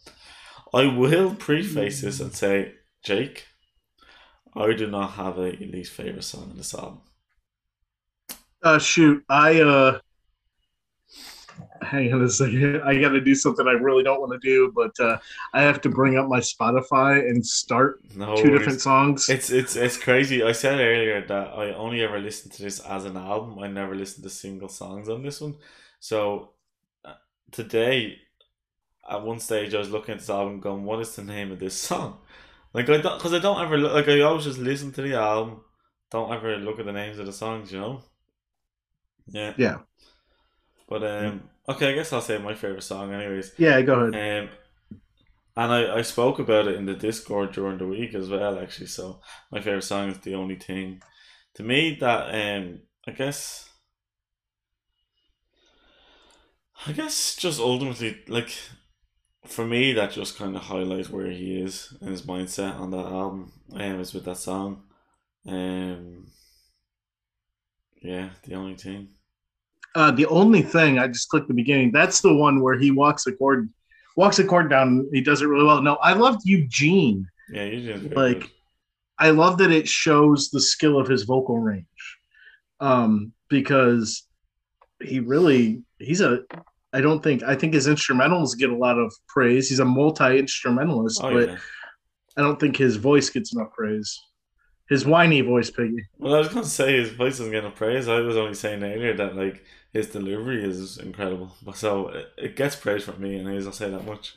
I 0.73 0.87
will 0.87 1.35
preface 1.35 2.01
this 2.01 2.21
and 2.21 2.33
say, 2.33 2.75
Jake, 3.05 3.47
I 4.57 4.73
do 4.73 4.87
not 4.87 5.13
have 5.13 5.39
a 5.39 5.53
least 5.53 5.93
favorite 5.93 6.25
song 6.25 6.51
in 6.51 6.57
this 6.57 6.75
album. 6.75 7.01
Uh, 8.63 8.79
shoot, 8.79 9.25
I 9.29 9.61
uh, 9.61 10.01
hang 11.83 12.13
on 12.13 12.23
a 12.23 12.29
second. 12.29 12.83
I 12.83 13.01
got 13.01 13.11
to 13.11 13.21
do 13.21 13.35
something 13.35 13.67
I 13.67 13.73
really 13.73 14.03
don't 14.03 14.21
want 14.21 14.33
to 14.33 14.39
do, 14.39 14.73
but 14.75 14.99
uh, 15.01 15.19
I 15.53 15.63
have 15.63 15.81
to 15.83 15.89
bring 15.89 16.19
up 16.19 16.29
my 16.29 16.41
Spotify 16.41 17.21
and 17.21 17.45
start 17.45 18.01
no 18.15 18.37
two 18.37 18.51
different 18.51 18.81
songs. 18.81 19.29
It's 19.29 19.51
it's 19.51 19.77
it's 19.77 19.97
crazy. 19.97 20.43
I 20.43 20.53
said 20.53 20.81
earlier 20.81 21.27
that 21.27 21.49
I 21.49 21.73
only 21.73 22.03
ever 22.03 22.19
listened 22.19 22.53
to 22.55 22.63
this 22.63 22.81
as 22.81 23.05
an 23.05 23.17
album. 23.17 23.59
I 23.59 23.69
never 23.69 23.95
listened 23.95 24.25
to 24.25 24.31
single 24.31 24.69
songs 24.69 25.09
on 25.09 25.23
this 25.23 25.41
one. 25.41 25.57
So 26.01 26.51
uh, 27.05 27.15
today, 27.51 28.19
at 29.09 29.23
one 29.23 29.41
stage, 29.41 29.75
I 29.75 29.79
was 29.79 29.91
looking 29.91 30.13
at 30.13 30.19
this 30.19 30.31
album, 30.31 30.61
going, 30.61 30.85
"What 30.85 31.01
is 31.01 31.17
the 31.17 31.25
name 31.25 31.53
of 31.53 31.59
this 31.59 31.75
song?" 31.75 32.19
Like 32.73 32.89
I 32.89 32.99
don't, 32.99 33.19
because 33.19 33.35
I 33.35 33.39
don't 33.39 33.61
ever 33.61 33.77
look 33.79 33.93
like 33.93 34.09
I 34.09 34.21
always 34.21 34.45
just 34.45 34.59
listen 34.59 34.93
to 34.93 35.03
the 35.03 35.15
album. 35.15 35.63
Don't 36.11 36.33
ever 36.33 36.57
look 36.57 36.79
at 36.79 36.87
the 36.87 36.93
names 36.93 37.19
of 37.19 37.27
the 37.27 37.33
songs, 37.33 37.73
you 37.73 37.81
know. 37.81 38.03
Yeah. 39.27 39.55
Yeah. 39.57 39.79
But 40.89 41.05
um, 41.05 41.43
okay, 41.69 41.91
I 41.91 41.95
guess 41.95 42.13
I'll 42.13 42.21
say 42.21 42.39
my 42.39 42.55
favorite 42.55 42.83
song, 42.83 43.13
anyways. 43.13 43.53
Yeah, 43.59 43.81
go 43.83 43.95
ahead. 43.95 44.45
Um, 44.45 44.51
and 45.57 45.73
I, 45.73 45.99
I 45.99 46.03
spoke 46.03 46.39
about 46.39 46.69
it 46.69 46.77
in 46.77 46.87
the 46.87 46.95
Discord 46.95 47.53
during 47.53 47.79
the 47.79 47.87
week 47.87 48.15
as 48.15 48.29
well, 48.29 48.59
actually. 48.59 48.87
So 48.87 49.21
my 49.53 49.61
favorite 49.61 49.83
song 49.83 50.11
is 50.11 50.19
the 50.19 50.35
only 50.35 50.57
thing. 50.57 51.03
To 51.55 51.63
me, 51.63 51.97
that 52.01 52.35
um, 52.35 52.81
I 53.07 53.13
guess, 53.13 53.69
I 56.87 56.93
guess, 56.93 57.37
just 57.37 57.61
ultimately 57.61 58.23
like 58.27 58.53
for 59.47 59.67
me, 59.67 59.93
that 59.95 60.13
just 60.13 60.37
kind 60.37 60.55
of 60.55 60.63
highlights 60.63 61.11
where 61.11 61.31
he 61.31 61.61
is 61.61 61.95
and 62.01 62.11
his 62.11 62.23
mindset 62.23 62.79
on 62.79 62.91
that 62.91 63.07
album. 63.07 63.53
Um, 63.73 64.01
is 64.01 64.13
with 64.13 64.25
that 64.25 64.37
song. 64.37 64.83
Um, 65.47 66.27
yeah, 68.03 68.31
the 68.45 68.55
only 68.55 68.75
thing. 68.75 69.09
Uh, 69.95 70.11
the 70.11 70.27
only 70.27 70.63
thing 70.63 70.99
I 70.99 71.09
just 71.09 71.29
clicked 71.29 71.49
the 71.49 71.55
beginning. 71.55 71.91
That's 71.93 72.21
the 72.21 72.35
one 72.35 72.61
where 72.61 72.79
he 72.79 72.91
walks 72.91 73.25
the 73.25 73.33
chord, 73.33 73.69
walks 74.17 74.37
the 74.37 74.45
chord 74.45 74.71
down. 74.71 75.09
He 75.13 75.21
does 75.21 75.43
it 75.43 75.47
really 75.47 75.65
well. 75.65 75.83
No, 75.83 75.97
I 75.97 76.13
loved 76.13 76.43
Eugene. 76.45 77.27
Yeah, 77.53 77.65
did. 77.65 78.15
Like, 78.15 78.51
I 79.19 79.31
love 79.31 79.59
that 79.59 79.73
it 79.73 79.89
shows 79.89 80.51
the 80.51 80.61
skill 80.61 80.99
of 80.99 81.09
his 81.09 81.25
vocal 81.25 81.59
range, 81.59 81.87
um, 82.79 83.33
because 83.49 84.27
he 85.03 85.21
really 85.21 85.83
he's 85.99 86.21
a. 86.21 86.41
I 86.93 87.01
don't 87.01 87.23
think 87.23 87.43
I 87.43 87.55
think 87.55 87.75
his 87.75 87.87
instrumentals 87.87 88.57
get 88.59 88.71
a 88.71 88.77
lot 88.77 88.99
of 88.99 89.15
praise. 89.29 89.69
He's 89.69 89.79
a 89.79 89.85
multi 89.85 90.39
instrumentalist, 90.39 91.21
Oh, 91.23 91.33
but 91.33 91.49
yeah. 91.51 91.59
I 92.37 92.43
don't 92.43 92.59
think 92.59 92.77
his 92.77 92.97
voice 92.97 93.31
gets 93.31 93.55
enough 93.55 93.73
praise. 93.73 94.19
His 94.89 95.07
whiny 95.07 95.41
voice, 95.41 95.71
Piggy. 95.71 96.05
Well, 96.19 96.35
I 96.35 96.39
was 96.39 96.49
going 96.49 96.65
to 96.65 96.69
say 96.69 96.97
his 96.97 97.11
voice 97.11 97.35
isn't 97.35 97.53
getting 97.53 97.71
praise. 97.71 98.09
I 98.09 98.21
was 98.21 98.37
only 98.37 98.55
saying 98.55 98.83
earlier 98.83 99.17
that 99.17 99.37
like 99.37 99.65
his 99.93 100.09
delivery 100.09 100.65
is 100.65 100.99
incredible. 100.99 101.55
So 101.75 102.09
it, 102.09 102.33
it 102.37 102.57
gets 102.57 102.75
praise 102.75 103.05
from 103.05 103.21
me, 103.21 103.37
and 103.37 103.49
I'll 103.49 103.73
say 103.73 103.89
that 103.89 104.05
much. 104.05 104.35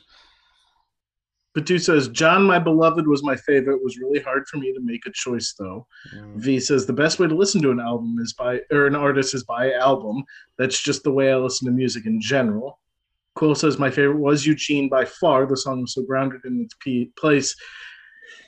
Patu 1.56 1.80
says, 1.80 2.08
John, 2.08 2.42
my 2.44 2.58
beloved, 2.58 3.06
was 3.06 3.22
my 3.22 3.36
favorite. 3.36 3.76
It 3.76 3.84
was 3.84 3.98
really 3.98 4.20
hard 4.20 4.46
for 4.48 4.56
me 4.56 4.72
to 4.72 4.80
make 4.80 5.06
a 5.06 5.12
choice, 5.12 5.54
though. 5.56 5.86
Mm. 6.16 6.36
V 6.36 6.58
says, 6.58 6.84
the 6.84 6.92
best 6.92 7.20
way 7.20 7.28
to 7.28 7.34
listen 7.34 7.62
to 7.62 7.70
an 7.70 7.78
album 7.78 8.16
is 8.20 8.32
by, 8.32 8.60
or 8.72 8.86
an 8.86 8.96
artist 8.96 9.34
is 9.34 9.44
by 9.44 9.72
album. 9.72 10.24
That's 10.58 10.82
just 10.82 11.04
the 11.04 11.12
way 11.12 11.32
I 11.32 11.36
listen 11.36 11.66
to 11.66 11.72
music 11.72 12.06
in 12.06 12.20
general. 12.20 12.80
Quill 13.36 13.54
says, 13.54 13.78
my 13.78 13.90
favorite 13.90 14.18
was 14.18 14.46
Eugene 14.46 14.88
by 14.88 15.04
far. 15.04 15.46
The 15.46 15.56
song 15.56 15.82
was 15.82 15.94
so 15.94 16.02
grounded 16.02 16.44
in 16.44 16.62
its 16.62 16.74
p- 16.80 17.10
place. 17.16 17.54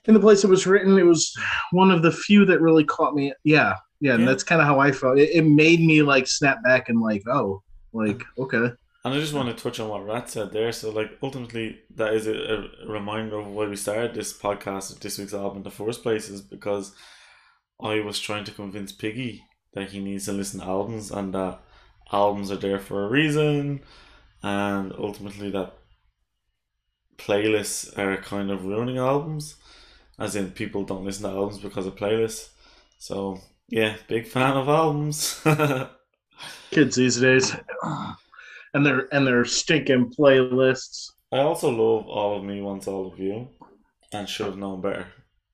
In 0.06 0.14
the 0.14 0.20
place 0.20 0.44
it 0.44 0.50
was 0.50 0.66
written, 0.66 0.98
it 0.98 1.02
was 1.02 1.32
one 1.72 1.90
of 1.90 2.02
the 2.02 2.12
few 2.12 2.44
that 2.46 2.60
really 2.60 2.84
caught 2.84 3.14
me. 3.14 3.32
Yeah, 3.42 3.74
yeah, 4.00 4.14
and 4.14 4.26
that's 4.26 4.44
kind 4.44 4.60
of 4.60 4.66
how 4.66 4.78
I 4.78 4.92
felt. 4.92 5.18
It, 5.18 5.30
it 5.30 5.42
made 5.42 5.80
me 5.80 6.02
like 6.02 6.28
snap 6.28 6.62
back 6.62 6.88
and 6.88 7.00
like, 7.00 7.22
oh, 7.26 7.62
like, 7.92 8.22
okay. 8.38 8.70
And 9.06 9.14
I 9.14 9.20
just 9.20 9.34
want 9.34 9.56
to 9.56 9.62
touch 9.62 9.78
on 9.78 9.88
what 9.88 10.04
Rat 10.04 10.28
said 10.28 10.50
there. 10.50 10.72
So, 10.72 10.90
like, 10.90 11.16
ultimately, 11.22 11.78
that 11.94 12.12
is 12.12 12.26
a, 12.26 12.34
a 12.34 12.88
reminder 12.88 13.38
of 13.38 13.46
why 13.46 13.66
we 13.66 13.76
started 13.76 14.14
this 14.14 14.36
podcast, 14.36 14.90
of 14.90 14.98
this 14.98 15.16
week's 15.16 15.32
album 15.32 15.58
in 15.58 15.62
the 15.62 15.70
first 15.70 16.02
place, 16.02 16.28
is 16.28 16.40
because 16.40 16.92
I 17.80 18.00
was 18.00 18.18
trying 18.18 18.42
to 18.46 18.50
convince 18.50 18.90
Piggy 18.90 19.44
that 19.74 19.90
he 19.90 20.00
needs 20.00 20.24
to 20.24 20.32
listen 20.32 20.58
to 20.58 20.66
albums 20.66 21.12
and 21.12 21.32
that 21.34 21.60
albums 22.12 22.50
are 22.50 22.56
there 22.56 22.80
for 22.80 23.04
a 23.04 23.08
reason, 23.08 23.82
and 24.42 24.92
ultimately 24.98 25.50
that 25.52 25.74
playlists 27.16 27.96
are 27.96 28.16
kind 28.16 28.50
of 28.50 28.64
ruining 28.64 28.98
albums, 28.98 29.54
as 30.18 30.34
in 30.34 30.50
people 30.50 30.82
don't 30.82 31.04
listen 31.04 31.22
to 31.22 31.36
albums 31.36 31.60
because 31.60 31.86
of 31.86 31.94
playlists. 31.94 32.48
So, 32.98 33.38
yeah, 33.68 33.94
big 34.08 34.26
fan 34.26 34.56
of 34.56 34.68
albums. 34.68 35.40
Kids 36.72 36.96
these 36.96 37.20
days. 37.20 37.54
And 38.76 38.84
their 38.84 39.08
and 39.14 39.26
their 39.26 39.46
stinking 39.46 40.10
playlists. 40.10 41.12
I 41.32 41.38
also 41.38 41.70
love 41.70 42.06
All 42.08 42.36
of 42.36 42.44
Me 42.44 42.60
Wants 42.60 42.86
All 42.86 43.10
of 43.10 43.18
You 43.18 43.48
and 44.12 44.28
Should 44.28 44.46
Have 44.46 44.58
Known 44.58 44.82
Better. 44.82 45.06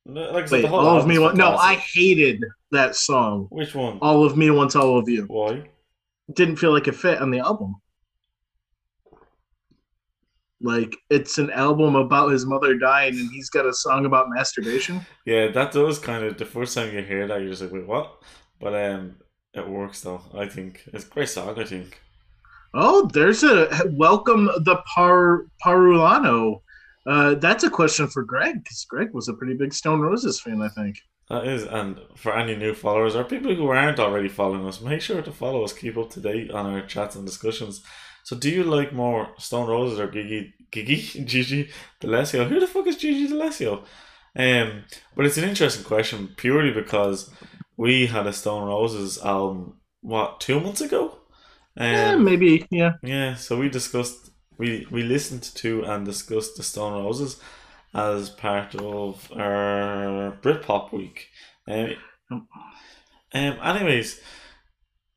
Like 0.04 0.50
Wait, 0.50 0.64
all 0.64 0.98
of 0.98 1.06
me. 1.06 1.14
no, 1.14 1.56
I 1.56 1.76
hated 1.76 2.44
that 2.72 2.96
song. 2.96 3.46
Which 3.50 3.76
one? 3.76 3.98
All 4.02 4.26
of 4.26 4.36
me 4.36 4.50
wants 4.50 4.74
all 4.74 4.98
of 4.98 5.08
you. 5.08 5.26
Why? 5.26 5.62
Didn't 6.32 6.56
feel 6.56 6.72
like 6.72 6.88
it 6.88 6.96
fit 6.96 7.20
on 7.20 7.30
the 7.30 7.38
album. 7.38 7.76
Like 10.60 10.96
it's 11.08 11.38
an 11.38 11.50
album 11.50 11.94
about 11.94 12.32
his 12.32 12.44
mother 12.44 12.76
dying, 12.76 13.14
and 13.14 13.30
he's 13.30 13.50
got 13.50 13.64
a 13.64 13.72
song 13.72 14.04
about 14.04 14.30
masturbation. 14.30 15.06
Yeah, 15.24 15.46
that 15.52 15.70
does 15.70 16.00
kind 16.00 16.24
of 16.24 16.38
the 16.38 16.44
first 16.44 16.74
time 16.74 16.92
you 16.92 17.02
hear 17.02 17.28
that 17.28 17.40
you're 17.40 17.50
just 17.50 17.62
like, 17.62 17.72
wait, 17.72 17.86
what? 17.86 18.20
But 18.58 18.74
um, 18.74 19.16
it 19.54 19.68
works 19.68 20.00
though. 20.00 20.22
I 20.34 20.46
think 20.46 20.82
it's 20.92 21.06
a 21.06 21.08
great 21.08 21.28
song. 21.28 21.56
I 21.56 21.64
think. 21.64 22.00
Oh, 22.74 23.08
there's 23.12 23.42
a 23.42 23.68
welcome 23.90 24.46
the 24.46 24.82
Par 24.94 25.46
Parulano. 25.64 26.62
Uh, 27.06 27.34
that's 27.34 27.64
a 27.64 27.70
question 27.70 28.06
for 28.08 28.22
Greg 28.22 28.62
because 28.62 28.86
Greg 28.88 29.12
was 29.12 29.28
a 29.28 29.34
pretty 29.34 29.54
big 29.54 29.74
Stone 29.74 30.00
Roses 30.00 30.40
fan, 30.40 30.62
I 30.62 30.68
think. 30.68 30.98
That 31.28 31.46
is, 31.46 31.64
and 31.64 31.98
for 32.16 32.36
any 32.36 32.56
new 32.56 32.74
followers 32.74 33.14
or 33.14 33.24
people 33.24 33.54
who 33.54 33.68
aren't 33.68 33.98
already 33.98 34.28
following 34.28 34.66
us, 34.66 34.80
make 34.80 35.00
sure 35.00 35.22
to 35.22 35.32
follow 35.32 35.64
us. 35.64 35.72
Keep 35.72 35.96
up 35.96 36.10
to 36.10 36.20
date 36.20 36.50
on 36.50 36.66
our 36.66 36.82
chats 36.82 37.16
and 37.16 37.26
discussions. 37.26 37.82
So, 38.24 38.36
do 38.36 38.50
you 38.50 38.64
like 38.64 38.92
more 38.92 39.30
Stone 39.38 39.68
Roses 39.68 39.98
or 39.98 40.10
Gigi, 40.10 40.54
Gigi, 40.70 41.24
Gigi 41.24 41.70
D'Alessio? 42.00 42.48
Who 42.48 42.60
the 42.60 42.66
fuck 42.66 42.86
is 42.86 42.96
Gigi 42.96 43.28
D'Alessio? 43.28 43.84
Um, 44.34 44.84
but 45.14 45.26
it's 45.26 45.36
an 45.36 45.48
interesting 45.48 45.84
question 45.84 46.34
purely 46.36 46.70
because 46.72 47.30
we 47.76 48.06
had 48.06 48.26
a 48.26 48.32
Stone 48.32 48.66
Roses 48.66 49.18
album 49.22 49.78
what 50.00 50.40
two 50.40 50.60
months 50.60 50.80
ago. 50.80 51.18
Um, 51.76 51.84
Eh, 51.84 52.16
maybe, 52.16 52.66
yeah. 52.70 52.92
yeah, 53.02 53.34
so 53.36 53.58
we 53.58 53.68
discussed, 53.68 54.30
we 54.58 54.86
we 54.90 55.02
listened 55.02 55.42
to 55.56 55.84
and 55.84 56.04
discussed 56.06 56.56
the 56.56 56.62
Stone 56.62 57.04
Roses 57.04 57.40
as 57.94 58.30
part 58.30 58.74
of 58.76 59.30
our 59.32 60.32
Britpop 60.42 60.92
week. 60.92 61.28
Um, 61.68 61.96
um, 63.34 63.58
anyways, 63.62 64.20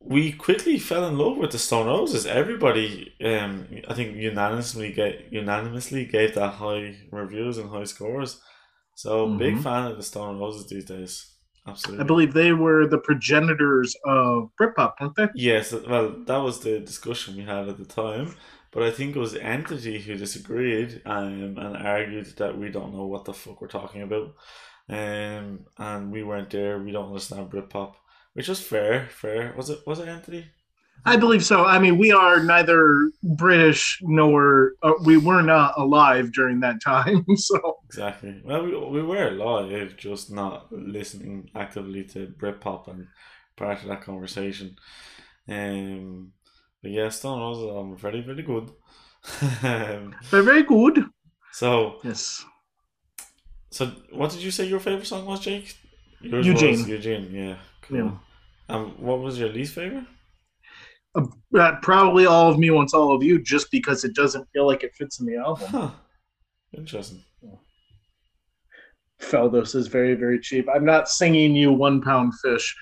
we 0.01 0.31
quickly 0.33 0.77
fell 0.79 1.07
in 1.07 1.17
love 1.17 1.37
with 1.37 1.51
the 1.51 1.59
Stone 1.59 1.87
Roses. 1.87 2.25
Everybody, 2.27 3.13
um, 3.23 3.67
I 3.89 3.93
think 3.93 4.15
unanimously 4.17 4.93
get 4.93 5.31
unanimously 5.33 6.05
gave 6.05 6.35
that 6.35 6.55
high 6.55 6.97
reviews 7.11 7.57
and 7.57 7.69
high 7.69 7.85
scores. 7.85 8.41
So 8.95 9.27
big 9.29 9.57
Mhm. 9.57 9.63
fan 9.63 9.91
of 9.91 9.97
the 9.97 10.03
Stone 10.03 10.39
Roses 10.39 10.67
these 10.69 10.85
days. 10.85 11.34
Absolutely. 11.67 12.03
I 12.03 12.07
believe 12.07 12.33
they 12.33 12.53
were 12.53 12.85
the 12.87 12.99
progenitors 12.99 13.95
of 14.05 14.51
Britpop, 14.59 14.93
weren't 15.01 15.15
they? 15.15 15.27
Yes, 15.33 15.73
well, 15.73 16.15
that 16.25 16.37
was 16.37 16.59
the 16.59 16.79
discussion 16.79 17.35
we 17.35 17.43
had 17.43 17.67
at 17.67 17.77
the 17.77 17.85
time. 17.85 18.35
But 18.71 18.83
I 18.83 18.91
think 18.91 19.15
it 19.15 19.19
was 19.19 19.35
Entity 19.35 19.99
who 20.01 20.17
disagreed 20.17 21.01
um, 21.05 21.57
and 21.57 21.77
argued 21.77 22.25
that 22.37 22.57
we 22.57 22.69
don't 22.69 22.93
know 22.93 23.05
what 23.05 23.23
the 23.23 23.33
fuck 23.33 23.61
we're 23.61 23.67
talking 23.67 24.01
about. 24.01 24.35
Um, 24.89 25.65
and 25.77 26.11
we 26.11 26.23
weren't 26.23 26.49
there. 26.49 26.77
We 26.77 26.91
don't 26.91 27.07
understand 27.07 27.49
Britpop, 27.49 27.95
which 28.33 28.49
was 28.49 28.59
fair. 28.59 29.07
Fair 29.07 29.53
was 29.55 29.69
it? 29.69 29.79
Was 29.87 29.99
it 29.99 30.09
Entity? 30.09 30.47
I 31.03 31.17
believe 31.17 31.45
so. 31.45 31.65
I 31.65 31.77
mean, 31.77 31.97
we 31.97 32.11
are 32.11 32.41
neither 32.43 33.11
British 33.21 33.99
nor 34.01 34.73
uh, 34.81 34.93
we 35.03 35.17
were 35.17 35.41
not 35.41 35.75
alive 35.77 36.31
during 36.31 36.59
that 36.61 36.81
time, 36.81 37.25
so 37.35 37.77
Exactly. 37.85 38.41
Well, 38.43 38.63
we, 38.63 38.75
we 38.75 39.03
were 39.03 39.27
alive, 39.27 39.95
just 39.97 40.31
not 40.31 40.71
listening 40.71 41.49
actively 41.55 42.03
to 42.05 42.27
Britpop 42.27 42.87
and 42.87 43.07
part 43.55 43.81
of 43.81 43.87
that 43.89 44.01
conversation. 44.01 44.75
Um, 45.47 46.31
but 46.81 46.91
yeah, 46.91 47.09
Stone 47.09 47.39
Roses 47.39 47.69
album 47.69 47.97
very 47.97 48.21
very 48.21 48.41
good. 48.43 48.71
they're 49.61 50.43
very 50.43 50.63
good. 50.63 51.05
so. 51.51 51.99
Yes. 52.03 52.43
So, 53.71 53.87
what 54.11 54.31
did 54.31 54.41
you 54.41 54.51
say 54.51 54.65
your 54.65 54.79
favorite 54.79 55.05
song 55.05 55.25
was, 55.25 55.41
Jake? 55.41 55.75
Yours 56.21 56.47
Eugene. 56.47 56.71
was 56.71 56.87
Eugene, 56.87 57.29
yeah. 57.33 57.55
Cool. 57.81 57.97
Yeah. 57.97 58.11
Um, 58.69 58.95
what 58.97 59.19
was 59.19 59.37
your 59.37 59.49
least 59.49 59.73
favorite? 59.75 60.05
Uh, 61.15 61.75
probably 61.81 62.25
all 62.25 62.51
of 62.51 62.59
me 62.59 62.69
wants 62.69 62.93
all 62.93 63.15
of 63.15 63.23
you, 63.23 63.41
just 63.41 63.71
because 63.71 64.03
it 64.03 64.13
doesn't 64.13 64.47
feel 64.51 64.67
like 64.67 64.83
it 64.83 64.93
fits 64.95 65.19
in 65.19 65.25
the 65.25 65.37
album. 65.37 65.67
Huh. 65.67 65.91
Interesting. 66.77 67.23
Feldos 69.21 69.75
is 69.75 69.87
very, 69.87 70.13
very 70.15 70.39
cheap. 70.39 70.67
I'm 70.73 70.85
not 70.85 71.07
singing 71.07 71.55
you 71.55 71.71
one 71.71 72.01
pound 72.01 72.33
fish. 72.43 72.75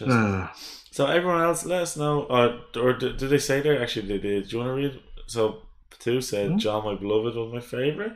Uh, 0.00 0.48
so, 0.90 1.06
everyone 1.06 1.42
else, 1.42 1.64
let 1.64 1.82
us 1.82 1.96
know. 1.96 2.24
Uh, 2.26 2.60
or 2.78 2.92
did, 2.92 3.16
did 3.18 3.30
they 3.30 3.38
say 3.38 3.60
there? 3.60 3.82
Actually, 3.82 4.06
they 4.06 4.18
did. 4.18 4.48
Do 4.48 4.56
you 4.56 4.58
want 4.64 4.70
to 4.70 4.74
read? 4.74 5.00
So, 5.26 5.62
Patu 5.90 6.22
said, 6.22 6.52
Hmm? 6.52 6.58
John, 6.58 6.84
my 6.84 6.94
beloved, 6.94 7.34
was 7.34 7.52
my 7.52 7.60
favorite. 7.60 8.12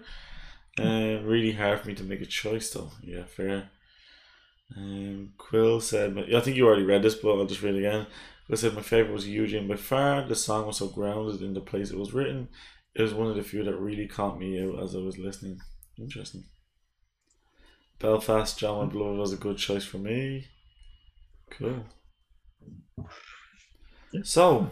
Uh, 0.78 1.20
really 1.24 1.53
hard 1.53 1.80
for 1.80 1.88
me 1.88 1.95
to 1.95 2.05
make 2.05 2.20
a 2.20 2.26
choice, 2.26 2.70
though. 2.70 2.91
Yeah, 3.03 3.24
fair. 3.24 3.70
Um, 4.76 5.32
Quill 5.36 5.80
said, 5.80 6.16
I 6.34 6.40
think 6.40 6.56
you 6.56 6.66
already 6.66 6.84
read 6.84 7.02
this, 7.02 7.14
but 7.14 7.32
I'll 7.36 7.46
just 7.46 7.62
read 7.62 7.74
it 7.74 7.78
again. 7.78 8.06
Quill 8.46 8.56
said, 8.56 8.74
My 8.74 8.82
favorite 8.82 9.12
was 9.12 9.28
Eugene 9.28 9.68
by 9.68 9.76
far. 9.76 10.26
The 10.26 10.34
song 10.34 10.66
was 10.66 10.78
so 10.78 10.88
grounded 10.88 11.42
in 11.42 11.54
the 11.54 11.60
place 11.60 11.90
it 11.90 11.98
was 11.98 12.14
written. 12.14 12.48
It 12.94 13.02
was 13.02 13.14
one 13.14 13.28
of 13.28 13.36
the 13.36 13.42
few 13.42 13.64
that 13.64 13.76
really 13.76 14.06
caught 14.06 14.38
me 14.38 14.62
out 14.62 14.82
as 14.82 14.94
I 14.94 14.98
was 14.98 15.18
listening. 15.18 15.58
Interesting. 15.98 16.44
Belfast, 17.98 18.58
John, 18.58 18.86
my 18.86 18.92
beloved, 18.92 19.18
was 19.18 19.32
a 19.32 19.36
good 19.36 19.58
choice 19.58 19.84
for 19.84 19.98
me. 19.98 20.46
Cool. 21.50 21.84
So, 24.22 24.70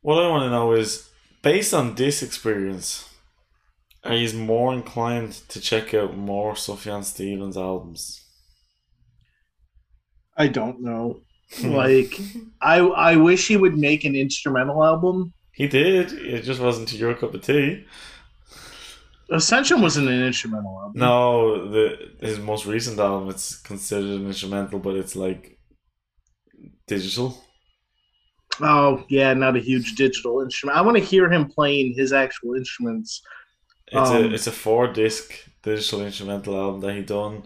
what 0.00 0.22
I 0.22 0.28
want 0.28 0.44
to 0.44 0.50
know 0.50 0.72
is, 0.72 1.10
based 1.42 1.74
on 1.74 1.96
this 1.96 2.22
experience, 2.22 3.12
are 4.04 4.14
you 4.14 4.38
more 4.38 4.72
inclined 4.72 5.32
to 5.48 5.60
check 5.60 5.92
out 5.92 6.16
more 6.16 6.54
Sufjan 6.54 7.04
Stevens 7.04 7.56
albums? 7.56 8.27
I 10.38 10.48
don't 10.48 10.80
know. 10.80 11.20
Like, 11.62 12.18
I 12.62 12.78
I 12.78 13.16
wish 13.16 13.48
he 13.48 13.56
would 13.56 13.76
make 13.76 14.04
an 14.04 14.14
instrumental 14.14 14.84
album. 14.84 15.32
he 15.52 15.66
did. 15.66 16.12
It 16.12 16.42
just 16.44 16.60
wasn't 16.60 16.92
your 16.92 17.14
cup 17.14 17.34
of 17.34 17.42
tea. 17.42 17.84
Ascension 19.30 19.80
wasn't 19.82 20.08
an 20.08 20.22
instrumental 20.22 20.78
album. 20.82 21.00
No, 21.00 21.68
the 21.68 22.12
his 22.20 22.38
most 22.38 22.64
recent 22.66 22.98
album 22.98 23.28
it's 23.28 23.56
considered 23.56 24.20
an 24.20 24.26
instrumental, 24.26 24.78
but 24.78 24.96
it's 24.96 25.14
like 25.16 25.58
digital. 26.86 27.36
Oh 28.60 29.04
yeah, 29.08 29.34
not 29.34 29.56
a 29.56 29.60
huge 29.60 29.94
digital 29.94 30.40
instrument. 30.40 30.78
I 30.78 30.82
want 30.82 30.96
to 30.96 31.04
hear 31.04 31.30
him 31.30 31.48
playing 31.48 31.94
his 31.94 32.12
actual 32.12 32.54
instruments. 32.54 33.22
It's 33.88 34.10
Um, 34.10 34.24
a 34.24 34.34
it's 34.34 34.46
a 34.46 34.52
four 34.52 34.88
disc 34.92 35.32
digital 35.62 36.02
instrumental 36.02 36.56
album 36.56 36.80
that 36.80 36.94
he 36.94 37.02
done. 37.02 37.42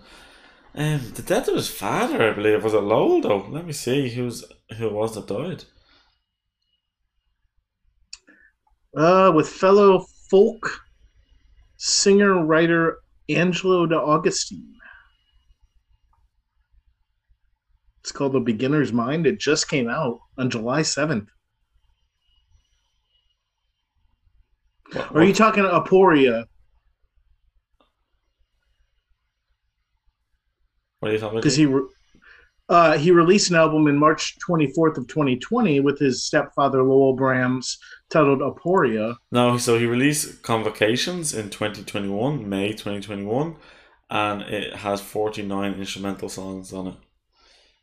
Um, 0.75 1.13
the 1.15 1.23
death 1.23 1.49
of 1.49 1.55
his 1.57 1.69
father, 1.69 2.31
I 2.31 2.33
believe, 2.33 2.65
was 2.65 2.73
it 2.73 2.79
Lowell 2.79 3.21
though? 3.21 3.47
Let 3.51 3.67
me 3.67 3.73
see 3.73 4.09
who's 4.09 4.43
who 4.79 4.87
it 4.87 4.93
was 4.93 5.15
that 5.15 5.27
died. 5.27 5.65
Uh, 8.97 9.33
with 9.35 9.49
fellow 9.49 10.07
folk 10.31 10.81
singer 11.77 12.45
writer 12.45 12.99
Angelo 13.29 13.87
de 13.87 13.97
Augustine. 13.97 14.75
It's 18.01 18.13
called 18.13 18.33
The 18.33 18.41
Beginner's 18.41 18.93
Mind. 18.93 19.27
It 19.27 19.39
just 19.39 19.69
came 19.69 19.89
out 19.89 20.21
on 20.39 20.51
July 20.51 20.83
seventh. 20.83 21.29
What- 24.93 25.17
Are 25.17 25.25
you 25.25 25.35
talking 25.35 25.65
Aporia? 25.65 26.47
What 31.03 31.11
are 31.11 31.15
you 31.15 31.19
talking 31.19 31.39
about? 31.39 31.43
Because 31.43 31.57
he 31.57 31.67
re- 31.67 31.89
uh, 32.69 32.97
he 32.97 33.11
released 33.11 33.51
an 33.51 33.57
album 33.57 33.89
in 33.89 33.99
March 33.99 34.39
twenty 34.39 34.69
fourth 34.73 34.97
of 34.97 35.09
twenty 35.09 35.37
twenty 35.37 35.81
with 35.81 35.99
his 35.99 36.25
stepfather 36.25 36.81
Lowell 36.85 37.17
Brams 37.17 37.77
titled 38.09 38.39
Aporia. 38.39 39.17
No, 39.33 39.59
so 39.59 39.77
he 39.81 39.87
released 39.87 40.43
Convocations 40.45 41.35
in 41.35 41.51
2021, 41.51 42.49
May 42.49 42.69
2021, 42.69 43.57
and 44.11 44.43
it 44.43 44.77
has 44.77 45.01
49 45.01 45.75
instrumental 45.75 46.29
songs 46.29 46.73
on 46.73 46.87
it. 46.87 46.95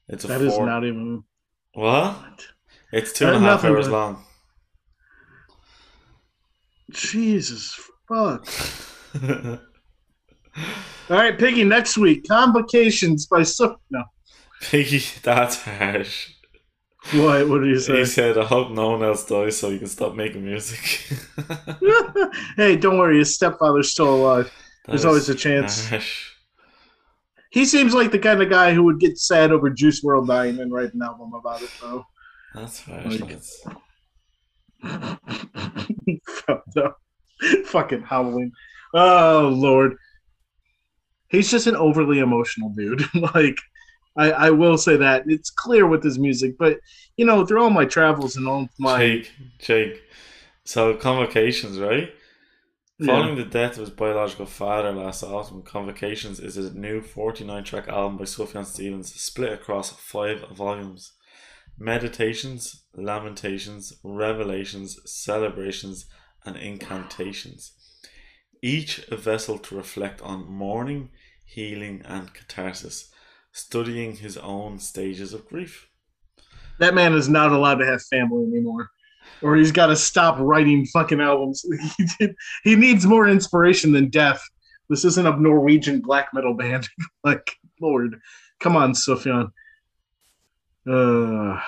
It's 0.08 0.24
a 0.24 0.28
That 0.28 0.42
is 0.42 0.56
four. 0.56 0.66
not 0.66 0.86
even 0.86 1.24
what? 1.74 2.48
It's 2.94 3.12
two 3.12 3.28
and 3.28 3.36
a 3.36 3.40
half 3.40 3.66
hours 3.66 3.90
long. 3.90 4.24
Jesus 6.92 7.78
fuck. 8.08 8.48
All 11.10 11.18
right, 11.18 11.38
Piggy. 11.38 11.64
Next 11.64 11.98
week, 11.98 12.28
Convocations 12.28 13.26
by 13.28 13.44
Suf. 13.44 13.76
No, 13.90 14.04
Piggy, 14.62 15.02
that's 15.24 15.62
harsh. 15.64 16.34
what? 17.14 17.48
What 17.50 17.60
did 17.60 17.70
you 17.70 17.80
say? 17.80 17.98
He 18.00 18.06
said, 18.06 18.38
I 18.38 18.46
hope 18.46 18.72
no 18.72 18.92
one 18.92 19.04
else 19.04 19.26
dies 19.26 19.58
so 19.58 19.70
you 19.70 19.80
can 19.80 19.88
stop 19.88 20.16
making 20.16 20.44
music. 20.46 21.08
hey, 22.58 22.76
don't 22.76 22.98
worry. 22.98 23.20
His 23.20 23.34
stepfather's 23.34 23.92
still 23.92 24.14
alive. 24.14 24.52
There's 24.86 25.06
always 25.06 25.30
a 25.30 25.36
chance. 25.36 25.88
harsh. 25.90 26.32
He 27.52 27.66
seems 27.66 27.94
like 27.96 28.12
the 28.12 28.20
kind 28.20 28.42
of 28.42 28.50
guy 28.50 28.74
who 28.74 28.84
would 28.84 29.00
get 29.00 29.18
sad 29.18 29.52
over 29.52 29.70
Juice 29.72 30.04
WRLD 30.04 30.28
dying 30.28 30.60
and 30.60 30.72
write 30.72 30.94
an 30.94 31.02
album 31.02 31.34
about 31.34 31.62
it, 31.64 31.70
though. 31.82 32.06
That's 32.54 32.82
harsh. 32.82 33.20
Like- 33.20 33.40
up. 36.78 36.98
Fucking 37.66 38.02
howling. 38.02 38.52
Oh 38.94 39.50
Lord. 39.54 39.96
He's 41.30 41.52
just 41.52 41.68
an 41.68 41.76
overly 41.76 42.20
emotional 42.20 42.70
dude. 42.70 43.04
like 43.36 43.58
I, 44.16 44.32
I 44.32 44.50
will 44.50 44.78
say 44.78 44.98
that. 44.98 45.24
It's 45.28 45.50
clear 45.50 45.88
with 45.88 46.04
his 46.04 46.20
music, 46.20 46.58
but 46.58 46.80
you 47.18 47.26
know, 47.26 47.46
through 47.46 47.64
all 47.64 47.70
my 47.70 47.86
travels 47.86 48.36
and 48.36 48.48
all 48.48 48.70
my 48.78 48.98
Jake, 48.98 49.32
Jake. 49.60 50.04
So, 50.64 50.94
Convocations, 50.94 51.80
right? 51.80 52.14
Following 53.06 53.38
the 53.38 53.46
death 53.46 53.74
of 53.74 53.80
his 53.80 53.90
biological 53.92 54.46
father 54.46 54.92
last 54.92 55.24
autumn, 55.24 55.64
Convocations 55.64 56.38
is 56.38 56.58
a 56.58 56.78
new 56.78 57.02
49 57.02 57.64
track 57.64 57.88
album 57.88 58.18
by 58.18 58.26
Sufjan 58.26 58.66
Stevens, 58.66 59.14
split 59.16 59.54
across 59.54 59.92
five 59.92 60.44
volumes. 60.50 61.14
Meditations, 61.78 62.84
Lamentations, 62.94 63.94
Revelations, 64.04 65.00
Celebrations, 65.06 66.08
and 66.46 66.58
Incantations. 66.58 67.72
Each 68.62 69.08
a 69.10 69.16
vessel 69.16 69.58
to 69.58 69.76
reflect 69.76 70.22
on 70.22 70.52
mourning, 70.52 71.10
healing, 71.46 72.02
and 72.06 72.34
catharsis, 72.34 73.10
studying 73.52 74.18
his 74.18 74.38
own 74.38 74.80
stages 74.80 75.34
of 75.34 75.48
grief. 75.48 75.88
that 76.80 76.94
man 76.94 77.14
is 77.14 77.30
not 77.30 77.52
allowed 77.52 77.76
to 77.76 77.86
have 77.86 78.02
family 78.04 78.44
anymore. 78.46 78.90
Or 79.42 79.56
he's 79.56 79.72
got 79.72 79.88
to 79.88 79.96
stop 79.96 80.38
writing 80.40 80.86
fucking 80.88 81.22
albums. 81.22 81.64
He, 82.64 82.76
needs 82.76 83.06
more 83.06 83.28
inspiration 83.28 83.92
than 83.92 84.10
death. 84.10 84.42
This 84.90 85.06
isn't 85.06 85.28
a 85.28 85.40
Norwegian 85.40 86.02
black 86.02 86.30
metal 86.34 86.54
band. 86.54 86.88
like, 87.24 87.56
Lord, 87.80 88.20
come 88.60 88.76
on, 88.76 88.94
Sufjan. 88.94 89.52
Uh, 90.90 91.62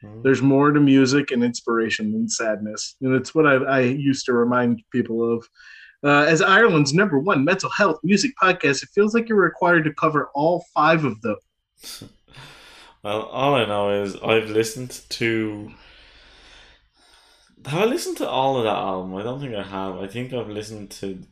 Hmm? 0.00 0.22
there's 0.22 0.40
more 0.40 0.72
to 0.72 0.80
music 0.80 1.30
and 1.30 1.44
inspiration 1.44 2.12
than 2.12 2.28
sadness. 2.28 2.96
And 3.02 3.14
it's 3.14 3.34
what 3.34 3.46
I, 3.46 3.56
I 3.56 3.80
used 3.80 4.26
to 4.26 4.32
remind 4.32 4.82
people 4.92 5.34
of. 5.34 5.46
Uh, 6.02 6.24
as 6.24 6.40
Ireland's 6.40 6.94
number 6.94 7.18
one 7.18 7.44
mental 7.44 7.68
health 7.68 7.98
music 8.02 8.32
podcast, 8.42 8.82
it 8.82 8.88
feels 8.94 9.12
like 9.12 9.28
you're 9.28 9.36
required 9.38 9.84
to 9.84 9.92
cover 9.92 10.30
all 10.34 10.64
five 10.74 11.04
of 11.04 11.20
them. 11.20 11.36
Well, 13.02 13.22
all 13.22 13.54
I 13.54 13.64
know 13.64 14.02
is 14.02 14.14
I've 14.16 14.50
listened 14.50 15.00
to. 15.10 15.72
Have 17.64 17.82
I 17.82 17.84
listened 17.86 18.18
to 18.18 18.28
all 18.28 18.58
of 18.58 18.64
that 18.64 18.76
album? 18.76 19.14
I 19.16 19.22
don't 19.22 19.40
think 19.40 19.54
I 19.54 19.62
have. 19.62 19.96
I 19.96 20.06
think 20.06 20.34
I've 20.34 20.50
listened 20.50 20.90
to 20.92 21.22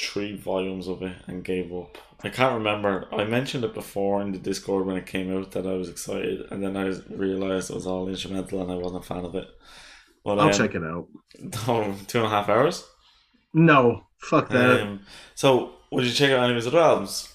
three 0.00 0.36
volumes 0.36 0.88
of 0.88 1.02
it 1.02 1.16
and 1.26 1.44
gave 1.44 1.72
up. 1.72 1.98
I 2.22 2.28
can't 2.28 2.54
remember. 2.54 3.08
I 3.12 3.24
mentioned 3.24 3.64
it 3.64 3.74
before 3.74 4.20
in 4.22 4.32
the 4.32 4.38
Discord 4.38 4.86
when 4.86 4.96
it 4.96 5.06
came 5.06 5.34
out 5.34 5.52
that 5.52 5.66
I 5.66 5.74
was 5.74 5.88
excited, 5.88 6.46
and 6.50 6.62
then 6.62 6.76
I 6.76 6.92
realized 7.14 7.70
it 7.70 7.74
was 7.74 7.86
all 7.86 8.08
instrumental 8.08 8.62
and 8.62 8.70
I 8.70 8.76
wasn't 8.76 9.04
a 9.04 9.06
fan 9.06 9.24
of 9.24 9.34
it. 9.34 9.48
But 10.24 10.38
I'll 10.38 10.48
um, 10.48 10.52
check 10.52 10.74
it 10.74 10.84
out. 10.84 11.06
Oh, 11.68 11.96
two 12.06 12.18
and 12.18 12.26
a 12.26 12.30
half 12.30 12.48
hours. 12.48 12.86
No, 13.54 14.06
fuck 14.20 14.48
that. 14.50 14.82
Um, 14.82 15.00
so, 15.34 15.72
would 15.90 16.04
you 16.04 16.12
check 16.12 16.30
out 16.30 16.44
any 16.44 16.50
of 16.50 16.56
his 16.56 16.66
other 16.66 16.78
albums? 16.78 17.32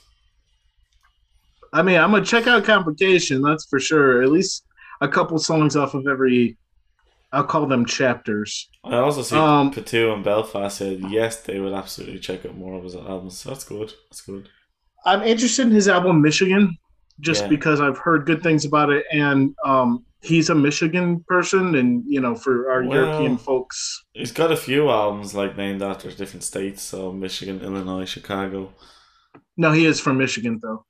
I 1.73 1.81
mean, 1.81 1.99
I'm 1.99 2.11
gonna 2.11 2.23
check 2.23 2.47
out 2.47 2.63
Complication, 2.63 3.41
that's 3.41 3.65
for 3.65 3.79
sure. 3.79 4.21
At 4.21 4.31
least 4.31 4.65
a 5.01 5.07
couple 5.07 5.37
songs 5.39 5.75
off 5.75 5.93
of 5.93 6.07
every. 6.07 6.57
I'll 7.35 7.43
call 7.53 7.65
them 7.67 7.85
chapters. 7.85 8.69
I 8.83 8.97
also 8.97 9.21
see 9.21 9.35
Um, 9.35 9.71
Patu 9.71 10.13
and 10.13 10.23
Belfast 10.23 10.77
said 10.77 10.99
yes, 11.09 11.41
they 11.47 11.59
would 11.59 11.73
absolutely 11.73 12.19
check 12.19 12.45
out 12.45 12.55
more 12.57 12.75
of 12.77 12.83
his 12.83 12.95
albums. 12.95 13.37
So 13.39 13.49
that's 13.49 13.63
good. 13.65 13.89
That's 14.09 14.21
good. 14.21 14.43
I'm 15.05 15.21
interested 15.23 15.67
in 15.67 15.73
his 15.79 15.87
album 15.87 16.21
Michigan, 16.21 16.63
just 17.19 17.43
Yeah. 17.43 17.49
because 17.55 17.79
I've 17.85 17.97
heard 18.07 18.25
good 18.25 18.41
things 18.41 18.63
about 18.65 18.89
it, 18.97 19.03
and 19.11 19.53
um, 19.65 19.89
he's 20.29 20.49
a 20.49 20.55
Michigan 20.55 21.23
person, 21.27 21.75
and 21.75 22.03
you 22.07 22.19
know, 22.23 22.35
for 22.43 22.53
our 22.71 22.81
Well- 22.83 22.93
European 23.05 23.37
folks, 23.37 23.77
He's 24.13 24.31
got 24.31 24.51
a 24.51 24.57
few 24.67 24.89
albums 24.89 25.35
like 25.35 25.53
named 25.57 25.81
after 25.83 26.09
different 26.11 26.43
states, 26.43 26.81
so 26.81 27.11
Michigan, 27.11 27.57
Illinois, 27.61 28.05
Chicago. 28.15 28.59
no, 29.57 29.69
he 29.71 29.85
is 29.85 29.99
from 29.99 30.17
Michigan 30.17 30.59
though. 30.63 30.81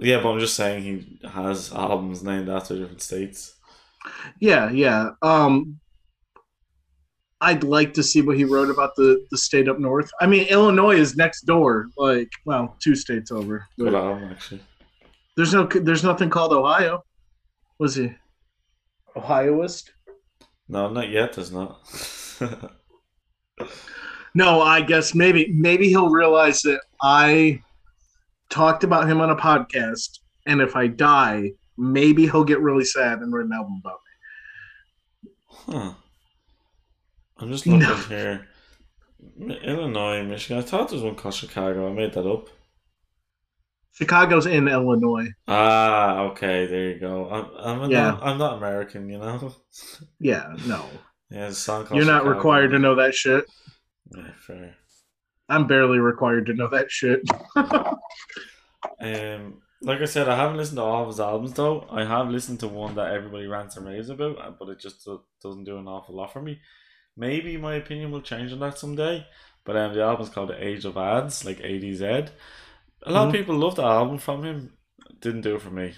Yeah, 0.00 0.18
but 0.22 0.28
I'm 0.30 0.40
just 0.46 0.54
saying 0.54 0.78
he 0.88 0.94
has 1.28 1.72
albums 1.72 2.22
named 2.22 2.48
after 2.48 2.72
different 2.78 3.02
states. 3.02 3.38
Yeah, 4.40 4.70
yeah. 4.70 5.10
Um, 5.22 5.80
I'd 7.40 7.62
like 7.62 7.94
to 7.94 8.02
see 8.02 8.20
what 8.20 8.36
he 8.36 8.44
wrote 8.44 8.68
about 8.70 8.96
the 8.96 9.24
the 9.30 9.38
state 9.38 9.68
up 9.68 9.78
north. 9.78 10.10
I 10.20 10.26
mean, 10.26 10.46
Illinois 10.48 10.96
is 10.96 11.16
next 11.16 11.42
door, 11.42 11.86
like 11.96 12.30
well, 12.44 12.76
two 12.80 12.94
states 12.96 13.30
over. 13.30 13.66
Good 13.78 13.92
But 13.92 13.94
album, 13.94 14.30
actually. 14.30 14.60
there's 15.36 15.54
no, 15.54 15.66
there's 15.66 16.02
nothing 16.04 16.30
called 16.30 16.52
Ohio. 16.52 17.04
Was 17.78 17.94
he 17.94 18.12
Ohioist? 19.16 19.92
No, 20.68 20.90
not 20.90 21.08
yet. 21.10 21.32
There's 21.34 21.52
not. 21.52 21.80
No, 24.34 24.60
I 24.60 24.82
guess 24.82 25.14
maybe 25.14 25.50
maybe 25.52 25.88
he'll 25.88 26.10
realize 26.10 26.62
that 26.62 26.80
I 27.02 27.60
talked 28.50 28.84
about 28.84 29.08
him 29.08 29.20
on 29.20 29.30
a 29.30 29.36
podcast, 29.36 30.18
and 30.46 30.60
if 30.60 30.76
I 30.76 30.86
die, 30.86 31.52
maybe 31.76 32.24
he'll 32.24 32.44
get 32.44 32.60
really 32.60 32.84
sad 32.84 33.18
and 33.20 33.32
write 33.32 33.46
an 33.46 33.52
album 33.52 33.80
about 33.84 33.98
me. 35.24 35.30
huh. 35.48 35.92
I'm 37.38 37.50
just 37.50 37.66
looking 37.66 37.80
No. 37.88 37.94
here. 37.94 38.46
Illinois, 39.62 40.22
Michigan. 40.24 40.58
I 40.58 40.62
thought 40.62 40.88
there 40.88 40.96
was 40.96 41.04
one 41.04 41.14
called 41.16 41.34
Chicago. 41.34 41.88
I 41.88 41.92
made 41.92 42.12
that 42.14 42.26
up. 42.26 42.48
Chicago's 43.92 44.46
in 44.46 44.68
Illinois. 44.68 45.28
Ah, 45.48 46.20
okay. 46.30 46.66
There 46.66 46.90
you 46.90 46.98
go. 47.00 47.28
I'm, 47.28 47.80
I'm, 47.82 47.90
Yeah. 47.90 48.10
not, 48.12 48.22
I'm 48.22 48.38
not 48.38 48.56
American, 48.58 49.08
you 49.08 49.18
know. 49.18 49.54
Yeah, 50.20 50.54
no, 50.66 50.84
Yeah, 51.30 51.46
a 51.46 51.52
song 51.52 51.84
called 51.86 51.96
you're 51.98 52.06
not 52.06 52.20
Chicago. 52.22 52.36
required 52.36 52.70
to 52.72 52.78
know 52.78 52.94
that 52.96 53.14
shit. 53.14 53.44
Yeah, 54.16 54.30
fair. 54.36 54.74
I'm 55.48 55.66
barely 55.66 55.98
required 55.98 56.46
to 56.46 56.54
know 56.54 56.68
that 56.68 56.90
shit. 56.90 57.22
Um, 59.00 59.62
like 59.82 60.00
I 60.00 60.04
said, 60.06 60.28
I 60.28 60.36
haven't 60.36 60.56
listened 60.56 60.76
to 60.78 60.82
all 60.82 61.02
of 61.02 61.08
his 61.08 61.20
albums 61.20 61.52
though. 61.54 61.86
I 61.90 62.04
have 62.04 62.28
listened 62.30 62.60
to 62.60 62.68
one 62.68 62.94
that 62.96 63.12
everybody 63.12 63.46
rants 63.46 63.76
and 63.76 63.86
raves 63.86 64.08
about, 64.10 64.58
but 64.58 64.68
it 64.68 64.78
just 64.80 65.08
doesn't 65.42 65.64
do 65.64 65.78
an 65.78 65.86
awful 65.88 66.16
lot 66.16 66.32
for 66.32 66.42
me. 66.42 66.60
Maybe 67.18 67.58
my 67.58 67.74
opinion 67.74 68.12
will 68.12 68.22
change 68.22 68.52
on 68.52 68.60
that 68.60 68.78
someday. 68.78 69.26
But 69.64 69.76
um, 69.76 69.92
the 69.94 70.02
album's 70.02 70.30
called 70.30 70.50
The 70.50 70.64
Age 70.66 70.86
of 70.86 70.96
Ads, 70.96 71.44
like 71.44 71.58
ADZ. 71.60 72.30
A 73.02 73.12
lot 73.12 73.26
Mhm. 73.26 73.28
of 73.28 73.32
people 73.34 73.56
love 73.56 73.76
the 73.76 73.82
album 73.84 74.18
from 74.18 74.44
him. 74.44 74.78
Didn't 75.20 75.42
do 75.42 75.56
it 75.56 75.62
for 75.62 75.70
me. 75.70 75.94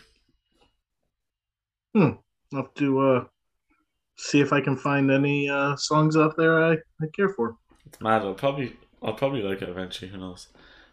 Hmm. 1.94 2.10
I'll 2.52 2.62
have 2.62 2.74
to 2.74 3.00
uh, 3.00 3.24
see 4.16 4.40
if 4.40 4.52
I 4.52 4.60
can 4.60 4.76
find 4.76 5.10
any 5.10 5.48
uh, 5.48 5.76
songs 5.76 6.16
out 6.16 6.36
there 6.36 6.62
I, 6.64 6.72
I 6.74 7.06
care 7.14 7.28
for. 7.30 7.56
It's 7.86 8.00
mad. 8.00 8.22
I'll 8.22 8.34
probably 8.34 8.76
I'll 9.02 9.14
probably 9.14 9.42
like 9.42 9.62
it 9.62 9.68
eventually. 9.68 10.10
Who 10.10 10.18
knows? 10.18 10.48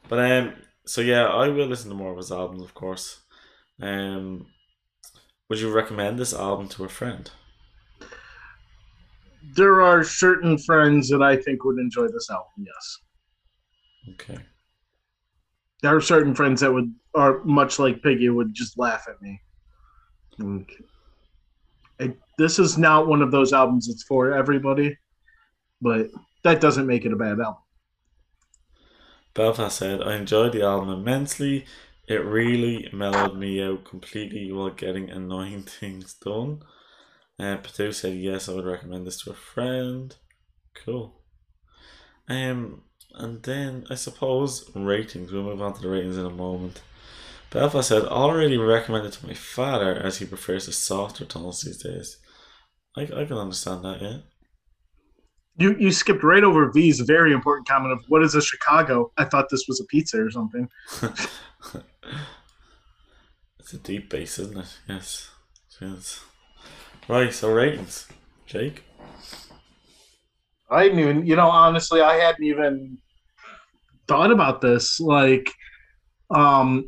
But 0.10 0.20
um, 0.32 0.56
so 0.86 1.02
yeah, 1.02 1.26
I 1.28 1.50
will 1.50 1.68
listen 1.68 1.90
to 1.90 1.96
more 1.96 2.12
of 2.12 2.18
his 2.18 2.32
albums, 2.32 2.64
of 2.64 2.74
course. 2.74 3.22
Um, 3.82 4.48
would 5.50 5.60
you 5.60 5.72
recommend 5.72 6.20
this 6.20 6.34
album 6.34 6.68
to 6.70 6.86
a 6.86 6.90
friend? 6.90 7.30
There 9.56 9.82
are 9.82 10.04
certain 10.04 10.58
friends 10.58 11.10
that 11.10 11.22
I 11.22 11.36
think 11.36 11.64
would 11.64 11.80
enjoy 11.80 12.08
this 12.08 12.30
album. 12.30 12.66
Yes. 12.66 12.98
Okay. 14.14 14.40
There 15.82 15.96
are 15.96 16.02
certain 16.02 16.34
friends 16.34 16.62
that 16.62 16.74
would 16.74 16.94
are 17.14 17.44
much 17.44 17.80
like 17.80 18.04
Piggy 18.04 18.30
would 18.30 18.54
just 18.54 18.78
laugh 18.78 19.08
at 19.10 19.22
me. 19.22 19.42
Okay. 20.42 20.84
It, 22.00 22.18
this 22.38 22.60
is 22.60 22.78
not 22.78 23.08
one 23.08 23.22
of 23.22 23.32
those 23.32 23.54
albums 23.54 23.88
that's 23.88 24.04
for 24.04 24.34
everybody, 24.34 24.96
but 25.82 26.10
that 26.44 26.62
doesn't 26.62 26.86
make 26.86 27.06
it 27.06 27.14
a 27.14 27.16
bad 27.16 27.40
album. 27.40 27.64
Belfast 29.34 29.78
said, 29.78 30.02
I 30.02 30.16
enjoyed 30.16 30.54
the 30.54 30.64
album 30.64 30.90
immensely. 30.90 31.66
It 32.08 32.24
really 32.26 32.90
mellowed 32.94 33.36
me 33.36 33.62
out 33.62 33.84
completely 33.86 34.52
while 34.52 34.70
getting 34.70 35.10
annoying 35.10 35.64
things 35.64 36.14
done. 36.14 36.62
Uh, 37.40 37.58
Patu 37.58 37.94
said, 37.94 38.16
yes, 38.16 38.50
I 38.50 38.54
would 38.54 38.66
recommend 38.66 39.06
this 39.06 39.22
to 39.24 39.32
a 39.32 39.36
friend. 39.36 40.16
Cool. 40.74 41.22
Um, 42.28 42.84
and 43.14 43.44
then 43.44 43.86
I 43.90 43.96
suppose 43.96 44.70
ratings. 44.76 45.32
We'll 45.32 45.44
move 45.44 45.62
on 45.62 45.74
to 45.74 45.82
the 45.82 45.90
ratings 45.90 46.18
in 46.18 46.26
a 46.26 46.32
moment. 46.32 46.82
Belfast 47.50 47.88
said, 47.88 48.04
already 48.04 48.58
recommended 48.58 49.14
to 49.14 49.28
my 49.28 49.34
father 49.34 49.96
as 49.96 50.18
he 50.18 50.26
prefers 50.26 50.66
the 50.66 50.74
softer 50.74 51.26
tones 51.26 51.62
these 51.62 51.78
days. 51.78 52.18
I, 52.98 53.04
I 53.04 53.26
can 53.26 53.38
understand 53.38 53.86
that, 53.86 54.02
yeah. 54.02 54.18
You 55.60 55.76
you 55.80 55.92
skipped 55.92 56.24
right 56.24 56.44
over 56.44 56.72
V's 56.72 57.00
very 57.00 57.34
important 57.34 57.68
comment 57.68 57.92
of 57.92 58.04
what 58.10 58.22
is 58.22 58.36
a 58.36 58.42
Chicago? 58.42 59.12
I 59.18 59.26
thought 59.26 59.50
this 59.50 59.66
was 59.68 59.80
a 59.80 59.86
pizza 59.86 60.22
or 60.22 60.30
something. 60.30 60.70
it's 63.60 63.74
a 63.74 63.80
deep 63.80 64.12
base, 64.12 64.38
isn't 64.38 64.58
it? 64.58 64.78
Yes. 64.88 65.32
yes. 65.82 66.24
Right, 67.08 67.34
so 67.34 67.52
ratings. 67.52 68.08
Jake? 68.46 68.84
I 70.70 70.84
didn't 70.84 71.00
even 71.00 71.26
you 71.26 71.36
know, 71.36 71.48
honestly 71.50 72.02
I 72.02 72.16
hadn't 72.16 72.44
even 72.44 72.98
thought 74.08 74.32
about 74.32 74.62
this. 74.62 75.00
Like 75.00 75.52
um 76.30 76.88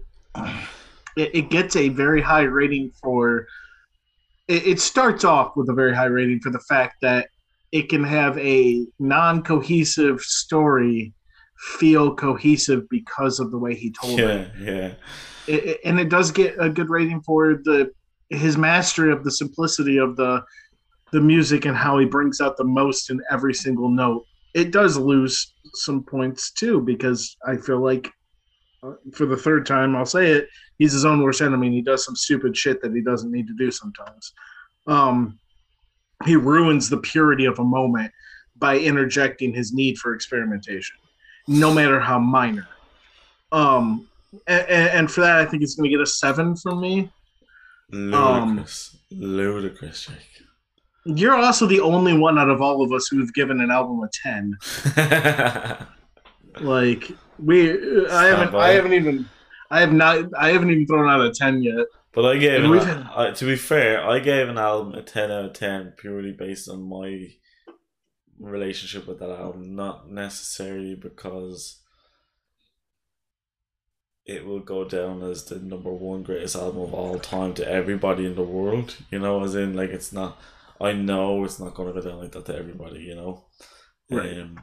it, 1.16 1.32
it 1.36 1.50
gets 1.50 1.76
a 1.76 1.90
very 1.90 2.22
high 2.22 2.44
rating 2.44 2.92
for 3.02 3.48
it, 4.48 4.68
it 4.68 4.80
starts 4.82 5.24
off 5.24 5.54
with 5.56 5.70
a 5.70 5.74
very 5.74 5.96
high 5.96 6.06
rating 6.06 6.40
for 6.42 6.50
the 6.50 6.60
fact 6.60 6.96
that 7.02 7.30
it 7.72 7.88
can 7.88 8.04
have 8.04 8.38
a 8.40 8.86
non-cohesive 9.00 10.20
story 10.22 11.14
feel 11.78 12.16
cohesive 12.16 12.90
because 12.90 13.40
of 13.40 13.52
the 13.52 13.58
way 13.58 13.76
he 13.76 13.92
told 13.92 14.20
Yeah, 14.20 14.28
it. 14.28 14.52
yeah. 14.60 14.92
It- 15.48 15.80
and 15.86 16.00
it 16.00 16.10
does 16.10 16.32
get 16.32 16.56
a 16.60 16.70
good 16.70 16.90
rating 16.90 17.22
for 17.22 17.56
the 17.64 17.92
his 18.30 18.58
mastery 18.58 19.12
of 19.12 19.24
the 19.24 19.32
simplicity 19.32 19.98
of 19.98 20.16
the 20.16 20.44
the 21.12 21.22
music 21.22 21.66
and 21.66 21.76
how 21.76 21.98
he 21.98 22.06
brings 22.06 22.40
out 22.40 22.56
the 22.56 22.64
most 22.64 23.10
in 23.10 23.20
every 23.32 23.54
single 23.54 23.90
note. 23.90 24.26
It 24.54 24.72
does 24.72 24.96
lose 24.96 25.56
some 25.74 26.04
points 26.04 26.52
too 26.52 26.82
because 26.82 27.36
I 27.48 27.58
feel 27.58 27.80
like 27.80 28.12
uh, 28.84 28.94
for 29.14 29.26
the 29.26 29.38
third 29.38 29.66
time 29.66 29.96
I'll 29.96 30.06
say 30.06 30.28
it, 30.32 30.48
he's 30.78 30.94
his 30.94 31.06
own 31.06 31.24
worst 31.24 31.42
enemy 31.42 31.68
and 31.68 31.76
he 31.76 31.82
does 31.82 32.06
some 32.06 32.16
stupid 32.16 32.56
shit 32.56 32.82
that 32.84 32.94
he 32.94 33.02
doesn't 33.02 33.32
need 33.32 33.48
to 33.48 33.56
do 33.58 33.72
sometimes. 33.72 34.34
Um 34.88 35.40
he 36.26 36.36
ruins 36.36 36.90
the 36.90 36.98
purity 36.98 37.46
of 37.46 37.60
a 37.60 37.64
moment 37.64 38.12
by 38.58 38.78
interjecting 38.78 39.54
his 39.54 39.74
need 39.74 39.98
for 39.98 40.14
experimentation, 40.14 40.98
no 41.48 41.74
matter 41.74 42.00
how 42.00 42.20
minor. 42.20 42.68
Um, 43.52 44.08
and, 44.48 44.68
and 44.70 45.12
for 45.12 45.22
that, 45.22 45.38
I 45.38 45.46
think 45.46 45.64
it's 45.64 45.76
going 45.76 45.90
to 45.90 45.96
get 45.96 46.02
a 46.02 46.06
seven 46.06 46.56
from 46.56 46.82
me. 46.82 47.10
Um, 47.94 48.48
Ludicrous. 48.58 48.98
Ludicrous, 49.12 50.06
Jake. 50.06 50.46
You're 51.06 51.36
also 51.36 51.66
the 51.66 51.80
only 51.80 52.16
one 52.18 52.38
out 52.38 52.50
of 52.50 52.62
all 52.62 52.84
of 52.84 52.92
us 52.92 53.08
who've 53.08 53.34
given 53.34 53.62
an 53.62 53.72
album 53.72 54.02
a 54.04 54.10
ten. 54.24 54.58
Like 56.62 57.12
we, 57.38 57.72
uh, 57.72 58.14
I 58.16 58.26
haven't. 58.26 58.56
I 58.56 58.72
haven't 58.72 58.94
even, 58.94 59.30
I 59.72 59.80
have 59.80 59.94
not, 59.94 60.26
I 60.38 60.50
haven't 60.52 60.72
even 60.72 60.88
thrown 60.88 61.10
out 61.10 61.22
a 61.22 61.32
ten 61.32 61.62
yet. 61.64 61.86
But 62.12 62.26
I 62.26 62.38
gave 62.38 62.64
an, 62.64 62.72
we've- 62.72 62.86
I, 63.16 63.32
to 63.32 63.46
be 63.46 63.56
fair, 63.56 64.04
I 64.06 64.20
gave 64.20 64.50
an 64.50 64.58
album 64.58 64.94
a 64.96 65.02
ten 65.04 65.32
out 65.32 65.46
of 65.46 65.54
ten 65.54 65.94
purely 65.98 66.32
based 66.32 66.68
on 66.68 66.82
my 66.90 67.28
relationship 68.40 69.08
with 69.08 69.20
that 69.20 69.30
album, 69.30 69.76
not 69.76 70.10
necessarily 70.12 70.96
because 70.96 71.79
it 74.30 74.46
will 74.46 74.60
go 74.60 74.86
down 74.86 75.24
as 75.24 75.46
the 75.46 75.60
number 75.60 75.92
one 75.92 76.24
greatest 76.24 76.56
album 76.56 76.82
of 76.82 76.94
all 76.94 77.20
time 77.20 77.54
to 77.56 77.68
everybody 77.68 78.26
in 78.26 78.36
the 78.36 78.44
world. 78.44 78.96
You 79.12 79.20
know, 79.20 79.44
as 79.44 79.56
in 79.56 79.74
like 79.74 79.90
it's 79.90 80.14
not. 80.14 80.40
I 80.82 80.94
know 80.94 81.44
it's 81.44 81.60
not 81.60 81.74
going 81.74 81.94
to 81.94 82.02
go 82.02 82.10
down 82.10 82.20
like 82.20 82.32
that 82.32 82.46
to 82.46 82.56
everybody. 82.56 83.02
You 83.02 83.16
know, 83.16 83.46
Right. 84.10 84.40
Um, 84.40 84.60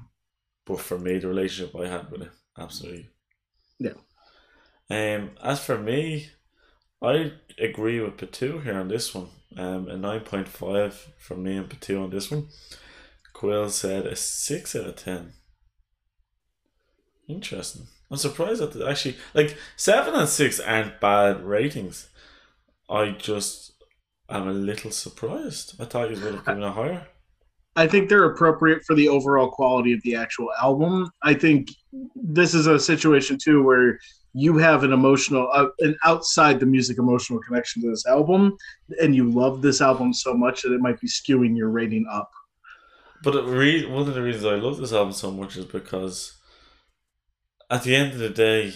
but 0.64 0.80
for 0.80 0.98
me, 0.98 1.18
the 1.18 1.28
relationship 1.28 1.74
I 1.76 1.86
had 1.86 2.10
with 2.10 2.22
it, 2.22 2.30
absolutely. 2.58 3.08
Yeah. 3.78 3.92
Um, 4.90 5.30
as 5.42 5.60
for 5.60 5.78
me, 5.78 6.30
I 7.02 7.32
agree 7.58 8.00
with 8.00 8.16
Patu 8.16 8.62
here 8.62 8.78
on 8.78 8.88
this 8.88 9.14
one. 9.14 9.28
Um, 9.56 9.88
a 9.88 9.96
nine 9.96 10.20
point 10.20 10.48
five 10.48 11.12
from 11.18 11.44
me 11.44 11.56
and 11.56 11.68
Patu 11.68 12.02
on 12.02 12.10
this 12.10 12.30
one. 12.30 12.48
Quill 13.32 13.70
said 13.70 14.06
a 14.06 14.16
six 14.16 14.74
out 14.74 14.86
of 14.86 14.96
ten. 14.96 15.34
Interesting. 17.28 17.86
I'm 18.10 18.16
surprised 18.16 18.60
that 18.60 18.88
actually 18.88 19.16
like 19.34 19.56
seven 19.76 20.14
and 20.14 20.28
six 20.28 20.60
aren't 20.60 21.00
bad 21.00 21.44
ratings. 21.44 22.08
I 22.88 23.10
just 23.10 23.72
am 24.28 24.48
a 24.48 24.52
little 24.52 24.90
surprised. 24.90 25.74
I 25.80 25.84
thought 25.86 26.10
you 26.10 26.20
would 26.22 26.34
have 26.34 26.44
given 26.44 26.62
it 26.62 26.72
higher. 26.72 27.06
I 27.74 27.86
think 27.86 28.08
they're 28.08 28.24
appropriate 28.24 28.84
for 28.84 28.94
the 28.94 29.08
overall 29.08 29.50
quality 29.50 29.92
of 29.92 30.02
the 30.02 30.16
actual 30.16 30.48
album. 30.60 31.10
I 31.22 31.34
think 31.34 31.68
this 32.14 32.54
is 32.54 32.66
a 32.66 32.78
situation 32.78 33.38
too 33.42 33.62
where 33.62 33.98
you 34.32 34.56
have 34.56 34.82
an 34.82 34.92
emotional, 34.92 35.48
uh, 35.52 35.68
an 35.80 35.96
outside 36.04 36.58
the 36.60 36.66
music 36.66 36.98
emotional 36.98 37.40
connection 37.40 37.82
to 37.82 37.90
this 37.90 38.06
album, 38.06 38.56
and 39.00 39.14
you 39.14 39.30
love 39.30 39.62
this 39.62 39.80
album 39.80 40.12
so 40.12 40.32
much 40.34 40.62
that 40.62 40.72
it 40.72 40.80
might 40.80 41.00
be 41.00 41.08
skewing 41.08 41.56
your 41.56 41.70
rating 41.70 42.06
up. 42.10 42.30
But 43.22 43.46
re- 43.46 43.86
one 43.86 44.08
of 44.08 44.14
the 44.14 44.22
reasons 44.22 44.44
I 44.44 44.54
love 44.54 44.78
this 44.78 44.92
album 44.92 45.12
so 45.12 45.30
much 45.30 45.56
is 45.56 45.64
because 45.64 46.35
at 47.70 47.82
the 47.82 47.94
end 47.94 48.12
of 48.12 48.18
the 48.18 48.30
day, 48.30 48.74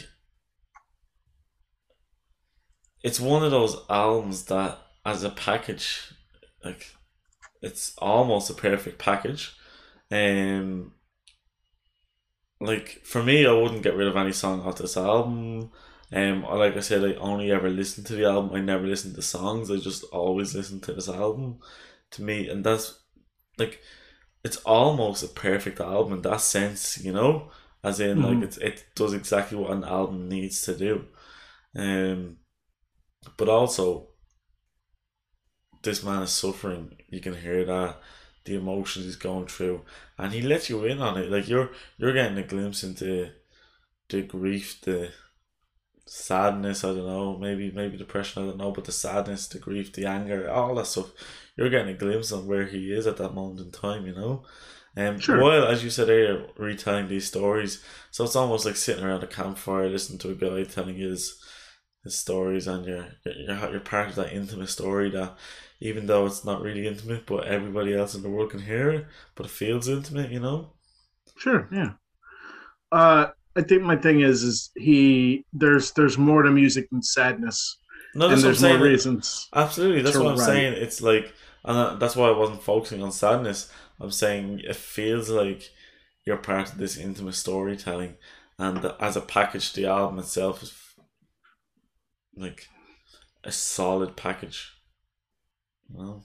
it's 3.03 3.20
one 3.20 3.43
of 3.43 3.51
those 3.51 3.76
albums 3.88 4.45
that, 4.47 4.78
as 5.05 5.24
a 5.24 5.30
package, 5.30 6.12
like 6.64 6.95
it's 7.62 7.97
almost 7.99 8.51
a 8.51 8.55
perfect 8.55 8.99
package. 8.99 9.55
Um, 10.11 10.93
like 12.61 13.01
for 13.05 13.22
me, 13.22 13.47
I 13.47 13.53
wouldn't 13.53 13.82
get 13.82 13.95
rid 13.95 14.09
of 14.09 14.16
any 14.16 14.32
song 14.32 14.62
off 14.62 14.78
this 14.78 14.97
album. 14.97 15.70
Um, 16.12 16.43
like 16.43 16.76
I 16.76 16.80
said, 16.80 17.05
I 17.05 17.14
only 17.14 17.51
ever 17.53 17.70
listen 17.70 18.05
to 18.05 18.14
the 18.14 18.26
album. 18.26 18.55
I 18.55 18.61
never 18.61 18.86
listen 18.86 19.14
to 19.14 19.22
songs. 19.22 19.70
I 19.70 19.76
just 19.76 20.05
always 20.12 20.55
listen 20.55 20.80
to 20.80 20.93
this 20.93 21.09
album. 21.09 21.61
To 22.12 22.22
me, 22.22 22.49
and 22.49 22.64
that's 22.64 22.99
like 23.57 23.80
it's 24.43 24.57
almost 24.59 25.22
a 25.22 25.28
perfect 25.28 25.80
album 25.80 26.14
in 26.14 26.22
that 26.22 26.41
sense, 26.41 27.03
you 27.03 27.12
know, 27.12 27.51
as 27.84 28.00
in 28.00 28.22
like 28.22 28.38
Mhm. 28.38 28.44
it's 28.44 28.56
it 28.58 28.84
does 28.94 29.12
exactly 29.14 29.58
what 29.58 29.70
an 29.72 29.84
album 29.84 30.28
needs 30.28 30.62
to 30.62 30.76
do, 30.76 31.06
um, 31.76 32.38
but 33.36 33.48
also 33.48 34.08
this 35.82 36.02
man 36.02 36.22
is 36.22 36.30
suffering. 36.30 36.96
You 37.08 37.20
can 37.20 37.34
hear 37.34 37.64
that 37.64 38.00
the 38.44 38.54
emotions 38.56 39.04
he's 39.04 39.16
going 39.16 39.46
through, 39.46 39.82
and 40.18 40.32
he 40.32 40.42
lets 40.42 40.70
you 40.70 40.84
in 40.84 41.00
on 41.00 41.18
it. 41.18 41.30
Like 41.30 41.48
you're 41.48 41.70
you're 41.98 42.12
getting 42.12 42.38
a 42.38 42.42
glimpse 42.46 42.82
into 42.84 43.30
the 44.10 44.22
grief, 44.22 44.80
the 44.82 45.12
sadness. 46.06 46.84
I 46.84 46.88
don't 46.88 47.06
know, 47.06 47.36
maybe 47.38 47.70
maybe 47.70 47.96
depression. 47.96 48.42
I 48.42 48.46
don't 48.46 48.58
know, 48.58 48.72
but 48.72 48.84
the 48.84 48.92
sadness, 48.92 49.48
the 49.48 49.58
grief, 49.58 49.92
the 49.92 50.06
anger, 50.06 50.50
all 50.50 50.74
that 50.76 50.86
stuff. 50.86 51.12
You're 51.56 51.70
getting 51.70 51.94
a 51.94 51.98
glimpse 51.98 52.32
of 52.32 52.46
where 52.46 52.66
he 52.66 52.92
is 52.92 53.06
at 53.06 53.16
that 53.18 53.34
moment 53.34 53.60
in 53.60 53.70
time. 53.72 54.06
You 54.06 54.14
know. 54.14 54.44
Um, 54.97 55.18
Sure. 55.20 55.41
While, 55.41 55.64
as 55.66 55.84
you 55.84 55.91
said 55.91 56.09
earlier, 56.09 56.47
retelling 56.57 57.09
these 57.09 57.26
stories, 57.26 57.82
so 58.11 58.24
it's 58.24 58.36
almost 58.36 58.64
like 58.66 58.76
sitting 58.76 59.05
around 59.05 59.22
a 59.22 59.26
campfire, 59.28 59.88
listening 59.88 60.18
to 60.20 60.30
a 60.30 60.34
guy 60.34 60.64
telling 60.64 60.97
his 60.97 61.38
his 62.05 62.18
stories, 62.18 62.66
and 62.66 62.86
you're 62.86 63.09
you're 63.24 63.70
you're 63.70 63.80
part 63.80 64.09
of 64.09 64.14
that 64.16 64.32
intimate 64.32 64.68
story 64.68 65.11
that, 65.11 65.36
even 65.80 66.07
though 66.07 66.26
it's 66.26 66.45
not 66.45 66.62
really 66.62 66.86
intimate, 66.86 67.26
but 67.26 67.45
everybody 67.45 67.95
else 67.95 68.14
in 68.14 68.22
the 68.22 68.30
world 68.30 68.51
can 68.51 68.61
hear 68.62 68.91
it, 68.91 69.07
but 69.36 69.47
it 69.47 69.53
feels 69.53 69.88
intimate, 69.88 70.30
you 70.32 70.41
know. 70.41 70.72
Sure, 71.38 71.68
yeah. 71.72 71.93
Uh, 72.93 73.28
I 73.57 73.62
think 73.62 73.82
my 73.82 73.97
thing 73.97 74.20
is, 74.20 74.43
is 74.43 74.70
he 74.76 75.45
there's 75.53 75.93
there's 75.93 76.18
more 76.18 76.43
to 76.43 76.51
music 76.51 76.88
than 76.91 77.03
sadness. 77.03 77.78
No, 78.14 78.28
and 78.28 78.32
that's 78.32 78.45
what 78.45 78.51
I'm 78.51 78.55
there's 78.55 78.61
more 78.61 78.78
saying. 78.78 78.80
reasons. 78.80 79.49
Absolutely, 79.55 80.03
that's 80.03 80.18
what 80.18 80.28
I'm 80.28 80.38
write. 80.38 80.47
saying. 80.47 80.74
It's 80.74 81.01
like, 81.01 81.32
and 81.64 81.76
uh, 81.76 81.95
that's 81.97 82.16
why 82.16 82.28
I 82.28 82.36
wasn't 82.36 82.62
focusing 82.62 83.03
on 83.03 83.12
sadness. 83.12 83.70
I'm 84.01 84.11
saying 84.11 84.61
it 84.64 84.76
feels 84.76 85.28
like 85.28 85.70
you're 86.24 86.36
part 86.36 86.72
of 86.72 86.78
this 86.78 86.96
intimate 86.96 87.34
storytelling, 87.34 88.16
and 88.59 88.84
as 88.98 89.16
a 89.16 89.20
package, 89.20 89.72
the 89.72 89.86
album 89.86 90.18
itself 90.18 90.62
is 90.62 90.72
like 92.36 92.68
a 93.44 93.53
solid 93.53 94.16
package. 94.16 94.72
Well, 95.90 96.24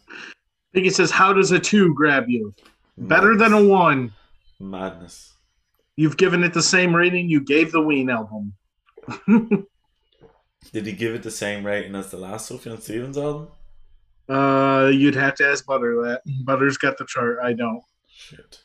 Piggy 0.73 0.89
says, 0.89 1.11
"How 1.11 1.33
does 1.33 1.51
a 1.51 1.59
two 1.59 1.93
grab 1.93 2.29
you? 2.29 2.53
Better 2.97 3.35
than 3.35 3.53
a 3.53 3.63
one. 3.63 4.13
madness. 4.59 5.33
You've 5.97 6.17
given 6.17 6.43
it 6.43 6.53
the 6.53 6.63
same 6.63 6.95
rating 6.95 7.29
you 7.29 7.41
gave 7.41 7.71
the 7.71 7.81
Ween 7.81 8.09
album." 8.09 8.53
Did 10.73 10.87
he 10.87 10.93
give 10.93 11.13
it 11.13 11.23
the 11.23 11.31
same 11.31 11.65
rating 11.65 11.95
as 11.95 12.09
the 12.11 12.17
last 12.17 12.49
Sufjan 12.49 12.81
Stevens 12.81 13.17
album? 13.17 13.49
Uh, 14.29 14.89
you'd 14.93 15.15
have 15.15 15.35
to 15.35 15.47
ask 15.47 15.65
Butter 15.65 16.01
that. 16.03 16.21
Butter's 16.45 16.77
got 16.77 16.97
the 16.97 17.05
chart. 17.05 17.39
I 17.43 17.53
don't. 17.53 17.83
Shit. 18.07 18.59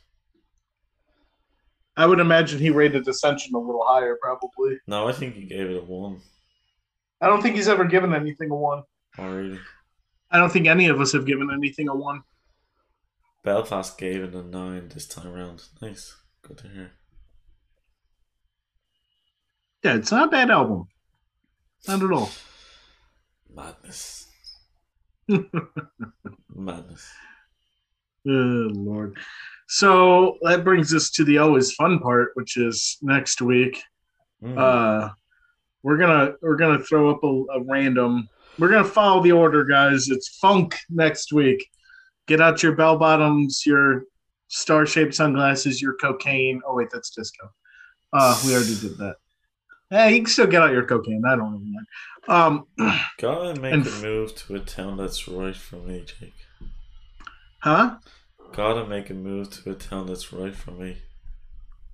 I 1.96 2.06
would 2.06 2.20
imagine 2.20 2.58
he 2.58 2.70
rated 2.70 3.06
Ascension 3.06 3.54
a 3.54 3.58
little 3.58 3.84
higher, 3.86 4.16
probably. 4.20 4.78
No, 4.86 5.08
I 5.08 5.12
think 5.12 5.34
he 5.34 5.44
gave 5.44 5.68
it 5.68 5.76
a 5.76 5.84
one. 5.84 6.20
I 7.20 7.26
don't 7.26 7.42
think 7.42 7.56
he's 7.56 7.68
ever 7.68 7.84
given 7.84 8.14
anything 8.14 8.50
a 8.50 8.56
one. 8.56 8.84
Oh, 9.18 9.30
really? 9.30 9.60
I 10.30 10.38
don't 10.38 10.50
think 10.50 10.66
any 10.66 10.86
of 10.88 11.00
us 11.00 11.12
have 11.12 11.26
given 11.26 11.50
anything 11.52 11.88
a 11.88 11.94
one. 11.94 12.22
Belfast 13.42 13.98
gave 13.98 14.22
it 14.22 14.34
a 14.34 14.42
nine 14.42 14.88
this 14.88 15.06
time 15.06 15.26
around. 15.26 15.64
Nice. 15.82 16.16
Good 16.42 16.58
to 16.58 16.68
hear. 16.68 16.92
Yeah, 19.82 19.96
it's 19.96 20.12
not 20.12 20.28
a 20.28 20.30
bad 20.30 20.50
album. 20.50 20.88
Not 21.88 22.02
at 22.02 22.12
all. 22.12 22.30
Madness. 23.54 24.29
Madness. 26.54 27.08
Oh, 28.26 28.70
Lord. 28.72 29.16
So 29.68 30.36
that 30.42 30.64
brings 30.64 30.92
us 30.94 31.10
to 31.12 31.24
the 31.24 31.38
always 31.38 31.72
fun 31.72 32.00
part, 32.00 32.32
which 32.34 32.56
is 32.56 32.98
next 33.02 33.40
week. 33.40 33.80
Mm. 34.42 34.58
Uh, 34.58 35.10
we're 35.82 35.96
gonna 35.96 36.34
we're 36.42 36.56
gonna 36.56 36.82
throw 36.82 37.10
up 37.10 37.22
a, 37.22 37.44
a 37.54 37.62
random. 37.62 38.28
We're 38.58 38.68
gonna 38.68 38.84
follow 38.84 39.22
the 39.22 39.32
order, 39.32 39.64
guys. 39.64 40.08
It's 40.08 40.36
funk 40.38 40.76
next 40.90 41.32
week. 41.32 41.66
Get 42.26 42.40
out 42.40 42.62
your 42.62 42.74
bell 42.74 42.98
bottoms, 42.98 43.64
your 43.64 44.04
star 44.48 44.86
shaped 44.86 45.14
sunglasses, 45.14 45.80
your 45.80 45.94
cocaine. 45.94 46.60
Oh 46.66 46.74
wait, 46.74 46.88
that's 46.92 47.10
disco. 47.10 47.48
Uh, 48.12 48.38
we 48.44 48.54
already 48.54 48.74
did 48.80 48.98
that. 48.98 49.16
Hey, 49.90 50.14
you 50.14 50.22
can 50.22 50.26
still 50.30 50.46
get 50.46 50.62
out 50.62 50.72
your 50.72 50.86
cocaine. 50.86 51.22
I 51.26 51.34
don't 51.36 51.54
even 51.56 51.72
mind. 51.72 52.66
Um, 52.78 52.94
Gotta 53.18 53.60
make 53.60 53.72
and 53.74 53.86
a 53.86 53.90
move 54.02 54.34
to 54.36 54.54
a 54.54 54.60
town 54.60 54.96
that's 54.96 55.26
right 55.26 55.56
for 55.56 55.76
me, 55.76 56.04
Jake. 56.04 56.34
huh? 57.60 57.96
Gotta 58.52 58.86
make 58.86 59.10
a 59.10 59.14
move 59.14 59.50
to 59.50 59.70
a 59.72 59.74
town 59.74 60.06
that's 60.06 60.32
right 60.32 60.54
for 60.54 60.70
me. 60.72 60.98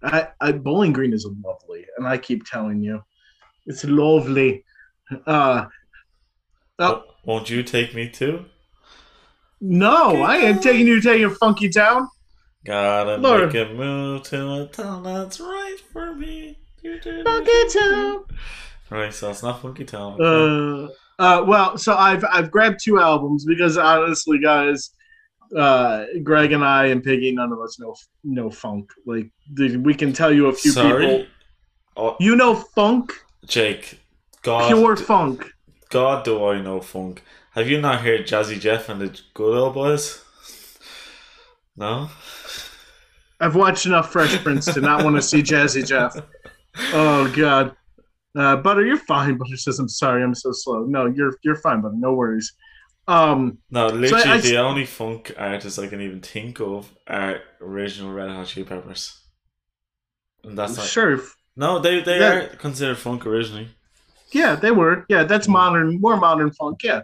I, 0.02 0.28
I 0.40 0.52
Bowling 0.52 0.92
Green 0.92 1.12
is 1.14 1.26
lovely, 1.44 1.86
and 1.96 2.06
I 2.06 2.18
keep 2.18 2.44
telling 2.44 2.82
you, 2.82 3.02
it's 3.66 3.84
lovely. 3.84 4.64
Uh, 5.26 5.66
Oh. 6.78 7.04
Won't 7.24 7.48
you 7.48 7.62
take 7.62 7.94
me 7.94 8.10
too? 8.10 8.44
no, 9.62 10.20
I 10.22 10.36
ain't 10.36 10.62
taking 10.62 10.86
you 10.86 11.00
to 11.00 11.18
your 11.18 11.30
funky 11.30 11.70
town. 11.70 12.06
Gotta 12.66 13.16
Lord. 13.16 13.54
make 13.54 13.66
a 13.70 13.72
move 13.72 14.24
to 14.24 14.52
a 14.62 14.66
town 14.66 15.04
that's 15.04 15.40
right 15.40 15.78
for 15.92 16.14
me. 16.14 16.58
Funky 17.24 17.78
town. 17.78 18.24
Right, 18.90 19.12
so 19.12 19.30
it's 19.30 19.42
not 19.42 19.60
Funky 19.62 19.84
Town. 19.84 20.20
Uh, 20.22 20.88
uh, 21.18 21.44
well, 21.44 21.76
so 21.76 21.96
I've 21.96 22.24
I've 22.30 22.50
grabbed 22.50 22.78
two 22.82 23.00
albums 23.00 23.44
because 23.44 23.76
honestly, 23.76 24.38
guys, 24.38 24.90
uh, 25.56 26.04
Greg 26.22 26.52
and 26.52 26.64
I 26.64 26.86
and 26.86 27.02
Piggy, 27.02 27.32
none 27.32 27.52
of 27.52 27.60
us 27.60 27.80
know 27.80 27.94
know 28.22 28.48
funk. 28.50 28.90
Like 29.04 29.28
we 29.58 29.94
can 29.94 30.12
tell 30.12 30.32
you 30.32 30.46
a 30.46 30.52
few 30.52 30.70
Sorry? 30.70 31.06
people. 31.06 31.26
Oh, 31.96 32.16
You 32.20 32.36
know 32.36 32.54
funk, 32.54 33.12
Jake, 33.46 33.98
God, 34.42 34.68
pure 34.68 34.96
funk. 34.96 35.50
God, 35.88 36.24
do 36.24 36.44
I 36.44 36.60
know 36.60 36.80
funk? 36.80 37.22
Have 37.52 37.68
you 37.68 37.80
not 37.80 38.02
heard 38.02 38.26
Jazzy 38.26 38.60
Jeff 38.60 38.88
and 38.88 39.00
the 39.00 39.20
Good 39.34 39.56
Old 39.56 39.74
Boys? 39.74 40.22
No. 41.76 42.10
I've 43.40 43.54
watched 43.54 43.86
enough 43.86 44.12
Fresh 44.12 44.42
Prince 44.42 44.72
to 44.74 44.80
not 44.80 45.04
want 45.04 45.16
to 45.16 45.22
see 45.22 45.42
Jazzy 45.42 45.86
Jeff. 45.86 46.16
Oh 46.92 47.32
God, 47.34 47.74
uh, 48.36 48.56
Butter, 48.56 48.84
you're 48.84 48.96
fine. 48.98 49.36
Butter 49.38 49.56
says, 49.56 49.78
"I'm 49.78 49.88
sorry, 49.88 50.22
I'm 50.22 50.34
so 50.34 50.50
slow." 50.52 50.84
No, 50.84 51.06
you're 51.06 51.34
you're 51.42 51.56
fine, 51.56 51.80
Butter. 51.80 51.94
No 51.96 52.12
worries. 52.12 52.52
Um, 53.08 53.58
No, 53.70 53.86
literally, 53.86 54.24
I- 54.24 54.40
the 54.40 54.56
only 54.58 54.84
funk 54.84 55.32
artists 55.38 55.78
I 55.78 55.86
can 55.86 56.00
even 56.00 56.20
think 56.20 56.60
of 56.60 56.90
are 57.06 57.40
original 57.60 58.12
Red 58.12 58.30
Hot 58.30 58.46
Chili 58.46 58.66
Peppers. 58.66 59.20
And 60.44 60.58
that's 60.58 60.76
not. 60.76 60.86
sure, 60.86 61.20
No, 61.56 61.78
they 61.78 62.02
they 62.02 62.18
Yeah. 62.18 62.32
are 62.34 62.46
considered 62.56 62.98
funk 62.98 63.24
originally. 63.26 63.68
Yeah, 64.32 64.56
they 64.56 64.72
were. 64.72 65.06
Yeah, 65.08 65.22
that's 65.24 65.48
modern, 65.48 66.00
more 66.00 66.16
modern 66.16 66.50
funk. 66.52 66.82
Yeah. 66.82 67.02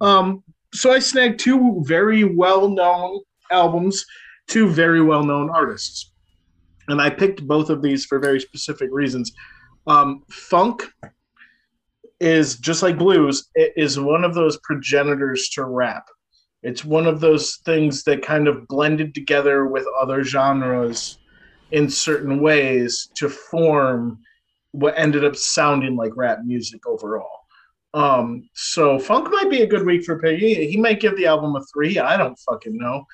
Um, 0.00 0.42
so 0.74 0.92
I 0.92 0.98
snagged 0.98 1.38
two 1.40 1.82
very 1.86 2.24
well 2.24 2.68
known 2.68 3.20
albums, 3.50 4.04
two 4.48 4.68
very 4.68 5.00
well 5.00 5.22
known 5.24 5.48
artists. 5.50 6.10
And 6.88 7.00
I 7.00 7.10
picked 7.10 7.46
both 7.46 7.70
of 7.70 7.82
these 7.82 8.04
for 8.04 8.18
very 8.18 8.40
specific 8.40 8.90
reasons. 8.92 9.32
Um, 9.86 10.22
funk 10.28 10.84
is 12.20 12.56
just 12.56 12.82
like 12.82 12.98
blues, 12.98 13.50
it 13.54 13.72
is 13.76 13.98
one 13.98 14.24
of 14.24 14.34
those 14.34 14.58
progenitors 14.58 15.48
to 15.50 15.64
rap. 15.64 16.06
It's 16.62 16.84
one 16.84 17.06
of 17.06 17.20
those 17.20 17.56
things 17.66 18.04
that 18.04 18.22
kind 18.22 18.48
of 18.48 18.66
blended 18.68 19.14
together 19.14 19.66
with 19.66 19.86
other 20.00 20.24
genres 20.24 21.18
in 21.72 21.90
certain 21.90 22.40
ways 22.40 23.10
to 23.14 23.28
form 23.28 24.18
what 24.70 24.94
ended 24.96 25.24
up 25.24 25.36
sounding 25.36 25.96
like 25.96 26.16
rap 26.16 26.38
music 26.44 26.86
overall. 26.86 27.40
Um, 27.92 28.48
so 28.54 28.98
funk 28.98 29.28
might 29.30 29.50
be 29.50 29.62
a 29.62 29.66
good 29.66 29.86
week 29.86 30.04
for 30.04 30.18
Piggy. 30.18 30.68
He 30.68 30.76
might 30.76 31.00
give 31.00 31.16
the 31.16 31.26
album 31.26 31.54
a 31.54 31.62
three. 31.72 31.98
I 31.98 32.16
don't 32.16 32.38
fucking 32.40 32.76
know. 32.76 33.04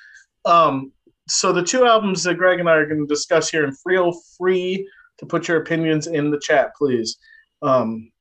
Um, 0.45 0.91
so 1.31 1.51
the 1.53 1.63
two 1.63 1.85
albums 1.85 2.23
that 2.23 2.35
Greg 2.35 2.59
and 2.59 2.69
I 2.69 2.73
are 2.73 2.85
going 2.85 3.01
to 3.01 3.07
discuss 3.07 3.49
here, 3.49 3.63
and 3.63 3.77
feel 3.79 4.13
free 4.37 4.87
to 5.17 5.25
put 5.25 5.47
your 5.47 5.61
opinions 5.61 6.07
in 6.07 6.29
the 6.29 6.39
chat, 6.39 6.75
please. 6.75 7.17
Um, 7.61 8.11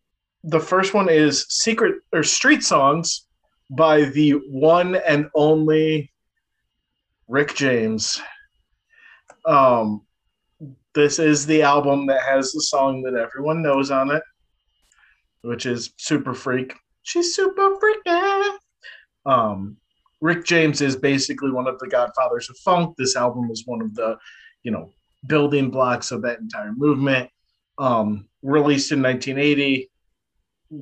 the 0.45 0.61
first 0.61 0.95
one 0.95 1.09
is 1.09 1.47
Secret 1.49 1.97
or 2.13 2.23
Street 2.23 2.63
Songs 2.63 3.27
by 3.71 4.03
the 4.03 4.33
one 4.49 4.97
and 4.97 5.29
only 5.35 6.13
Rick 7.29 7.55
James. 7.55 8.21
Um, 9.47 10.03
this 10.95 11.19
is 11.19 11.47
the 11.47 11.63
album 11.63 12.07
that 12.07 12.23
has 12.23 12.53
the 12.53 12.63
song 12.63 13.03
that 13.03 13.15
everyone 13.15 13.63
knows 13.63 13.91
on 13.91 14.11
it, 14.11 14.23
which 15.43 15.67
is 15.67 15.93
Super 15.97 16.35
Freak. 16.35 16.75
She's 17.03 17.35
super 17.35 17.77
freaky. 17.79 18.59
Um, 19.25 19.77
Rick 20.21 20.45
James 20.45 20.81
is 20.81 20.97
basically 20.97 21.51
one 21.51 21.67
of 21.67 21.79
the 21.79 21.89
godfathers 21.89 22.51
of 22.51 22.57
funk. 22.59 22.95
This 22.97 23.17
album 23.17 23.51
is 23.51 23.67
one 23.67 23.81
of 23.81 23.95
the, 23.95 24.17
you 24.63 24.71
know, 24.71 24.93
building 25.27 25.71
blocks 25.71 26.11
of 26.11 26.23
that 26.23 26.41
entire 26.41 26.73
movement. 26.73 27.31
Um, 27.79 28.29
released 28.43 28.93
in 28.93 29.03
1980, 29.03 29.91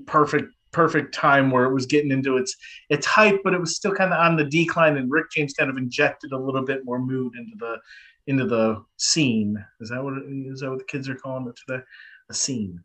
perfect 0.07 0.53
perfect 0.71 1.15
time 1.15 1.51
where 1.51 1.65
it 1.65 1.73
was 1.73 1.87
getting 1.87 2.11
into 2.11 2.37
its 2.37 2.57
its 2.91 3.07
hype, 3.07 3.41
but 3.45 3.55
it 3.55 3.61
was 3.61 3.77
still 3.77 3.95
kind 3.95 4.13
of 4.13 4.19
on 4.19 4.37
the 4.37 4.45
decline. 4.45 4.97
And 4.97 5.11
Rick 5.11 5.27
James 5.35 5.55
kind 5.55 5.71
of 5.71 5.77
injected 5.77 6.33
a 6.33 6.39
little 6.39 6.65
bit 6.65 6.85
more 6.85 6.99
mood 6.99 7.35
into 7.37 7.57
the 7.59 7.79
into 8.27 8.47
the 8.47 8.85
scene. 8.97 9.63
Is 9.81 9.91
that 9.91 10.03
what 10.03 10.15
is 10.29 10.61
that 10.61 10.71
what 10.71 10.79
the 10.79 10.85
kids 10.85 11.09
are 11.09 11.15
calling 11.15 11.49
it 11.49 11.59
today? 11.67 11.83
A 12.31 12.35
scene. 12.35 12.81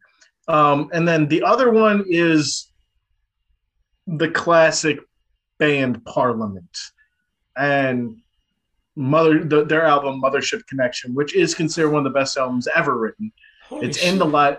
Um, 0.47 0.89
and 0.93 1.07
then 1.07 1.27
the 1.27 1.43
other 1.43 1.71
one 1.71 2.03
is 2.07 2.71
the 4.07 4.29
classic 4.29 4.99
band 5.63 6.03
Parliament 6.03 6.77
and 7.55 8.17
Mother 8.97 9.45
the, 9.45 9.63
their 9.63 9.85
album 9.85 10.21
Mothership 10.21 10.67
Connection, 10.67 11.15
which 11.15 11.33
is 11.35 11.55
considered 11.55 11.91
one 11.91 12.05
of 12.05 12.11
the 12.11 12.19
best 12.19 12.37
albums 12.37 12.67
ever 12.75 12.97
written. 12.97 13.31
Holy 13.69 13.87
it's 13.87 13.97
shit. 13.97 14.11
in 14.11 14.19
the 14.19 14.25
li- 14.25 14.57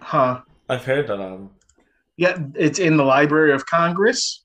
huh? 0.00 0.42
I've 0.68 0.84
heard 0.84 1.06
that 1.08 1.18
album. 1.18 1.50
Yeah, 2.18 2.36
it's 2.54 2.78
in 2.78 2.98
the 2.98 3.04
Library 3.04 3.54
of 3.54 3.64
Congress. 3.64 4.44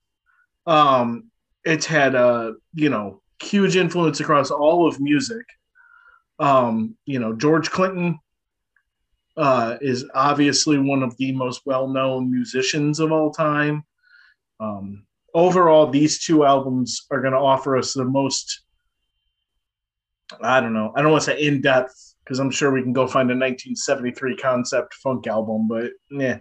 Um, 0.65 1.31
it's 1.65 1.85
had 1.85 2.15
a 2.15 2.53
you 2.73 2.89
know 2.89 3.21
huge 3.43 3.75
influence 3.75 4.21
across 4.21 4.51
all 4.51 4.87
of 4.87 5.01
music. 5.01 5.45
Um, 6.39 6.95
you 7.05 7.19
know, 7.19 7.35
George 7.35 7.69
Clinton 7.69 8.19
uh, 9.35 9.75
is 9.81 10.05
obviously 10.15 10.79
one 10.79 11.03
of 11.03 11.15
the 11.17 11.33
most 11.33 11.61
well-known 11.65 12.31
musicians 12.31 13.01
of 13.01 13.11
all 13.11 13.31
time. 13.31 13.83
Um, 14.61 15.05
overall, 15.33 15.87
these 15.87 16.23
two 16.23 16.45
albums 16.45 17.05
are 17.11 17.21
going 17.21 17.33
to 17.33 17.39
offer 17.39 17.77
us 17.77 17.93
the 17.93 18.05
most. 18.05 18.61
I 20.41 20.59
don't 20.59 20.73
know. 20.73 20.91
I 20.95 21.01
don't 21.01 21.11
want 21.11 21.23
to 21.23 21.31
say 21.31 21.41
in 21.41 21.61
depth 21.61 22.15
because 22.23 22.39
I'm 22.39 22.51
sure 22.51 22.71
we 22.71 22.83
can 22.83 22.93
go 22.93 23.07
find 23.07 23.29
a 23.31 23.33
1973 23.33 24.37
concept 24.37 24.93
funk 24.95 25.25
album, 25.25 25.67
but 25.67 25.91
yeah, 26.11 26.37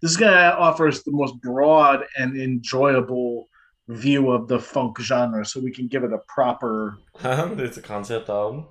this 0.00 0.10
is 0.10 0.16
gonna 0.16 0.56
offer 0.58 0.88
us 0.88 1.02
the 1.02 1.12
most 1.12 1.38
broad 1.42 2.04
and 2.16 2.40
enjoyable 2.40 3.46
view 3.88 4.30
of 4.30 4.48
the 4.48 4.58
funk 4.58 4.98
genre, 4.98 5.44
so 5.44 5.60
we 5.60 5.70
can 5.70 5.86
give 5.88 6.04
it 6.04 6.12
a 6.14 6.18
proper 6.26 6.96
it's 7.22 7.76
a 7.76 7.82
concept 7.82 8.30
album. 8.30 8.66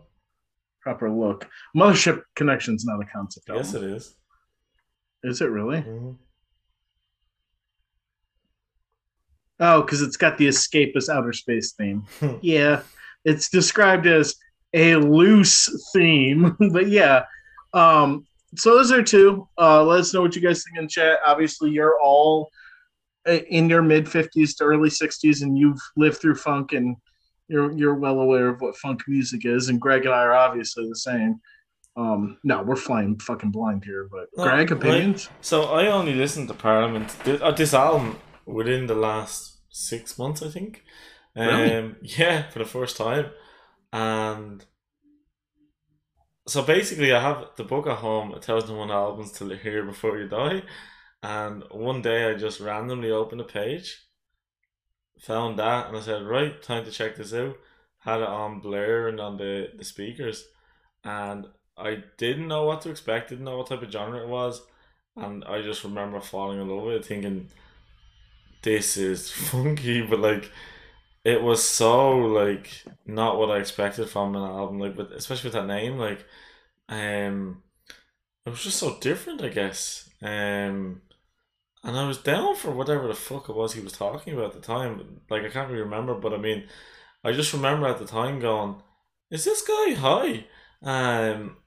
proper 0.82 1.12
look. 1.12 1.48
Mothership 1.78 2.24
Connection's 2.36 2.84
not 2.86 3.00
a 3.00 3.06
concept 3.06 3.48
album. 3.48 3.64
Yes, 3.64 3.74
it 3.76 3.84
is. 3.84 4.16
Is 5.24 5.42
it 5.42 5.52
really? 5.52 5.82
Mhm. 5.84 6.18
Oh, 9.60 9.82
because 9.82 10.02
it's 10.02 10.18
got 10.18 10.38
the 10.38 10.48
escapist 10.48 11.10
outer 11.10 11.34
space 11.34 11.74
theme. 11.74 12.06
yeah, 12.42 12.82
it's 13.24 13.50
described 13.50 14.06
as 14.08 14.36
a 14.74 14.96
loose 14.96 15.90
theme, 15.94 16.56
but 16.72 16.90
yeah. 16.90 17.24
Um, 17.74 18.26
so 18.56 18.76
those 18.76 18.92
are 18.92 19.04
two. 19.04 19.48
Uh, 19.58 19.84
let 19.84 20.02
us 20.02 20.14
know 20.14 20.22
what 20.22 20.36
you 20.36 20.42
guys 20.42 20.64
think 20.64 20.78
in 20.78 20.88
chat. 20.88 21.20
Obviously, 21.26 21.72
you're 21.72 22.00
all 22.02 22.50
uh, 23.28 23.40
in 23.50 23.70
your 23.70 23.82
mid 23.82 24.10
fifties 24.10 24.56
to 24.56 24.66
early 24.66 24.90
sixties, 24.90 25.42
and 25.42 25.58
you've 25.58 25.80
lived 25.96 26.18
through 26.18 26.36
funk, 26.36 26.74
and 26.74 26.98
you're 27.48 27.72
you're 27.72 27.96
well 27.96 28.20
aware 28.20 28.50
of 28.50 28.62
what 28.62 28.76
funk 28.78 29.04
music 29.08 29.46
is. 29.46 29.70
And 29.70 29.80
Greg 29.80 30.06
and 30.06 30.14
I 30.14 30.24
are 30.24 30.34
obviously 30.34 30.88
the 30.90 30.96
same. 30.96 31.40
Um, 31.98 32.38
no, 32.44 32.62
we're 32.62 32.76
flying 32.76 33.18
fucking 33.20 33.52
blind 33.52 33.86
here, 33.86 34.10
but 34.12 34.28
No, 34.36 34.44
Greg, 34.44 34.72
opinions? 34.72 35.30
So 35.40 35.64
I 35.64 35.88
only 35.88 36.14
listened 36.14 36.50
to 36.50 36.54
Parliament, 36.54 37.16
uh, 37.26 37.52
this 37.52 37.74
album, 37.74 38.18
within 38.46 38.88
the 38.88 38.96
last 38.96 39.60
six 39.70 40.18
months, 40.18 40.42
I 40.42 40.50
think. 40.50 40.84
Um, 41.36 41.48
Really? 41.48 41.96
Yeah, 42.02 42.50
for 42.50 42.60
the 42.60 42.66
first 42.66 42.98
time. 42.98 43.32
And 43.92 44.66
so 46.48 46.62
basically, 46.62 47.12
I 47.14 47.22
have 47.22 47.50
the 47.58 47.64
book 47.64 47.88
at 47.88 47.98
home, 47.98 48.34
A 48.34 48.42
Thousand 48.42 48.72
and 48.72 48.80
One 48.80 48.92
Albums 48.92 49.32
to 49.34 49.50
Hear 49.50 49.84
Before 49.84 50.18
You 50.18 50.28
Die. 50.28 50.64
And 51.24 51.64
one 51.72 52.02
day 52.02 52.30
I 52.30 52.36
just 52.36 52.60
randomly 52.60 53.10
opened 53.10 53.42
a 53.42 53.46
page, 53.46 54.00
found 55.20 55.58
that, 55.58 55.88
and 55.88 55.98
I 55.98 56.02
said, 56.02 56.24
right, 56.24 56.62
time 56.62 56.86
to 56.86 56.92
check 56.92 57.16
this 57.16 57.34
out. 57.34 57.56
Had 58.00 58.22
it 58.22 58.28
on 58.28 58.60
Blair 58.60 59.08
and 59.08 59.20
on 59.20 59.38
the, 59.38 59.70
the 59.76 59.84
speakers. 59.84 60.46
And 61.04 61.48
I 61.78 62.04
didn't 62.18 62.48
know 62.48 62.66
what 62.66 62.82
to 62.82 62.92
expect, 62.92 63.30
didn't 63.30 63.46
know 63.46 63.58
what 63.58 63.68
type 63.68 63.82
of 63.82 63.92
genre 63.92 64.22
it 64.22 64.30
was. 64.30 64.62
And 65.16 65.44
I 65.46 65.62
just 65.62 65.84
remember 65.84 66.20
falling 66.20 66.60
in 66.60 66.68
love 66.68 66.84
with 66.84 66.96
it, 66.96 67.06
thinking, 67.06 67.50
this 68.66 68.98
is 68.98 69.32
funky, 69.52 70.04
but 70.04 70.20
like, 70.22 70.52
it 71.26 71.42
was 71.44 71.64
so 71.64 72.18
like 72.20 72.84
not 73.06 73.38
what 73.40 73.52
I 73.52 73.60
expected 73.60 74.10
from 74.10 74.36
an 74.36 74.44
album, 74.44 74.80
like, 74.80 74.98
with 74.98 75.12
especially 75.14 75.50
with 75.50 75.56
that 75.56 75.68
name, 75.68 75.98
like, 76.00 76.26
um, 76.90 77.64
it 78.46 78.50
was 78.52 78.64
just 78.64 78.80
so 78.80 78.98
different, 79.00 79.42
I 79.44 79.50
guess. 79.50 80.10
Um, 80.22 81.02
and 81.84 81.98
I 81.98 82.08
was 82.08 82.18
down 82.20 82.56
for 82.56 82.72
whatever 82.72 83.08
the 83.08 83.14
fuck 83.16 83.50
it 83.50 83.56
was 83.56 83.74
he 83.74 83.82
was 83.82 83.94
talking 83.94 84.34
about 84.34 84.48
at 84.48 84.54
the 84.54 84.60
time. 84.62 85.22
Like, 85.30 85.44
I 85.44 85.50
can't 85.50 85.70
really 85.70 85.84
remember, 85.84 86.16
but 86.16 86.34
I 86.34 86.38
mean, 86.38 86.68
I 87.24 87.32
just 87.34 87.54
remember 87.54 87.88
at 87.88 88.00
the 88.00 88.06
time 88.08 88.40
going, 88.40 88.82
"Is 89.32 89.46
this 89.46 89.64
guy 89.68 89.94
high?" 89.96 90.46
Um, 90.84 91.58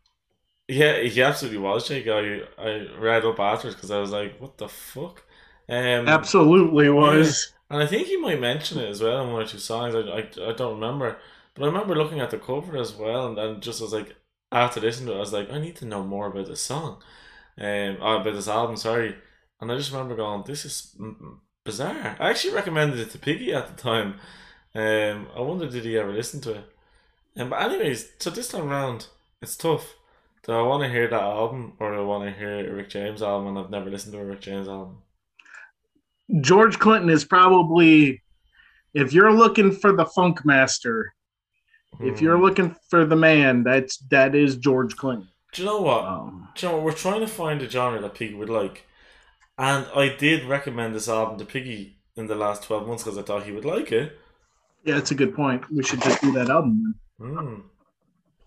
yeah, 0.68 1.00
he 1.02 1.22
absolutely 1.22 1.58
was, 1.60 1.88
Jake. 1.88 2.08
I 2.08 2.42
I 2.58 2.88
read 2.98 3.24
up 3.24 3.40
afterwards 3.40 3.76
because 3.76 3.90
I 3.90 4.00
was 4.00 4.10
like, 4.12 4.40
"What 4.40 4.58
the 4.58 4.68
fuck?" 4.68 5.24
Um, 5.68 6.08
Absolutely 6.08 6.88
was. 6.88 7.52
and 7.70 7.82
I 7.82 7.86
think 7.86 8.06
he 8.06 8.16
might 8.16 8.40
mention 8.40 8.78
it 8.78 8.88
as 8.88 9.02
well 9.02 9.22
in 9.22 9.32
one 9.32 9.42
or 9.42 9.46
two 9.46 9.58
songs. 9.58 9.94
I, 9.94 10.00
I, 10.00 10.50
I 10.50 10.52
don't 10.52 10.80
remember, 10.80 11.18
but 11.54 11.64
I 11.64 11.66
remember 11.66 11.94
looking 11.94 12.20
at 12.20 12.30
the 12.30 12.38
cover 12.38 12.76
as 12.76 12.94
well, 12.94 13.26
and 13.26 13.36
then 13.36 13.60
just 13.60 13.80
was 13.80 13.92
like, 13.92 14.16
after 14.50 14.80
listening 14.80 15.08
to 15.08 15.14
it, 15.14 15.16
I 15.16 15.20
was 15.20 15.32
like, 15.32 15.50
I 15.50 15.58
need 15.58 15.76
to 15.76 15.84
know 15.84 16.02
more 16.02 16.28
about 16.28 16.46
this 16.46 16.62
song, 16.62 17.02
um, 17.58 17.98
oh, 18.00 18.20
about 18.20 18.34
this 18.34 18.48
album. 18.48 18.76
Sorry, 18.76 19.14
and 19.60 19.70
I 19.70 19.76
just 19.76 19.92
remember 19.92 20.16
going, 20.16 20.44
this 20.46 20.64
is 20.64 20.96
bizarre. 21.64 22.16
I 22.18 22.30
actually 22.30 22.54
recommended 22.54 22.98
it 22.98 23.10
to 23.10 23.18
Piggy 23.18 23.52
at 23.52 23.68
the 23.68 23.80
time. 23.80 24.14
Um, 24.74 25.28
I 25.36 25.40
wonder 25.40 25.68
did 25.68 25.84
he 25.84 25.98
ever 25.98 26.12
listen 26.12 26.40
to 26.42 26.52
it. 26.52 26.64
Um, 27.36 27.50
but 27.50 27.62
anyways, 27.62 28.12
so 28.18 28.30
this 28.30 28.48
time 28.48 28.68
round, 28.68 29.08
it's 29.42 29.56
tough. 29.56 29.94
Do 30.44 30.52
I 30.52 30.62
want 30.62 30.82
to 30.84 30.88
hear 30.88 31.08
that 31.08 31.20
album 31.20 31.74
or 31.78 31.92
do 31.92 31.98
I 31.98 32.04
want 32.04 32.24
to 32.24 32.38
hear 32.38 32.70
a 32.70 32.74
Rick 32.74 32.90
James 32.90 33.22
album? 33.22 33.48
And 33.48 33.58
I've 33.58 33.70
never 33.70 33.90
listened 33.90 34.14
to 34.14 34.20
a 34.20 34.24
Rick 34.24 34.40
James 34.40 34.68
album. 34.68 35.02
George 36.40 36.78
Clinton 36.78 37.10
is 37.10 37.24
probably, 37.24 38.22
if 38.94 39.12
you're 39.12 39.32
looking 39.32 39.72
for 39.72 39.92
the 39.96 40.04
funk 40.06 40.44
master, 40.44 41.12
if 42.00 42.18
Hmm. 42.18 42.24
you're 42.24 42.38
looking 42.40 42.76
for 42.90 43.04
the 43.06 43.16
man, 43.16 43.62
that's 43.64 43.96
that 44.10 44.34
is 44.34 44.56
George 44.56 44.94
Clinton. 44.96 45.28
do 45.54 45.62
you 45.62 45.66
know 45.68 45.80
what? 45.80 46.04
Um, 46.04 46.48
Do 46.54 46.66
you 46.66 46.70
know 46.70 46.76
what? 46.76 46.84
We're 46.84 46.92
trying 46.92 47.20
to 47.20 47.26
find 47.26 47.62
a 47.62 47.68
genre 47.70 47.98
that 48.00 48.14
Piggy 48.14 48.34
would 48.34 48.50
like. 48.50 48.84
And 49.56 49.86
I 49.96 50.14
did 50.14 50.44
recommend 50.44 50.94
this 50.94 51.08
album 51.08 51.38
to 51.38 51.44
Piggy 51.46 51.98
in 52.16 52.26
the 52.26 52.34
last 52.34 52.62
12 52.64 52.86
months 52.86 53.02
because 53.04 53.16
I 53.18 53.22
thought 53.22 53.44
he 53.44 53.52
would 53.52 53.64
like 53.64 53.90
it. 53.90 54.18
yeah, 54.84 54.94
that's 54.94 55.10
a 55.10 55.14
good 55.14 55.34
point. 55.34 55.64
We 55.72 55.82
should 55.82 56.02
just 56.02 56.20
do 56.20 56.30
that 56.32 56.50
album. 56.50 56.94
Hmm. 57.18 57.60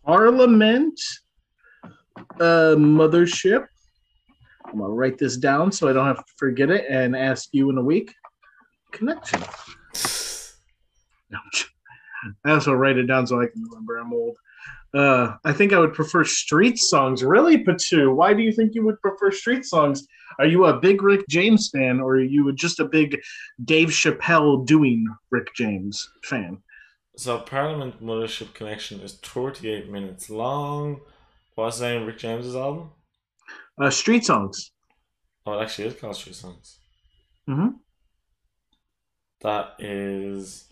Parliament, 0.06 1.00
uh, 2.40 2.76
Mothership. 2.78 3.68
I'm 4.72 4.80
gonna 4.80 4.94
write 4.94 5.18
this 5.18 5.38
down 5.38 5.72
so 5.72 5.88
I 5.88 5.94
don't 5.94 6.06
have 6.06 6.26
to 6.26 6.34
forget 6.38 6.70
it 6.70 6.86
and 6.90 7.16
ask 7.16 7.50
you 7.52 7.70
in 7.70 7.78
a 7.78 7.84
week. 7.84 8.14
Connection. 8.92 9.42
I 12.46 12.52
also 12.52 12.74
write 12.74 12.98
it 12.98 13.06
down 13.08 13.26
so 13.26 13.42
I 13.42 13.48
can 13.48 13.64
remember. 13.64 13.98
I'm 13.98 14.14
old. 14.14 14.36
Uh, 14.94 15.36
I 15.46 15.54
think 15.54 15.72
I 15.72 15.80
would 15.80 15.94
prefer 15.94 16.24
street 16.24 16.78
songs. 16.78 17.24
Really, 17.24 17.64
Patu? 17.64 18.14
Why 18.14 18.34
do 18.34 18.44
you 18.44 18.52
think 18.52 18.76
you 18.76 18.86
would 18.86 19.02
prefer 19.02 19.32
street 19.32 19.66
songs? 19.66 20.06
Are 20.38 20.46
you 20.46 20.66
a 20.66 20.80
big 20.80 21.02
Rick 21.02 21.26
James 21.30 21.70
fan, 21.70 22.00
or 22.00 22.16
are 22.16 22.22
you 22.22 22.52
just 22.54 22.80
a 22.80 22.86
big 22.86 23.20
Dave 23.64 23.90
Chappelle 23.90 24.66
doing 24.66 25.08
Rick 25.30 25.56
James 25.56 26.10
fan? 26.24 26.62
So, 27.16 27.40
Parliament 27.40 28.04
Mothership 28.04 28.54
Connection 28.54 29.00
is 29.02 29.14
38 29.16 29.90
minutes 29.90 30.30
long. 30.30 31.02
What's 31.56 31.80
the 31.80 31.90
name 31.90 32.02
of 32.02 32.08
Rick 32.08 32.20
James's 32.20 32.56
album? 32.56 32.92
Uh, 33.82 33.90
street 33.90 34.24
songs. 34.24 34.72
Oh, 35.46 35.58
it 35.58 35.64
actually 35.64 35.88
is 35.88 35.96
called 35.96 36.16
Street 36.16 36.36
Songs. 36.36 36.78
Mm-hmm. 37.50 37.70
That 39.42 39.76
is. 39.80 40.66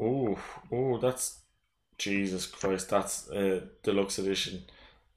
Oh, 0.00 0.38
oh, 0.70 0.98
that's. 0.98 1.40
Jesus 1.96 2.46
Christ, 2.46 2.90
that's 2.90 3.28
a 3.30 3.62
deluxe 3.82 4.18
edition. 4.18 4.64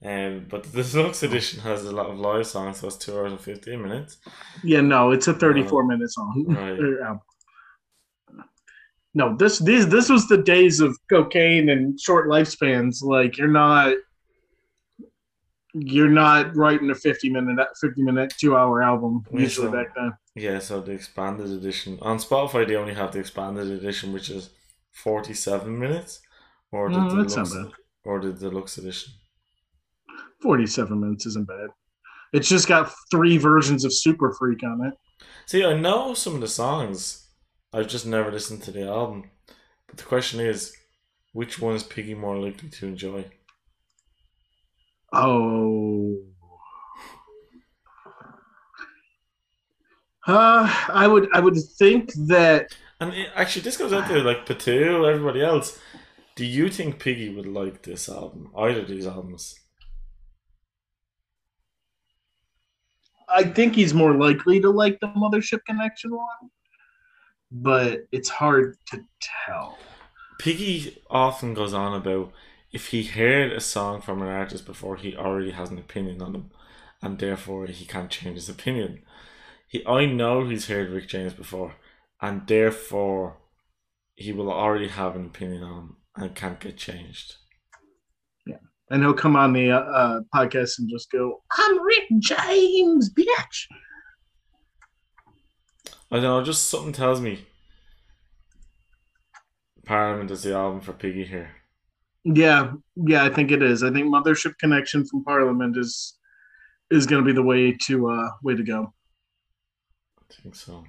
Um, 0.04 0.46
but 0.48 0.64
the 0.64 0.82
deluxe 0.92 1.22
edition 1.24 1.60
has 1.60 1.84
a 1.84 1.92
lot 1.92 2.06
of 2.06 2.18
live 2.18 2.46
songs, 2.46 2.78
so 2.78 2.86
it's 2.86 2.96
two 2.96 3.16
hours 3.16 3.32
and 3.32 3.40
15 3.40 3.82
minutes. 3.82 4.18
Yeah, 4.62 4.80
no, 4.80 5.10
it's 5.10 5.26
a 5.26 5.34
34 5.34 5.84
minute 5.84 6.10
song. 6.10 6.46
Right. 6.48 6.78
Or. 6.78 7.20
No, 9.14 9.36
this 9.36 9.58
these 9.58 9.88
this 9.88 10.08
was 10.08 10.28
the 10.28 10.38
days 10.38 10.80
of 10.80 10.96
cocaine 11.10 11.68
and 11.70 11.98
short 12.00 12.28
lifespans. 12.28 13.02
Like 13.02 13.38
you're 13.38 13.48
not 13.48 13.94
you're 15.86 16.08
not 16.08 16.54
writing 16.56 16.90
a 16.90 16.94
50 16.94 17.30
minute 17.30 17.66
50 17.80 18.02
minute 18.02 18.32
two 18.38 18.56
hour 18.56 18.82
album 18.82 19.24
Yeah, 19.32 19.40
usually 19.40 19.68
so- 19.68 19.72
back 19.72 19.94
then. 19.94 20.12
Yeah, 20.34 20.60
so 20.60 20.80
the 20.80 20.92
expanded 20.92 21.50
edition. 21.50 21.98
On 22.00 22.18
Spotify, 22.18 22.66
they 22.66 22.76
only 22.76 22.94
have 22.94 23.12
the 23.12 23.18
expanded 23.18 23.68
edition, 23.68 24.12
which 24.12 24.30
is 24.30 24.50
47 24.92 25.76
minutes. 25.78 26.20
Or 26.70 26.90
the, 26.92 27.00
that's 27.00 27.34
not 27.34 27.46
deluxe, 27.48 27.54
bad. 27.54 27.72
or 28.04 28.20
the 28.20 28.32
deluxe 28.32 28.78
edition. 28.78 29.14
47 30.42 31.00
minutes 31.00 31.26
isn't 31.26 31.48
bad. 31.48 31.68
It's 32.32 32.48
just 32.48 32.68
got 32.68 32.92
three 33.10 33.38
versions 33.38 33.84
of 33.84 33.92
Super 33.92 34.32
Freak 34.38 34.62
on 34.62 34.84
it. 34.86 34.94
See, 35.46 35.64
I 35.64 35.74
know 35.76 36.14
some 36.14 36.34
of 36.34 36.40
the 36.40 36.48
songs. 36.48 37.26
I've 37.72 37.88
just 37.88 38.06
never 38.06 38.30
listened 38.30 38.62
to 38.64 38.70
the 38.70 38.86
album. 38.86 39.30
But 39.86 39.96
the 39.96 40.04
question 40.04 40.40
is, 40.40 40.74
which 41.32 41.58
one 41.60 41.74
is 41.74 41.82
Piggy 41.82 42.14
more 42.14 42.36
likely 42.36 42.68
to 42.68 42.86
enjoy? 42.86 43.24
Oh. 45.12 46.16
Uh, 50.26 50.70
I 50.88 51.06
would 51.06 51.28
I 51.32 51.40
would 51.40 51.56
think 51.78 52.12
that 52.26 52.76
And 53.00 53.14
actually, 53.34 53.62
this 53.62 53.76
goes 53.76 53.92
out 53.92 54.08
to 54.08 54.18
like 54.22 54.44
Patu, 54.44 55.08
everybody 55.08 55.42
else. 55.42 55.78
Do 56.34 56.44
you 56.44 56.68
think 56.68 56.98
Piggy 56.98 57.34
would 57.34 57.46
like 57.46 57.82
this 57.82 58.08
album? 58.08 58.50
Either 58.56 58.80
of 58.80 58.88
these 58.88 59.06
albums? 59.06 59.58
I 63.28 63.44
think 63.44 63.74
he's 63.74 63.92
more 63.94 64.14
likely 64.14 64.60
to 64.60 64.70
like 64.70 65.00
the 65.00 65.08
Mothership 65.08 65.60
Connection 65.66 66.10
one, 66.16 66.50
but 67.50 68.00
it's 68.12 68.28
hard 68.28 68.76
to 68.90 69.04
tell. 69.46 69.78
Piggy 70.38 71.02
often 71.10 71.54
goes 71.54 71.74
on 71.74 71.94
about 71.94 72.32
if 72.72 72.88
he 72.88 73.04
heard 73.04 73.52
a 73.52 73.60
song 73.60 74.00
from 74.00 74.22
an 74.22 74.28
artist 74.28 74.66
before, 74.66 74.96
he 74.96 75.16
already 75.16 75.52
has 75.52 75.70
an 75.70 75.78
opinion 75.78 76.20
on 76.20 76.32
them, 76.32 76.50
and 77.00 77.18
therefore 77.18 77.66
he 77.66 77.84
can't 77.84 78.10
change 78.10 78.36
his 78.36 78.48
opinion. 78.48 79.02
He, 79.66 79.86
I 79.86 80.06
know 80.06 80.46
he's 80.46 80.68
heard 80.68 80.90
Rick 80.90 81.08
James 81.08 81.32
before, 81.34 81.76
and 82.20 82.46
therefore 82.46 83.38
he 84.14 84.32
will 84.32 84.52
already 84.52 84.88
have 84.88 85.16
an 85.16 85.26
opinion 85.26 85.62
on 85.62 85.78
him 85.78 85.96
and 86.16 86.34
can't 86.34 86.60
get 86.60 86.76
changed. 86.76 87.36
Yeah, 88.46 88.56
and 88.90 89.02
he'll 89.02 89.14
come 89.14 89.36
on 89.36 89.52
the 89.52 89.70
uh, 89.70 89.78
uh, 89.78 90.20
podcast 90.34 90.78
and 90.78 90.90
just 90.90 91.10
go, 91.10 91.42
"I'm 91.52 91.82
Rick 91.82 92.08
James, 92.18 93.12
bitch." 93.12 93.66
I 96.10 96.16
don't 96.16 96.22
know, 96.22 96.42
just 96.42 96.70
something 96.70 96.92
tells 96.92 97.20
me 97.20 97.46
Parliament 99.84 100.30
is 100.30 100.42
the 100.42 100.54
album 100.54 100.80
for 100.80 100.94
Piggy 100.94 101.24
here. 101.24 101.50
Yeah, 102.34 102.72
yeah, 102.96 103.24
I 103.24 103.30
think 103.30 103.50
it 103.50 103.62
is. 103.62 103.82
I 103.82 103.90
think 103.90 104.06
Mothership 104.06 104.58
Connection 104.58 105.06
from 105.06 105.24
Parliament 105.24 105.76
is 105.76 106.18
is 106.90 107.06
going 107.06 107.22
to 107.22 107.26
be 107.26 107.34
the 107.34 107.42
way 107.42 107.72
to 107.82 108.10
uh 108.10 108.30
way 108.42 108.54
to 108.54 108.62
go. 108.62 108.92
I 110.20 110.34
think 110.42 110.54
so. 110.54 110.84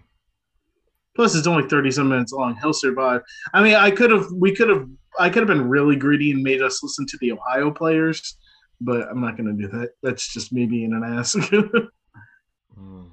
Plus, 1.15 1.35
it's 1.35 1.47
only 1.47 1.67
thirty 1.67 1.91
some 1.91 2.09
minutes 2.09 2.33
long. 2.33 2.57
He'll 2.61 2.73
survive. 2.73 3.21
I 3.53 3.63
mean, 3.63 3.75
I 3.75 3.89
could 3.89 4.11
have, 4.11 4.27
we 4.33 4.53
could 4.53 4.69
have, 4.69 4.87
I 5.17 5.29
could 5.29 5.39
have 5.39 5.47
been 5.47 5.69
really 5.69 5.95
greedy 5.95 6.31
and 6.31 6.43
made 6.43 6.61
us 6.61 6.83
listen 6.83 7.05
to 7.07 7.17
the 7.21 7.31
Ohio 7.31 7.71
players, 7.71 8.37
but 8.81 9.07
I'm 9.09 9.21
not 9.21 9.37
going 9.37 9.55
to 9.55 9.61
do 9.61 9.69
that. 9.79 9.91
That's 10.03 10.31
just 10.33 10.51
me 10.51 10.65
being 10.65 10.93
an 10.93 11.03
ass. 11.03 11.35
Hmm. 12.75 13.07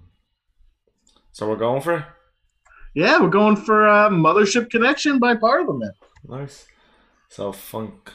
So 1.33 1.49
we're 1.49 1.57
going 1.57 1.83
for 1.83 2.07
yeah, 2.95 3.21
we're 3.21 3.29
going 3.29 3.57
for 3.57 3.89
uh, 3.89 4.09
Mothership 4.09 4.71
Connection 4.71 5.19
by 5.19 5.35
Parliament. 5.35 5.95
Nice. 6.27 6.67
So 7.31 7.53
funk. 7.53 8.13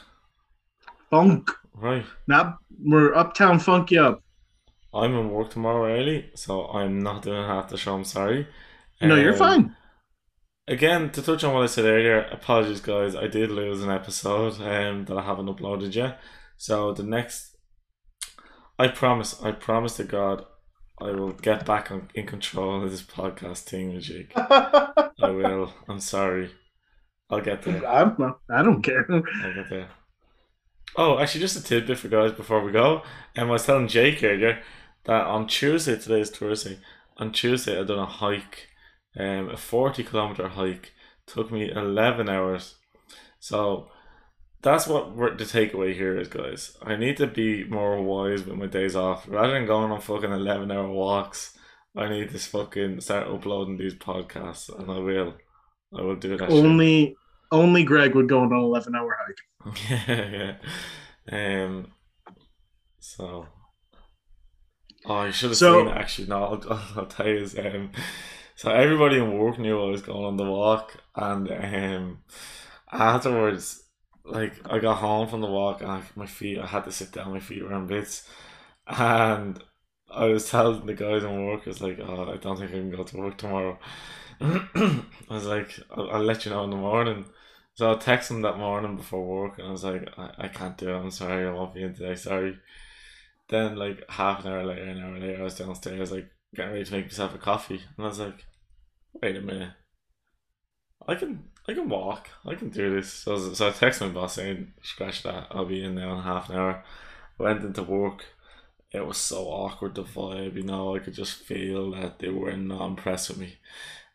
Funk. 1.10 1.50
Right. 1.74 2.04
Now 2.26 2.58
we're 2.84 3.14
uptown 3.14 3.58
funk 3.58 3.90
you 3.90 4.02
up. 4.02 4.22
I'm 4.94 5.14
in 5.16 5.30
work 5.30 5.50
tomorrow 5.50 5.86
early, 5.90 6.30
so 6.34 6.66
I'm 6.68 6.98
not 7.02 7.22
doing 7.22 7.42
half 7.42 7.68
the 7.68 7.78
show. 7.78 7.94
I'm 7.94 8.04
sorry. 8.04 8.46
No, 9.00 9.14
you're 9.16 9.32
Um, 9.32 9.38
fine. 9.38 9.76
Again, 10.68 11.10
to 11.10 11.22
touch 11.22 11.42
on 11.44 11.54
what 11.54 11.62
I 11.64 11.66
said 11.66 11.86
earlier, 11.86 12.20
apologies, 12.30 12.80
guys. 12.80 13.16
I 13.16 13.26
did 13.26 13.50
lose 13.50 13.82
an 13.82 13.90
episode 13.90 14.60
um, 14.60 15.06
that 15.06 15.16
I 15.16 15.22
haven't 15.22 15.46
uploaded 15.46 15.94
yet. 15.94 16.20
So 16.56 16.92
the 16.92 17.02
next, 17.02 17.56
I 18.78 18.88
promise, 18.88 19.42
I 19.42 19.52
promise 19.52 19.96
to 19.96 20.04
God, 20.04 20.44
I 21.00 21.10
will 21.10 21.32
get 21.32 21.66
back 21.66 21.90
on, 21.90 22.08
in 22.14 22.26
control 22.26 22.84
of 22.84 22.90
this 22.90 23.02
podcast 23.02 23.60
thing 23.64 23.98
Jake. 23.98 24.32
I 24.36 25.10
will. 25.20 25.72
I'm 25.88 25.98
sorry. 26.00 26.50
I'll 27.32 27.40
get 27.40 27.62
there. 27.62 27.86
I'm 27.86 28.14
not, 28.18 28.40
I 28.50 28.62
don't 28.62 28.82
care. 28.82 29.06
I'll 29.10 29.54
get 29.54 29.70
there. 29.70 29.88
Oh, 30.96 31.18
actually, 31.18 31.40
just 31.40 31.56
a 31.56 31.62
tidbit 31.62 31.98
for 31.98 32.08
guys 32.08 32.32
before 32.32 32.62
we 32.62 32.70
go. 32.70 33.02
Um, 33.36 33.48
I 33.48 33.52
was 33.52 33.64
telling 33.64 33.88
Jake 33.88 34.22
earlier 34.22 34.60
that 35.04 35.24
on 35.26 35.46
Tuesday, 35.46 35.98
today 35.98 36.20
is 36.20 36.30
Thursday, 36.30 36.78
on 37.16 37.32
Tuesday 37.32 37.80
I 37.80 37.84
done 37.84 37.98
a 37.98 38.04
hike, 38.04 38.68
um, 39.18 39.48
a 39.48 39.56
40 39.56 40.04
kilometer 40.04 40.48
hike. 40.48 40.92
Took 41.26 41.50
me 41.50 41.70
11 41.70 42.28
hours. 42.28 42.74
So 43.40 43.88
that's 44.60 44.86
what 44.86 45.16
we're, 45.16 45.34
the 45.34 45.44
takeaway 45.44 45.94
here 45.94 46.18
is, 46.18 46.28
guys. 46.28 46.76
I 46.82 46.96
need 46.96 47.16
to 47.16 47.26
be 47.26 47.64
more 47.64 48.02
wise 48.02 48.44
with 48.44 48.58
my 48.58 48.66
days 48.66 48.94
off. 48.94 49.26
Rather 49.26 49.54
than 49.54 49.66
going 49.66 49.90
on 49.90 50.00
fucking 50.02 50.30
11 50.30 50.70
hour 50.70 50.88
walks, 50.88 51.56
I 51.96 52.08
need 52.10 52.30
to 52.30 52.38
fucking 52.38 53.00
start 53.00 53.28
uploading 53.28 53.78
these 53.78 53.94
podcasts, 53.94 54.68
and 54.78 54.90
I 54.90 54.98
will. 54.98 55.34
I 55.96 56.02
will 56.02 56.16
do 56.16 56.36
that. 56.36 56.50
only 56.50 57.16
only 57.52 57.84
Greg 57.84 58.14
would 58.16 58.28
go 58.28 58.40
on 58.40 58.52
an 58.52 58.58
11 58.58 58.94
hour 58.96 59.16
hike. 59.24 59.90
yeah, 60.08 60.56
yeah. 61.30 61.64
Um. 61.64 61.86
So. 62.98 63.46
Oh, 65.06 65.24
you 65.24 65.32
should 65.32 65.50
have 65.50 65.56
So- 65.58 65.80
seen 65.84 65.88
it. 65.88 65.96
Actually, 65.96 66.28
no. 66.28 66.44
I'll, 66.68 66.82
I'll 66.96 67.06
tell 67.06 67.26
you. 67.28 67.36
Is, 67.36 67.56
um, 67.58 67.90
so 68.56 68.70
everybody 68.70 69.16
in 69.18 69.36
work 69.38 69.58
knew 69.58 69.80
I 69.80 69.90
was 69.90 70.02
going 70.02 70.24
on 70.24 70.36
the 70.36 70.44
walk, 70.44 70.96
and 71.16 71.50
um, 71.50 72.18
afterwards, 72.90 73.82
like 74.24 74.54
I 74.70 74.78
got 74.78 74.98
home 74.98 75.26
from 75.28 75.40
the 75.40 75.48
walk, 75.50 75.80
and 75.82 75.90
I, 75.90 76.02
my 76.14 76.26
feet, 76.26 76.58
I 76.58 76.66
had 76.66 76.84
to 76.84 76.92
sit 76.92 77.12
down. 77.12 77.32
My 77.32 77.40
feet 77.40 77.62
were 77.64 77.72
on 77.74 77.86
bits, 77.88 78.28
and 78.86 79.62
I 80.14 80.26
was 80.26 80.48
telling 80.50 80.86
the 80.86 80.94
guys 80.94 81.24
in 81.24 81.46
work, 81.46 81.62
I 81.66 81.70
was 81.70 81.80
like, 81.82 81.98
"Oh, 82.00 82.30
I 82.32 82.36
don't 82.36 82.56
think 82.58 82.70
I 82.70 82.74
can 82.74 82.90
go 82.90 83.02
to 83.02 83.16
work 83.16 83.38
tomorrow." 83.38 83.78
I 84.40 85.02
was 85.30 85.46
like, 85.46 85.78
I'll, 85.90 86.10
"I'll 86.10 86.22
let 86.22 86.44
you 86.44 86.52
know 86.52 86.64
in 86.64 86.70
the 86.70 86.76
morning." 86.76 87.24
So 87.74 87.90
I 87.92 87.94
texted 87.96 88.32
him 88.32 88.42
that 88.42 88.58
morning 88.58 88.96
before 88.96 89.24
work, 89.26 89.58
and 89.58 89.68
I 89.68 89.70
was 89.70 89.84
like, 89.84 90.08
I, 90.18 90.30
I 90.38 90.48
can't 90.48 90.76
do 90.76 90.90
it. 90.90 90.96
I'm 90.98 91.10
sorry, 91.10 91.46
I 91.46 91.52
won't 91.52 91.74
be 91.74 91.82
in 91.82 91.94
today. 91.94 92.14
Sorry. 92.16 92.58
Then 93.48 93.76
like 93.76 94.04
half 94.10 94.44
an 94.44 94.52
hour 94.52 94.64
later, 94.64 94.82
an 94.84 95.02
hour 95.02 95.18
later, 95.18 95.40
I 95.40 95.44
was 95.44 95.56
downstairs 95.58 96.12
like 96.12 96.30
getting 96.54 96.72
ready 96.72 96.84
to 96.84 96.92
make 96.92 97.06
myself 97.06 97.34
a 97.34 97.38
coffee, 97.38 97.82
and 97.96 98.04
I 98.04 98.08
was 98.08 98.18
like, 98.20 98.44
wait 99.22 99.36
a 99.36 99.40
minute, 99.40 99.72
I 101.06 101.14
can 101.14 101.44
I 101.68 101.74
can 101.74 101.88
walk, 101.88 102.28
I 102.46 102.54
can 102.54 102.70
do 102.70 102.94
this. 102.96 103.12
So, 103.12 103.52
so 103.54 103.68
I 103.68 103.70
texted 103.70 104.08
my 104.08 104.08
boss 104.08 104.34
saying, 104.34 104.72
scratch 104.82 105.22
that, 105.22 105.46
I'll 105.50 105.64
be 105.64 105.82
in 105.84 105.94
there 105.94 106.08
in 106.08 106.22
half 106.22 106.50
an 106.50 106.56
hour. 106.56 106.84
Went 107.38 107.64
into 107.64 107.82
work. 107.84 108.24
It 108.92 109.06
was 109.06 109.16
so 109.16 109.46
awkward 109.46 109.94
the 109.94 110.02
vibe, 110.04 110.56
you 110.56 110.64
know. 110.64 110.94
I 110.96 110.98
could 110.98 111.14
just 111.14 111.34
feel 111.34 111.92
that 111.92 112.18
they 112.18 112.28
were 112.28 112.52
not 112.56 112.86
impressed 112.86 113.28
with 113.30 113.38
me. 113.38 113.58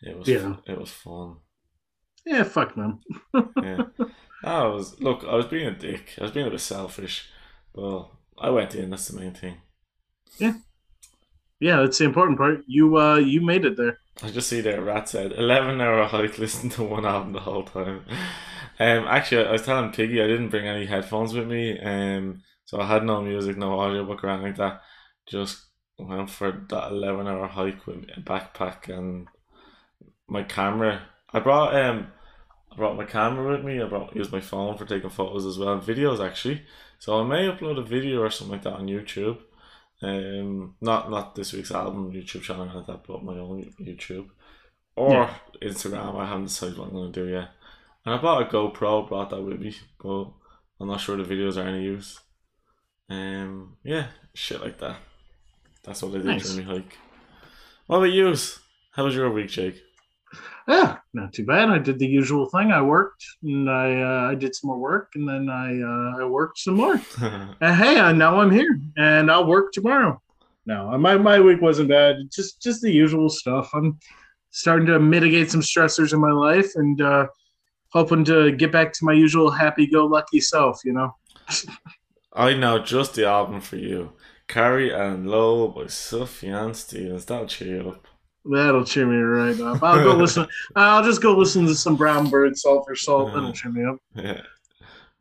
It 0.01 0.17
was 0.17 0.27
Yeah. 0.27 0.57
it 0.65 0.77
was 0.79 0.91
fun. 0.91 1.37
Yeah, 2.27 2.43
fuck 2.43 2.75
them. 2.75 2.99
Yeah. 3.63 3.83
I 4.43 4.65
was 4.65 4.99
look, 5.01 5.23
I 5.27 5.35
was 5.35 5.45
being 5.47 5.67
a 5.67 5.71
dick. 5.71 6.13
I 6.19 6.23
was 6.23 6.31
being 6.31 6.47
a 6.47 6.51
bit 6.51 6.59
selfish. 6.61 7.27
Well, 7.73 8.19
I 8.37 8.49
went 8.51 8.75
in, 8.75 8.89
that's 8.91 9.07
the 9.07 9.19
main 9.19 9.33
thing. 9.33 9.57
Yeah, 10.37 10.53
yeah, 11.59 11.81
that's 11.81 11.97
the 11.97 12.05
important 12.05 12.37
part. 12.37 12.61
You 12.67 12.97
uh 12.97 13.15
you 13.17 13.41
made 13.41 13.65
it 13.65 13.77
there. 13.77 13.97
I 14.21 14.29
just 14.29 14.49
see 14.49 14.61
there 14.61 14.81
Rat 14.81 15.09
said 15.09 15.31
eleven 15.33 15.81
hour 15.81 16.05
hike 16.05 16.37
listen 16.45 16.69
to 16.71 16.83
one 16.83 17.05
album 17.05 17.33
the 17.33 17.39
whole 17.39 17.63
time. 17.63 18.03
Um 18.79 19.05
actually 19.07 19.45
I 19.45 19.51
was 19.53 19.63
telling 19.63 19.91
Piggy 19.91 20.21
I 20.21 20.27
didn't 20.27 20.49
bring 20.49 20.67
any 20.67 20.85
headphones 20.85 21.33
with 21.33 21.47
me, 21.47 21.79
um 21.79 22.41
so 22.65 22.79
I 22.81 22.85
had 22.87 23.03
no 23.05 23.21
music, 23.21 23.57
no 23.57 23.79
audiobook 23.79 24.23
or 24.23 24.29
anything 24.29 24.47
like 24.49 24.57
that. 24.57 24.81
Just 25.25 25.65
went 25.97 26.29
for 26.29 26.51
that 26.69 26.91
eleven 26.91 27.27
hour 27.27 27.47
hike 27.47 27.87
with 27.87 28.05
a 28.15 28.21
backpack 28.21 28.87
and 28.89 29.27
my 30.27 30.43
camera. 30.43 31.01
I 31.33 31.39
brought 31.39 31.75
um 31.75 32.07
brought 32.77 32.95
my 32.95 33.03
camera 33.05 33.51
with 33.51 33.65
me, 33.65 33.81
I 33.81 33.85
brought 33.87 34.15
used 34.15 34.31
my 34.31 34.39
phone 34.39 34.77
for 34.77 34.85
taking 34.85 35.09
photos 35.09 35.45
as 35.45 35.57
well, 35.59 35.79
videos 35.79 36.25
actually. 36.25 36.63
So 36.99 37.19
I 37.19 37.23
may 37.27 37.47
upload 37.47 37.77
a 37.79 37.83
video 37.83 38.21
or 38.21 38.29
something 38.29 38.53
like 38.53 38.63
that 38.63 38.73
on 38.73 38.87
YouTube. 38.87 39.39
Um, 40.01 40.75
not 40.79 41.09
not 41.09 41.35
this 41.35 41.53
week's 41.53 41.71
album 41.71 42.11
YouTube 42.13 42.43
channel 42.43 42.71
like 42.73 42.85
that, 42.87 43.03
but 43.07 43.23
my 43.23 43.33
own 43.37 43.73
YouTube 43.81 44.29
or 44.95 45.11
Yeah. 45.11 45.33
Instagram. 45.61 46.15
I 46.19 46.27
haven't 46.27 46.45
decided 46.45 46.77
what 46.77 46.87
I'm 46.89 46.93
gonna 46.95 47.11
do 47.11 47.27
yet. 47.27 47.49
And 48.05 48.15
I 48.15 48.21
bought 48.21 48.43
a 48.43 48.45
GoPro, 48.45 49.07
brought 49.07 49.31
that 49.31 49.41
with 49.41 49.59
me, 49.59 49.75
but 50.01 50.25
I'm 50.79 50.87
not 50.87 51.01
sure 51.01 51.17
the 51.17 51.23
videos 51.35 51.57
are 51.57 51.67
any 51.67 51.83
use. 51.83 52.19
Um, 53.09 53.77
yeah, 53.83 54.07
shit 54.33 54.61
like 54.61 54.77
that. 54.79 54.97
That's 55.83 56.01
what 56.03 56.11
I 56.13 56.17
did 56.17 56.25
Nice. 56.25 56.49
during 56.53 56.67
my 56.67 56.73
hike. 56.75 56.97
What 57.87 57.97
about 57.97 58.11
you? 58.11 58.33
How 58.91 59.03
was 59.05 59.15
your 59.15 59.31
week, 59.31 59.49
Jake? 59.49 59.81
Yeah, 60.67 60.97
not 61.13 61.31
too 61.31 61.45
bad. 61.45 61.69
I 61.69 61.77
did 61.77 61.97
the 61.97 62.05
usual 62.05 62.49
thing. 62.49 62.71
I 62.71 62.81
worked 62.81 63.25
and 63.41 63.69
I 63.69 64.01
uh, 64.01 64.31
I 64.31 64.35
did 64.35 64.53
some 64.53 64.67
more 64.67 64.77
work 64.77 65.11
and 65.15 65.27
then 65.27 65.49
I 65.49 65.81
uh, 65.81 66.21
I 66.21 66.25
worked 66.25 66.59
some 66.59 66.75
more. 66.75 67.01
And 67.21 67.55
hey, 67.75 67.97
uh, 67.97 68.11
now 68.11 68.41
I'm 68.41 68.51
here 68.51 68.77
and 68.97 69.31
I'll 69.31 69.47
work 69.47 69.71
tomorrow. 69.71 70.21
No, 70.65 70.97
my 70.97 71.17
my 71.17 71.39
week 71.39 71.61
wasn't 71.61 71.87
bad. 71.87 72.17
Just 72.33 72.61
just 72.61 72.81
the 72.81 72.91
usual 72.91 73.29
stuff. 73.29 73.69
I'm 73.73 73.97
starting 74.51 74.87
to 74.87 74.99
mitigate 74.99 75.49
some 75.49 75.61
stressors 75.61 76.11
in 76.11 76.19
my 76.19 76.31
life 76.31 76.71
and 76.75 76.99
uh, 76.99 77.27
hoping 77.89 78.25
to 78.25 78.51
get 78.51 78.73
back 78.73 78.91
to 78.91 79.05
my 79.05 79.13
usual 79.13 79.49
happy-go-lucky 79.49 80.41
self. 80.41 80.81
You 80.83 80.93
know. 80.93 81.15
I 82.33 82.53
know 82.53 82.79
just 82.79 83.15
the 83.15 83.25
album 83.25 83.61
for 83.61 83.77
you. 83.77 84.11
Carrie 84.49 84.93
and 84.93 85.29
Lowell 85.29 85.69
by 85.69 85.83
Sufjan 85.83 86.75
Stevens. 86.75 87.25
That'll 87.25 87.47
cheer 87.47 87.81
you 87.81 87.89
up. 87.89 88.06
That'll 88.49 88.83
cheer 88.83 89.05
me 89.05 89.17
right 89.17 89.59
up. 89.59 89.83
I'll 89.83 90.03
go 90.03 90.13
listen. 90.15 90.47
I'll 90.75 91.03
just 91.03 91.21
go 91.21 91.35
listen 91.35 91.65
to 91.65 91.75
some 91.75 91.95
Brown 91.95 92.29
Bird, 92.29 92.57
Salt 92.57 92.85
for 92.87 92.95
Salt. 92.95 93.33
That'll 93.33 93.53
cheer 93.53 93.71
me 93.71 93.85
up. 93.85 93.97
Yeah. 94.15 94.41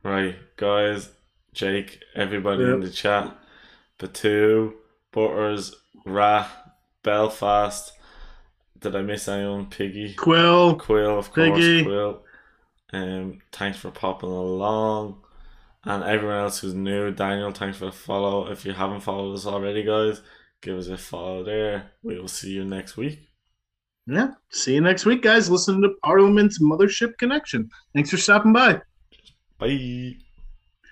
Right, 0.03 0.37
guys, 0.57 1.11
Jake, 1.53 2.01
everybody 2.15 2.63
in 2.63 2.81
the 2.81 2.91
chat, 2.91 3.37
Patu, 3.99 4.75
Butters, 5.11 5.75
Ra, 6.05 6.47
Belfast. 7.03 7.93
Did 8.79 8.95
I 8.95 9.03
miss 9.03 9.27
anyone? 9.27 9.67
Piggy, 9.67 10.15
Quill, 10.15 10.77
Quill, 10.77 11.19
of 11.19 11.33
course, 11.33 11.59
Piggy. 11.59 11.83
Quill. 11.83 12.23
Um, 12.93 13.41
thanks 13.51 13.79
for 13.79 13.91
popping 13.91 14.29
along. 14.31 15.23
And 15.85 16.05
everyone 16.05 16.39
else 16.39 16.61
who's 16.61 16.75
new, 16.75 17.11
Daniel, 17.11 17.53
thanks 17.53 17.79
for 17.79 17.87
the 17.87 17.93
follow. 17.93 18.51
If 18.51 18.65
you 18.65 18.73
haven't 18.73 19.01
followed 19.01 19.35
us 19.35 19.47
already, 19.47 19.83
guys, 19.83 20.21
give 20.67 20.77
us 20.77 20.89
a 20.89 20.97
follow 20.99 21.45
there. 21.45 21.93
We 22.03 22.19
will 22.19 22.27
see 22.29 22.51
you 22.51 22.65
next 22.65 22.97
week. 22.97 23.21
yeah. 24.07 24.33
See 24.51 24.75
you 24.75 24.81
next 24.81 25.07
week, 25.07 25.23
guys. 25.23 25.49
Listen 25.49 25.81
to 25.83 25.91
Parliament's 26.03 26.61
Mothership 26.61 27.17
Connection. 27.19 27.71
Thanks 27.95 28.11
for 28.11 28.17
stopping 28.17 28.53
by. 28.53 28.81
Bye. 29.59 30.17